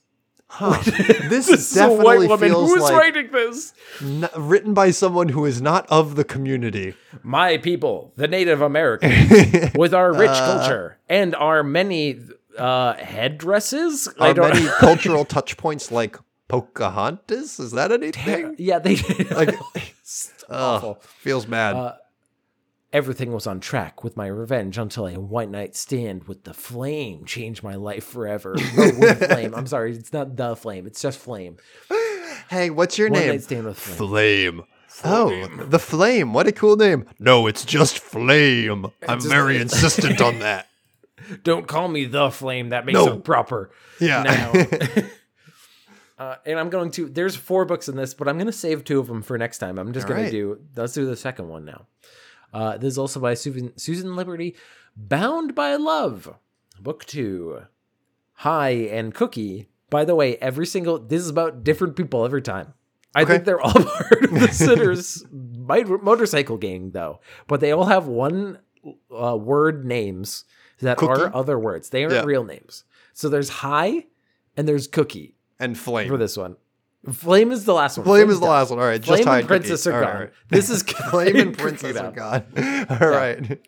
Huh. 0.51 0.81
This, 1.29 1.47
This 1.47 1.49
is 1.51 1.77
a 1.77 1.89
white 1.89 1.97
definitely 1.99 2.27
woman. 2.29 2.49
feels 2.49 2.71
Who 2.71 2.77
is 2.77 2.83
like 2.83 2.95
writing 2.97 3.31
this? 3.31 3.73
n- 4.03 4.29
written 4.37 4.73
by 4.75 4.91
someone 4.91 5.29
who 5.29 5.45
is 5.45 5.61
not 5.61 5.87
of 5.91 6.17
the 6.17 6.25
community. 6.25 6.95
my 7.23 7.59
people, 7.59 8.13
the 8.17 8.27
Native 8.27 8.63
Americans, 8.63 9.73
with 9.77 9.93
our 9.95 10.13
rich 10.13 10.31
culture 10.33 10.99
and 11.09 11.35
our 11.35 11.63
many 11.63 12.19
uh, 12.57 12.95
headdresses. 12.95 14.09
Don't. 14.19 14.39
many 14.39 14.67
cultural 14.81 15.25
touch 15.27 15.57
points 15.59 15.93
like 15.93 16.17
Pocahontas? 16.49 17.61
Is 17.61 17.73
that 17.73 17.93
anything? 17.93 18.57
yeah, 18.59 18.79
they 18.79 18.97
Like, 19.31 19.55
awful. 20.51 20.95
feels 21.19 21.45
bad. 21.47 21.95
Everything 22.93 23.33
was 23.33 23.47
on 23.47 23.61
track 23.61 24.03
with 24.03 24.17
my 24.17 24.27
revenge 24.27 24.79
until 24.79 25.07
a 25.07 25.21
white 25.21 25.51
night 25.51 25.77
stand 25.77 26.25
with 26.25 26.45
the 26.45 26.55
flame 26.55 27.27
changed 27.27 27.63
my 27.63 27.75
life 27.75 28.05
forever. 28.05 28.57
No, 28.77 28.91
with 28.99 29.27
flame. 29.31 29.55
I'm 29.55 29.67
sorry, 29.67 29.93
it's 29.93 30.13
not 30.13 30.37
the 30.37 30.57
flame. 30.57 30.87
It's 30.87 31.03
just 31.03 31.19
flame. 31.19 31.59
hey, 32.49 32.71
what's 32.71 32.97
your 32.97 33.11
One 33.11 33.21
name? 33.21 33.29
night 33.29 33.43
stand 33.43 33.67
with 33.67 33.79
flame. 33.79 34.63
Flame. 34.89 35.05
Oh, 35.05 35.47
the 35.67 35.79
Flame. 35.79 36.33
What 36.33 36.47
a 36.49 36.53
cool 36.53 36.77
name. 36.77 37.05
No, 37.21 37.47
it's 37.47 37.65
just 37.65 37.99
Flame. 38.01 38.87
I'm 39.07 39.19
just- 39.19 39.29
very 39.29 39.59
insistent 39.59 40.21
on 40.21 40.39
that. 40.41 40.67
Don't 41.45 41.69
call 41.69 41.89
me 41.89 42.05
the 42.07 42.31
flame. 42.31 42.71
That 42.71 42.87
makes 42.87 42.99
No. 42.99 43.13
it 43.15 43.23
proper. 43.25 43.71
Yeah. 44.01 44.23
now. 44.23 44.53
uh, 46.19 46.37
and 46.47 46.59
I'm 46.59 46.71
going 46.71 46.91
to. 46.93 47.09
There's 47.09 47.37
four 47.37 47.65
books 47.65 47.89
in 47.89 47.97
this, 47.97 48.15
but 48.15 48.29
I'm 48.29 48.37
going 48.39 48.47
to 48.47 48.53
save 48.53 48.85
two 48.85 48.99
of 48.99 49.07
them 49.09 49.23
for 49.23 49.37
next 49.37 49.59
time. 49.59 49.79
I'm 49.79 49.93
just 49.93 50.09
going 50.09 50.21
right. 50.23 50.31
to 50.31 50.31
do. 50.31 50.61
Let's 50.75 50.95
do 50.95 51.05
the 51.07 51.17
second 51.17 51.49
one 51.49 51.65
now. 51.65 51.87
Uh, 52.53 52.77
this 52.79 52.93
is 52.93 52.99
also 52.99 53.21
by 53.21 53.35
Susan, 53.35 53.77
Susan 53.77 54.17
Liberty, 54.17 54.57
Bound 54.97 55.55
by 55.55 55.77
Love, 55.77 56.35
book 56.81 57.05
two. 57.05 57.63
Hi 58.35 58.71
and 58.71 59.15
Cookie. 59.15 59.69
By 59.91 60.05
the 60.05 60.15
way, 60.15 60.37
every 60.37 60.67
single 60.67 60.99
this 60.99 61.23
is 61.23 61.29
about 61.29 61.65
different 61.65 61.97
people 61.97 62.25
every 62.25 62.43
time. 62.43 62.75
I 63.15 63.23
Okay. 63.23 63.33
think 63.33 63.45
they're 63.45 63.61
all 63.61 63.73
part 63.73 64.23
of 64.25 64.31
the 64.31 64.49
Sinners 64.53 65.25
motorcycle 65.33 66.57
gang, 66.57 66.91
though, 66.91 67.21
but 67.47 67.61
they 67.61 67.73
all 67.73 67.87
have 67.87 68.07
one 68.07 68.59
uh, 69.11 69.37
word 69.37 69.85
names 69.85 70.45
that 70.81 70.99
Cookie? 70.99 71.23
are 71.23 71.35
other 71.35 71.59
words. 71.59 71.91
They 71.91 72.05
aren't 72.05 72.15
Yeah. 72.15 72.25
real 72.25 72.45
names. 72.45 72.85
So 73.13 73.29
there's 73.29 73.49
Hi 73.49 74.07
and 74.57 74.69
there's 74.69 74.87
Cookie 74.87 75.37
and 75.59 75.77
Flame. 75.77 76.09
for 76.09 76.17
this 76.17 76.37
one. 76.37 76.57
Flame 77.13 77.53
is 77.53 77.65
the 77.65 77.73
last 77.75 77.97
one. 77.97 78.05
Flame 78.05 78.27
Flame's 78.27 78.35
is 78.35 78.41
the 78.41 78.47
last 78.47 78.71
one. 78.71 78.79
All 78.79 78.85
right, 78.85 79.01
just 79.01 79.23
Flame 79.23 79.27
hide 79.27 79.39
and 79.41 79.49
Princess 79.49 79.87
are 79.87 79.95
All 79.95 80.03
gone. 80.05 80.21
right. 80.21 80.33
This 80.49 80.71
is 80.71 80.83
Flame 81.11 81.37
and 81.37 81.57
Princess 81.57 81.97
are 81.97 82.11
gone. 82.11 82.45
All 82.91 83.09
right. 83.09 83.61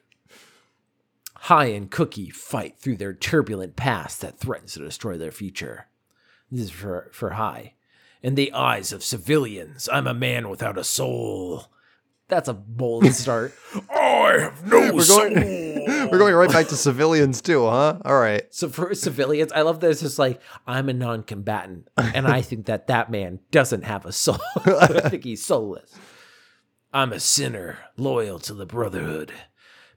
Hi 1.44 1.66
and 1.66 1.90
Cookie 1.90 2.30
fight 2.30 2.78
through 2.78 2.96
their 2.96 3.14
turbulent 3.14 3.76
past 3.76 4.20
that 4.20 4.38
threatens 4.38 4.74
to 4.74 4.80
destroy 4.80 5.16
their 5.16 5.30
future. 5.32 5.86
This 6.50 6.64
is 6.66 6.70
for, 6.70 7.08
for 7.12 7.30
Hi. 7.30 7.74
In 8.22 8.34
the 8.34 8.52
eyes 8.52 8.92
of 8.92 9.02
civilians, 9.02 9.88
I'm 9.90 10.06
a 10.06 10.12
man 10.12 10.50
without 10.50 10.76
a 10.76 10.84
soul. 10.84 11.66
That's 12.30 12.48
a 12.48 12.54
bold 12.54 13.06
start. 13.14 13.52
I 13.90 14.36
have 14.38 14.66
no 14.66 14.92
We're 14.94 15.06
going, 15.06 15.34
we're 16.10 16.18
going 16.18 16.34
right 16.34 16.50
back 16.50 16.68
to 16.68 16.76
civilians 16.76 17.42
too, 17.42 17.64
huh? 17.66 17.98
All 18.04 18.18
right. 18.18 18.42
So 18.50 18.68
for 18.68 18.94
civilians, 18.94 19.52
I 19.52 19.62
love 19.62 19.80
that 19.80 19.90
it's 19.90 20.00
just 20.00 20.18
like 20.18 20.40
I'm 20.66 20.88
a 20.88 20.92
non-combatant, 20.92 21.88
and 21.96 22.26
I 22.26 22.40
think 22.42 22.66
that 22.66 22.86
that 22.86 23.10
man 23.10 23.40
doesn't 23.50 23.82
have 23.82 24.06
a 24.06 24.12
soul. 24.12 24.38
I 24.64 25.08
think 25.08 25.24
he's 25.24 25.44
soulless. 25.44 25.94
I'm 26.92 27.12
a 27.12 27.20
sinner, 27.20 27.78
loyal 27.96 28.38
to 28.40 28.54
the 28.54 28.66
Brotherhood. 28.66 29.32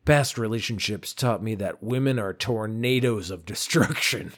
Past 0.06 0.38
relationships 0.38 1.14
taught 1.14 1.42
me 1.42 1.56
that 1.56 1.82
women 1.82 2.20
are 2.20 2.34
tornadoes 2.34 3.32
of 3.32 3.46
destruction. 3.46 4.34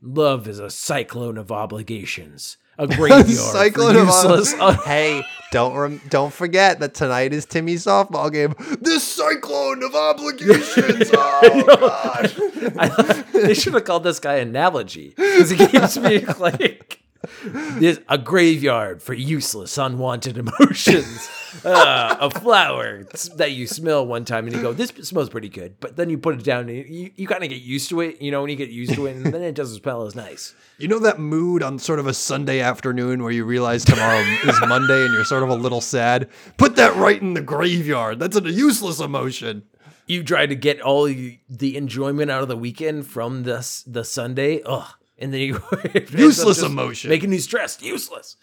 Love 0.00 0.46
is 0.46 0.58
a 0.58 0.70
cyclone 0.70 1.36
of 1.36 1.50
obligations, 1.50 2.58
a 2.78 2.86
graveyard 2.96 3.26
Cyclone 3.28 3.96
of 3.96 4.06
useless. 4.06 4.54
Ob- 4.54 4.82
hey, 4.84 5.22
don't 5.52 5.76
rem- 5.76 6.00
don't 6.08 6.32
forget 6.32 6.80
that 6.80 6.94
tonight 6.94 7.32
is 7.32 7.46
Timmy's 7.46 7.84
softball 7.84 8.32
game. 8.32 8.54
This 8.80 9.04
cyclone 9.04 9.82
of 9.84 9.94
obligations. 9.94 11.10
oh 11.16 11.64
gosh. 11.78 12.34
I, 12.76 13.24
they 13.32 13.54
should 13.54 13.74
have 13.74 13.84
called 13.84 14.02
this 14.04 14.18
guy 14.18 14.36
analogy 14.36 15.14
because 15.16 15.50
he 15.50 15.66
keeps 15.66 15.96
being 15.98 16.26
like 16.40 17.03
this, 17.44 18.00
a 18.08 18.18
graveyard 18.18 19.02
for 19.02 19.14
useless, 19.14 19.78
unwanted 19.78 20.38
emotions. 20.38 21.30
Uh, 21.64 22.16
a 22.20 22.30
flower 22.30 23.04
that 23.36 23.52
you 23.52 23.66
smell 23.66 24.04
one 24.04 24.24
time 24.24 24.46
and 24.46 24.56
you 24.56 24.60
go, 24.60 24.72
"This 24.72 24.90
smells 25.02 25.28
pretty 25.28 25.48
good," 25.48 25.78
but 25.78 25.94
then 25.94 26.10
you 26.10 26.18
put 26.18 26.34
it 26.34 26.42
down 26.42 26.68
and 26.68 26.88
you, 26.88 27.12
you 27.14 27.28
kind 27.28 27.44
of 27.44 27.48
get 27.48 27.62
used 27.62 27.88
to 27.90 28.00
it. 28.00 28.20
You 28.20 28.32
know, 28.32 28.40
when 28.40 28.50
you 28.50 28.56
get 28.56 28.70
used 28.70 28.94
to 28.94 29.06
it, 29.06 29.14
and 29.14 29.26
then 29.26 29.40
it 29.40 29.54
doesn't 29.54 29.80
smell 29.80 30.04
as 30.04 30.16
nice. 30.16 30.52
You 30.78 30.88
know 30.88 30.98
that 30.98 31.20
mood 31.20 31.62
on 31.62 31.78
sort 31.78 32.00
of 32.00 32.08
a 32.08 32.12
Sunday 32.12 32.60
afternoon 32.60 33.22
where 33.22 33.30
you 33.30 33.44
realize 33.44 33.84
tomorrow 33.84 34.18
is 34.44 34.60
Monday 34.66 35.04
and 35.04 35.14
you're 35.14 35.24
sort 35.24 35.44
of 35.44 35.48
a 35.48 35.54
little 35.54 35.80
sad? 35.80 36.28
Put 36.56 36.74
that 36.74 36.96
right 36.96 37.22
in 37.22 37.34
the 37.34 37.40
graveyard. 37.40 38.18
That's 38.18 38.36
a 38.36 38.40
useless 38.40 38.98
emotion. 38.98 39.62
You 40.06 40.24
try 40.24 40.46
to 40.46 40.56
get 40.56 40.80
all 40.80 41.04
the 41.04 41.38
the 41.48 41.76
enjoyment 41.76 42.32
out 42.32 42.42
of 42.42 42.48
the 42.48 42.56
weekend 42.56 43.06
from 43.06 43.44
this 43.44 43.84
the 43.86 44.04
Sunday, 44.04 44.60
ugh, 44.64 44.92
and 45.18 45.32
then 45.32 45.40
you 45.40 45.62
it 45.84 45.96
ends 45.96 46.12
up 46.12 46.18
Useless 46.18 46.62
emotion. 46.62 47.10
making 47.10 47.32
you 47.32 47.40
stressed, 47.40 47.82
useless. 47.82 48.36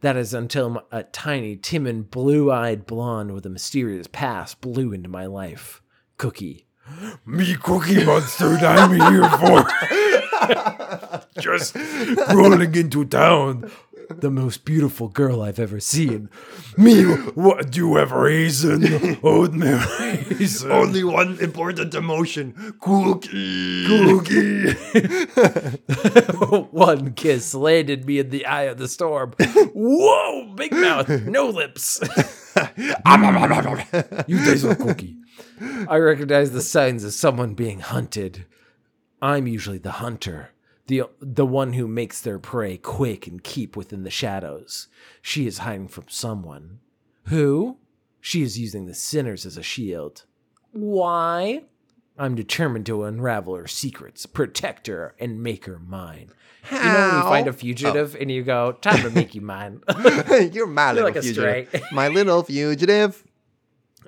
That 0.00 0.16
is 0.16 0.34
until 0.34 0.82
a 0.92 1.02
tiny, 1.04 1.56
timid, 1.56 2.10
blue-eyed 2.10 2.84
blonde 2.86 3.32
with 3.32 3.46
a 3.46 3.50
mysterious 3.50 4.06
past 4.06 4.60
blew 4.60 4.92
into 4.92 5.08
my 5.08 5.24
life. 5.26 5.80
Cookie. 6.18 6.66
Me 7.26 7.54
Cookie 7.54 8.04
Monster, 8.04 8.56
I'm 8.58 8.90
here 9.12 9.28
for 9.30 9.66
just 11.40 11.74
rolling 12.34 12.74
into 12.74 13.04
town. 13.04 13.70
The 14.08 14.30
most 14.30 14.64
beautiful 14.64 15.08
girl 15.08 15.42
I've 15.42 15.58
ever 15.58 15.80
seen. 15.80 16.28
Me, 16.76 17.04
what 17.04 17.70
do 17.70 17.80
you 17.80 17.96
have 17.96 18.12
raisin? 18.12 19.18
Oatmeal 19.22 19.80
raisin. 19.98 20.70
Only 20.70 21.04
one 21.04 21.38
important 21.40 21.94
emotion. 21.94 22.74
Cookie. 22.80 23.86
Cookie. 23.86 24.74
One 26.70 27.14
kiss 27.14 27.54
landed 27.54 28.04
me 28.04 28.18
in 28.18 28.30
the 28.30 28.46
eye 28.46 28.64
of 28.64 28.78
the 28.78 28.88
storm. 28.88 29.34
Whoa, 29.74 30.54
big 30.54 30.72
mouth, 30.72 31.08
no 31.08 31.48
lips. 31.48 32.00
you 34.26 34.44
taste 34.44 34.64
like 34.64 34.78
cookie. 34.78 35.16
I 35.88 35.96
recognize 35.96 36.50
the 36.52 36.62
signs 36.62 37.04
of 37.04 37.12
someone 37.12 37.54
being 37.54 37.80
hunted. 37.80 38.46
I'm 39.22 39.46
usually 39.46 39.78
the 39.78 39.92
hunter, 39.92 40.50
the 40.86 41.04
the 41.20 41.46
one 41.46 41.72
who 41.72 41.88
makes 41.88 42.20
their 42.20 42.38
prey 42.38 42.76
quake 42.76 43.26
and 43.26 43.42
keep 43.42 43.76
within 43.76 44.02
the 44.02 44.10
shadows. 44.10 44.88
She 45.22 45.46
is 45.46 45.58
hiding 45.58 45.88
from 45.88 46.04
someone. 46.08 46.80
Who? 47.24 47.78
She 48.20 48.42
is 48.42 48.58
using 48.58 48.86
the 48.86 48.94
sinners 48.94 49.46
as 49.46 49.56
a 49.56 49.62
shield. 49.62 50.24
Why? 50.72 51.64
I'm 52.16 52.34
determined 52.34 52.86
to 52.86 53.04
unravel 53.04 53.56
her 53.56 53.66
secrets, 53.66 54.24
protect 54.24 54.86
her, 54.86 55.14
and 55.18 55.42
make 55.42 55.64
her 55.64 55.78
mine. 55.78 56.30
You 56.70 56.78
know 56.78 57.08
when 57.08 57.16
you 57.16 57.22
find 57.22 57.48
a 57.48 57.52
fugitive 57.52 58.14
oh. 58.16 58.20
and 58.20 58.30
you 58.30 58.42
go, 58.42 58.72
time 58.72 59.02
to 59.02 59.10
make 59.10 59.34
you 59.34 59.40
mine. 59.40 59.82
You're 60.52 60.66
my 60.66 60.92
little 60.92 61.08
like 61.08 61.16
a 61.16 61.22
fugitive. 61.22 61.68
stray. 61.68 61.82
my 61.92 62.08
little 62.08 62.42
fugitive. 62.42 63.22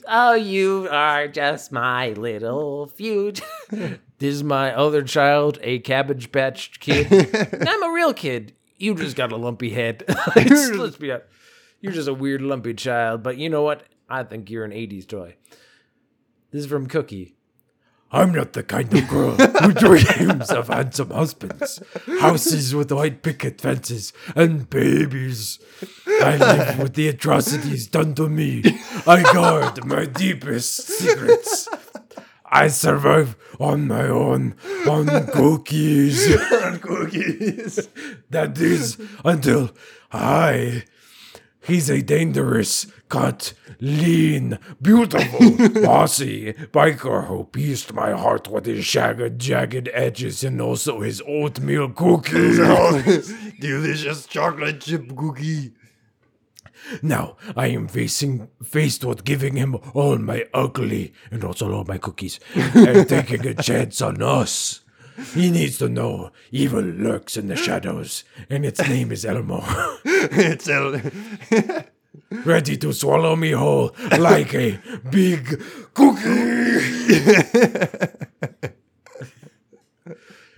Oh, 0.08 0.34
you 0.34 0.88
are 0.90 1.28
just 1.28 1.72
my 1.72 2.10
little 2.10 2.88
fugitive. 2.88 3.48
this 4.22 4.36
is 4.36 4.44
my 4.44 4.72
other 4.72 5.02
child, 5.02 5.58
a 5.62 5.80
cabbage 5.80 6.30
patch 6.30 6.78
kid. 6.78 7.10
And 7.52 7.68
I'm 7.68 7.82
a 7.82 7.92
real 7.92 8.14
kid. 8.14 8.54
You 8.78 8.94
just 8.94 9.16
got 9.16 9.32
a 9.32 9.36
lumpy 9.36 9.70
head. 9.70 10.04
Let's 10.36 10.96
be 10.96 11.10
honest. 11.10 11.26
You're 11.80 11.92
just 11.92 12.06
a 12.06 12.14
weird 12.14 12.40
lumpy 12.40 12.74
child, 12.74 13.24
but 13.24 13.36
you 13.36 13.50
know 13.50 13.62
what? 13.62 13.82
I 14.08 14.22
think 14.22 14.48
you're 14.48 14.64
an 14.64 14.70
80s 14.70 15.08
toy. 15.08 15.34
This 16.52 16.60
is 16.62 16.66
from 16.66 16.86
Cookie. 16.86 17.34
I'm 18.12 18.32
not 18.32 18.52
the 18.52 18.62
kind 18.62 18.96
of 18.96 19.08
girl 19.08 19.32
who 19.32 19.72
dreams 19.72 20.50
of 20.50 20.68
handsome 20.68 21.10
husbands, 21.10 21.82
houses 22.20 22.76
with 22.76 22.92
white 22.92 23.22
picket 23.22 23.60
fences, 23.60 24.12
and 24.36 24.70
babies. 24.70 25.58
I 26.06 26.36
live 26.36 26.78
with 26.78 26.94
the 26.94 27.08
atrocities 27.08 27.88
done 27.88 28.14
to 28.16 28.28
me. 28.28 28.62
I 29.04 29.22
guard 29.32 29.84
my 29.84 30.04
deepest 30.04 30.86
secrets. 30.86 31.68
I 32.52 32.68
survive 32.68 33.34
on 33.58 33.88
my 33.88 34.06
own, 34.08 34.54
on 34.86 35.06
cookies. 35.32 36.36
on 36.52 36.78
cookies. 36.80 37.88
That 38.28 38.58
is 38.58 38.98
until 39.24 39.70
I. 40.12 40.84
He's 41.64 41.88
a 41.88 42.02
dangerous, 42.02 42.86
cut, 43.08 43.54
lean, 43.80 44.58
beautiful, 44.82 45.38
bossy 45.82 46.54
biker 46.72 47.28
who 47.28 47.44
pierced 47.44 47.92
my 47.94 48.10
heart 48.10 48.48
with 48.48 48.66
his 48.66 48.84
shagged, 48.84 49.38
jagged 49.38 49.88
edges 49.92 50.42
and 50.42 50.60
also 50.60 51.00
his 51.00 51.22
oatmeal 51.26 51.88
cookies. 51.90 52.58
Delicious 53.60 54.26
chocolate 54.26 54.80
chip 54.80 55.16
cookie. 55.16 55.72
Now 57.02 57.36
I 57.56 57.68
am 57.68 57.88
facing 57.88 58.48
faced 58.62 59.04
with 59.04 59.24
giving 59.24 59.56
him 59.56 59.76
all 59.94 60.18
my 60.18 60.46
ugly 60.52 61.12
and 61.30 61.44
also 61.44 61.72
all 61.72 61.84
my 61.84 61.98
cookies 61.98 62.40
and 62.54 63.08
taking 63.16 63.46
a 63.46 63.54
chance 63.54 64.00
on 64.02 64.22
us. 64.22 64.80
He 65.34 65.50
needs 65.50 65.78
to 65.78 65.88
know 65.88 66.30
evil 66.50 66.82
lurks 66.82 67.36
in 67.36 67.46
the 67.48 67.56
shadows, 67.56 68.24
and 68.48 68.64
its 68.64 68.80
name 68.88 69.12
is 69.12 69.24
Elmo. 69.24 69.62
it's 70.04 70.68
El- 70.68 71.00
ready 72.44 72.76
to 72.78 72.92
swallow 72.92 73.36
me 73.36 73.52
whole 73.52 73.94
like 74.18 74.54
a 74.54 74.78
big 75.10 75.62
cookie. 75.94 76.78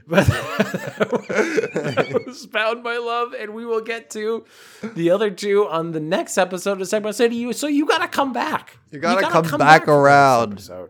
But 0.06 0.26
that 1.28 2.22
was 2.26 2.46
Bound 2.46 2.84
by 2.84 2.98
Love, 2.98 3.32
and 3.32 3.54
we 3.54 3.64
will 3.64 3.80
get 3.80 4.10
to 4.10 4.44
the 4.82 5.10
other 5.10 5.30
two 5.30 5.66
on 5.66 5.92
the 5.92 6.00
next 6.00 6.36
episode 6.36 6.80
of 6.80 6.88
Segment 6.88 7.16
City. 7.16 7.36
You 7.36 7.52
so 7.52 7.66
you 7.66 7.86
gotta 7.86 8.08
come 8.08 8.32
back. 8.32 8.78
You 8.90 8.98
gotta 8.98 9.22
come 9.22 9.58
back 9.58 9.86
for 9.86 9.86
this 9.86 10.68
around. 10.68 10.88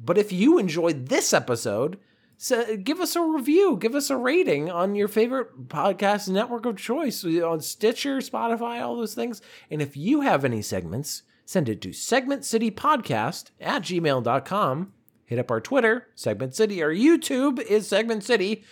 But 0.00 0.18
if 0.18 0.32
you 0.32 0.58
enjoyed 0.58 1.08
this 1.08 1.32
episode, 1.32 1.98
so 2.36 2.76
give 2.76 3.00
us 3.00 3.16
a 3.16 3.22
review, 3.22 3.76
give 3.80 3.96
us 3.96 4.10
a 4.10 4.16
rating 4.16 4.70
on 4.70 4.94
your 4.94 5.08
favorite 5.08 5.66
podcast 5.68 6.28
network 6.28 6.66
of 6.66 6.76
choice 6.76 7.24
on 7.24 7.60
Stitcher, 7.60 8.18
Spotify, 8.18 8.80
all 8.80 8.96
those 8.96 9.14
things. 9.14 9.42
And 9.70 9.82
if 9.82 9.96
you 9.96 10.20
have 10.20 10.44
any 10.44 10.62
segments, 10.62 11.24
send 11.44 11.68
it 11.68 11.80
to 11.82 11.88
segmentcitypodcast 11.88 13.50
at 13.60 13.82
gmail.com. 13.82 14.92
Hit 15.28 15.38
up 15.38 15.50
our 15.50 15.60
Twitter, 15.60 16.08
Segment 16.14 16.54
City. 16.54 16.82
Our 16.82 16.88
YouTube 16.88 17.60
is 17.60 17.86
Segment 17.86 18.24
City. 18.24 18.64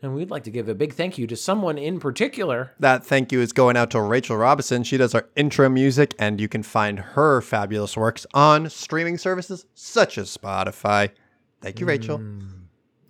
And 0.00 0.14
we'd 0.14 0.30
like 0.30 0.44
to 0.44 0.50
give 0.52 0.68
a 0.68 0.74
big 0.74 0.92
thank 0.92 1.18
you 1.18 1.26
to 1.26 1.34
someone 1.34 1.76
in 1.76 1.98
particular. 1.98 2.72
That 2.78 3.04
thank 3.04 3.32
you 3.32 3.40
is 3.40 3.52
going 3.52 3.76
out 3.76 3.90
to 3.90 4.00
Rachel 4.00 4.36
Robinson. 4.36 4.84
She 4.84 4.96
does 4.96 5.12
our 5.12 5.26
intro 5.34 5.68
music, 5.68 6.14
and 6.16 6.40
you 6.40 6.46
can 6.46 6.62
find 6.62 7.00
her 7.00 7.40
fabulous 7.40 7.96
works 7.96 8.28
on 8.32 8.70
streaming 8.70 9.18
services 9.18 9.66
such 9.74 10.16
as 10.16 10.36
Spotify. 10.36 11.10
Thank 11.60 11.80
you, 11.80 11.86
Rachel. 11.86 12.18
Mm. 12.18 12.48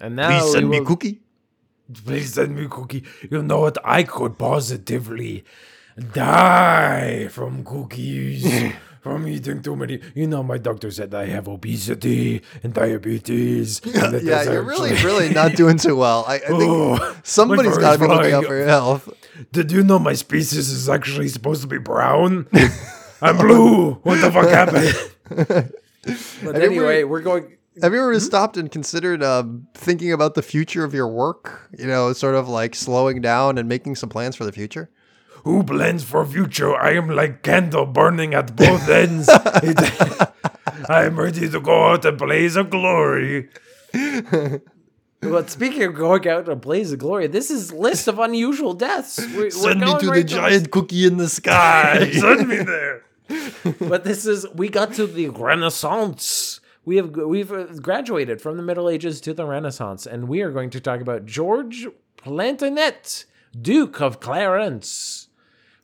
And 0.00 0.16
now 0.16 0.40
Please 0.40 0.52
send 0.52 0.70
we 0.70 0.80
me 0.80 0.86
cookie. 0.86 1.20
Please 1.92 2.32
send 2.32 2.56
me 2.56 2.68
cookie. 2.70 3.04
You 3.30 3.42
know 3.42 3.60
what? 3.60 3.76
I 3.84 4.04
could 4.04 4.38
positively 4.38 5.44
die 6.14 7.28
from 7.28 7.64
cookies. 7.64 8.72
From 9.04 9.28
eating 9.28 9.60
too 9.60 9.76
many, 9.76 10.00
you 10.14 10.26
know, 10.26 10.42
my 10.42 10.56
doctor 10.56 10.90
said 10.90 11.12
I 11.12 11.26
have 11.26 11.46
obesity 11.46 12.40
and 12.62 12.72
diabetes. 12.72 13.82
and 13.84 14.14
that 14.14 14.22
Yeah, 14.24 14.44
you're 14.44 14.62
really, 14.62 14.92
actually- 14.92 15.04
really 15.12 15.28
not 15.34 15.56
doing 15.56 15.76
too 15.76 15.94
well. 15.94 16.24
I, 16.26 16.36
I 16.36 16.38
think 16.38 16.62
Oh, 16.62 17.16
somebody's 17.22 17.74
my 17.76 17.80
got 17.82 17.92
to 17.92 17.98
be 17.98 18.06
looking 18.06 18.32
out 18.32 18.46
for 18.46 18.56
your 18.56 18.66
health. 18.66 19.10
Did 19.52 19.70
you 19.72 19.84
know 19.84 19.98
my 19.98 20.14
species 20.14 20.70
is 20.70 20.88
actually 20.88 21.28
supposed 21.28 21.60
to 21.60 21.68
be 21.68 21.76
brown? 21.76 22.46
I'm 23.20 23.36
blue. 23.36 23.92
What 24.04 24.22
the 24.22 24.32
fuck 24.32 24.48
happened? 24.48 25.70
But 26.42 26.56
you 26.56 26.62
anyway, 26.62 27.00
ever- 27.00 27.06
we're 27.08 27.20
going. 27.20 27.58
Have 27.82 27.92
you 27.92 28.00
ever 28.00 28.18
stopped 28.20 28.56
and 28.56 28.70
considered 28.70 29.22
um, 29.22 29.66
thinking 29.74 30.12
about 30.12 30.34
the 30.34 30.42
future 30.42 30.82
of 30.82 30.94
your 30.94 31.08
work? 31.08 31.68
You 31.76 31.86
know, 31.88 32.14
sort 32.14 32.36
of 32.36 32.48
like 32.48 32.74
slowing 32.74 33.20
down 33.20 33.58
and 33.58 33.68
making 33.68 33.96
some 33.96 34.08
plans 34.08 34.34
for 34.34 34.44
the 34.46 34.52
future. 34.52 34.88
Who 35.44 35.62
plans 35.62 36.02
for 36.04 36.24
future? 36.26 36.74
I 36.74 36.92
am 36.94 37.08
like 37.08 37.42
candle 37.42 37.86
burning 37.86 38.34
at 38.34 38.56
both 38.56 38.88
ends. 38.88 39.28
It- 39.62 40.30
I 40.88 41.04
am 41.04 41.18
ready 41.18 41.48
to 41.48 41.60
go 41.60 41.92
out 41.92 42.04
and 42.04 42.18
blaze 42.18 42.56
of 42.56 42.68
glory. 42.70 43.48
Well, 45.22 45.46
speaking 45.48 45.82
of 45.84 45.94
going 45.94 46.28
out 46.28 46.44
in 46.46 46.50
a 46.50 46.56
blaze 46.56 46.92
of 46.92 46.98
glory, 46.98 47.26
this 47.28 47.50
is 47.50 47.72
list 47.72 48.08
of 48.08 48.18
unusual 48.18 48.74
deaths. 48.74 49.18
We're, 49.34 49.50
Send 49.50 49.80
we're 49.80 49.86
me 49.86 49.98
to 50.00 50.06
the 50.06 50.12
right 50.12 50.26
giant 50.26 50.70
cookie 50.70 51.06
in 51.06 51.16
the 51.16 51.28
sky. 51.28 52.10
Send 52.12 52.46
me 52.48 52.56
there. 52.58 53.04
but 53.80 54.04
this 54.04 54.26
is 54.26 54.46
we 54.54 54.68
got 54.68 54.92
to 54.94 55.06
the 55.06 55.30
Renaissance. 55.30 56.60
We 56.84 56.96
have 56.96 57.16
we've 57.16 57.50
uh, 57.50 57.64
graduated 57.80 58.42
from 58.42 58.58
the 58.58 58.62
Middle 58.62 58.90
Ages 58.90 59.20
to 59.22 59.32
the 59.32 59.46
Renaissance, 59.46 60.04
and 60.06 60.28
we 60.28 60.42
are 60.42 60.50
going 60.50 60.68
to 60.70 60.80
talk 60.80 61.00
about 61.00 61.24
George 61.24 61.86
Plantagenet, 62.18 63.24
Duke 63.58 64.02
of 64.02 64.20
Clarence, 64.20 65.23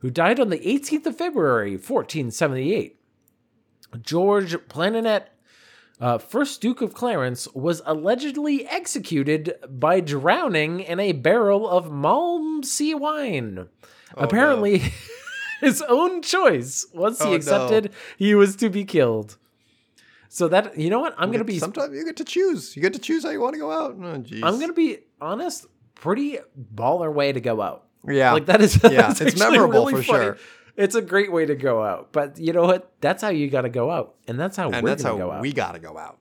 who 0.01 0.10
died 0.10 0.39
on 0.40 0.51
the 0.51 0.59
18th 0.59 1.06
of 1.06 1.16
February, 1.16 1.72
1478. 1.72 2.98
George 4.02 4.56
Plantagenet, 4.68 5.24
uh, 6.01 6.18
first 6.18 6.60
Duke 6.60 6.81
of 6.81 6.94
Clarence, 6.94 7.48
was 7.55 7.82
allegedly 7.85 8.66
executed 8.66 9.55
by 9.68 10.01
drowning 10.01 10.81
in 10.81 11.01
a 11.01 11.12
barrel 11.12 11.68
of 11.68 11.86
Malmsey 11.90 12.94
wine. 12.94 13.68
Apparently, 14.16 14.82
his 15.60 15.82
own 15.82 16.22
choice. 16.22 16.86
Once 16.94 17.20
Oh, 17.20 17.24
he 17.27 17.31
no. 17.31 17.36
accepted, 17.36 17.93
he 18.16 18.35
was 18.35 18.56
to 18.56 18.70
be 18.70 18.85
killed. 18.85 19.36
So 20.28 20.47
that 20.48 20.78
you 20.78 20.90
know 20.90 21.01
what 21.01 21.14
I'm 21.18 21.32
gonna 21.32 21.43
be 21.44 21.59
Sometimes 21.59 21.93
you 21.93 22.05
get 22.05 22.16
to 22.18 22.24
choose. 22.24 22.77
You 22.77 22.82
get 22.82 22.93
to 22.93 23.01
choose 23.01 23.24
how 23.24 23.31
you 23.31 23.40
want 23.40 23.55
to 23.55 23.59
go 23.60 23.72
out. 23.72 23.97
Oh. 24.01 24.12
I'm 24.47 24.60
gonna 24.60 24.72
be 24.72 24.98
honest, 25.20 25.66
pretty 25.97 26.39
baller 26.72 27.12
way 27.12 27.32
to 27.32 27.40
go 27.40 27.60
out. 27.60 27.86
Yeah. 28.09 28.32
Like 28.32 28.47
that 28.47 28.60
is 28.60 28.81
Yeah, 28.90 29.12
it's 29.18 29.39
memorable 29.39 29.86
really 29.86 30.02
for 30.02 30.12
funny. 30.12 30.24
sure. 30.24 30.39
It's 30.77 30.94
a 30.94 31.02
great 31.02 31.31
way 31.32 31.44
to 31.47 31.55
go 31.55 31.82
out. 31.82 32.12
But 32.12 32.39
you 32.39 32.52
know 32.52 32.62
what? 32.62 32.90
That's 33.01 33.22
how 33.22 33.28
you 33.28 33.51
gotta 33.51 33.68
go 33.68 33.90
out. 33.90 34.14
And 34.27 34.39
that's 34.40 34.56
how 34.56 34.70
and 34.70 34.82
we're 34.82 34.90
that's 34.90 35.02
gonna 35.02 35.18
how 35.18 35.27
go 35.27 35.32
out. 35.32 35.43
we 35.43 35.52
gotta 35.52 35.78
go 35.78 35.98
out. 35.98 36.18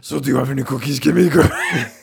So, 0.00 0.18
do 0.20 0.30
you 0.30 0.36
have 0.36 0.50
any 0.50 0.62
cookies? 0.62 0.98
Give 1.00 1.14
me 1.14 1.24
the 1.24 1.30
cookies. 1.42 2.01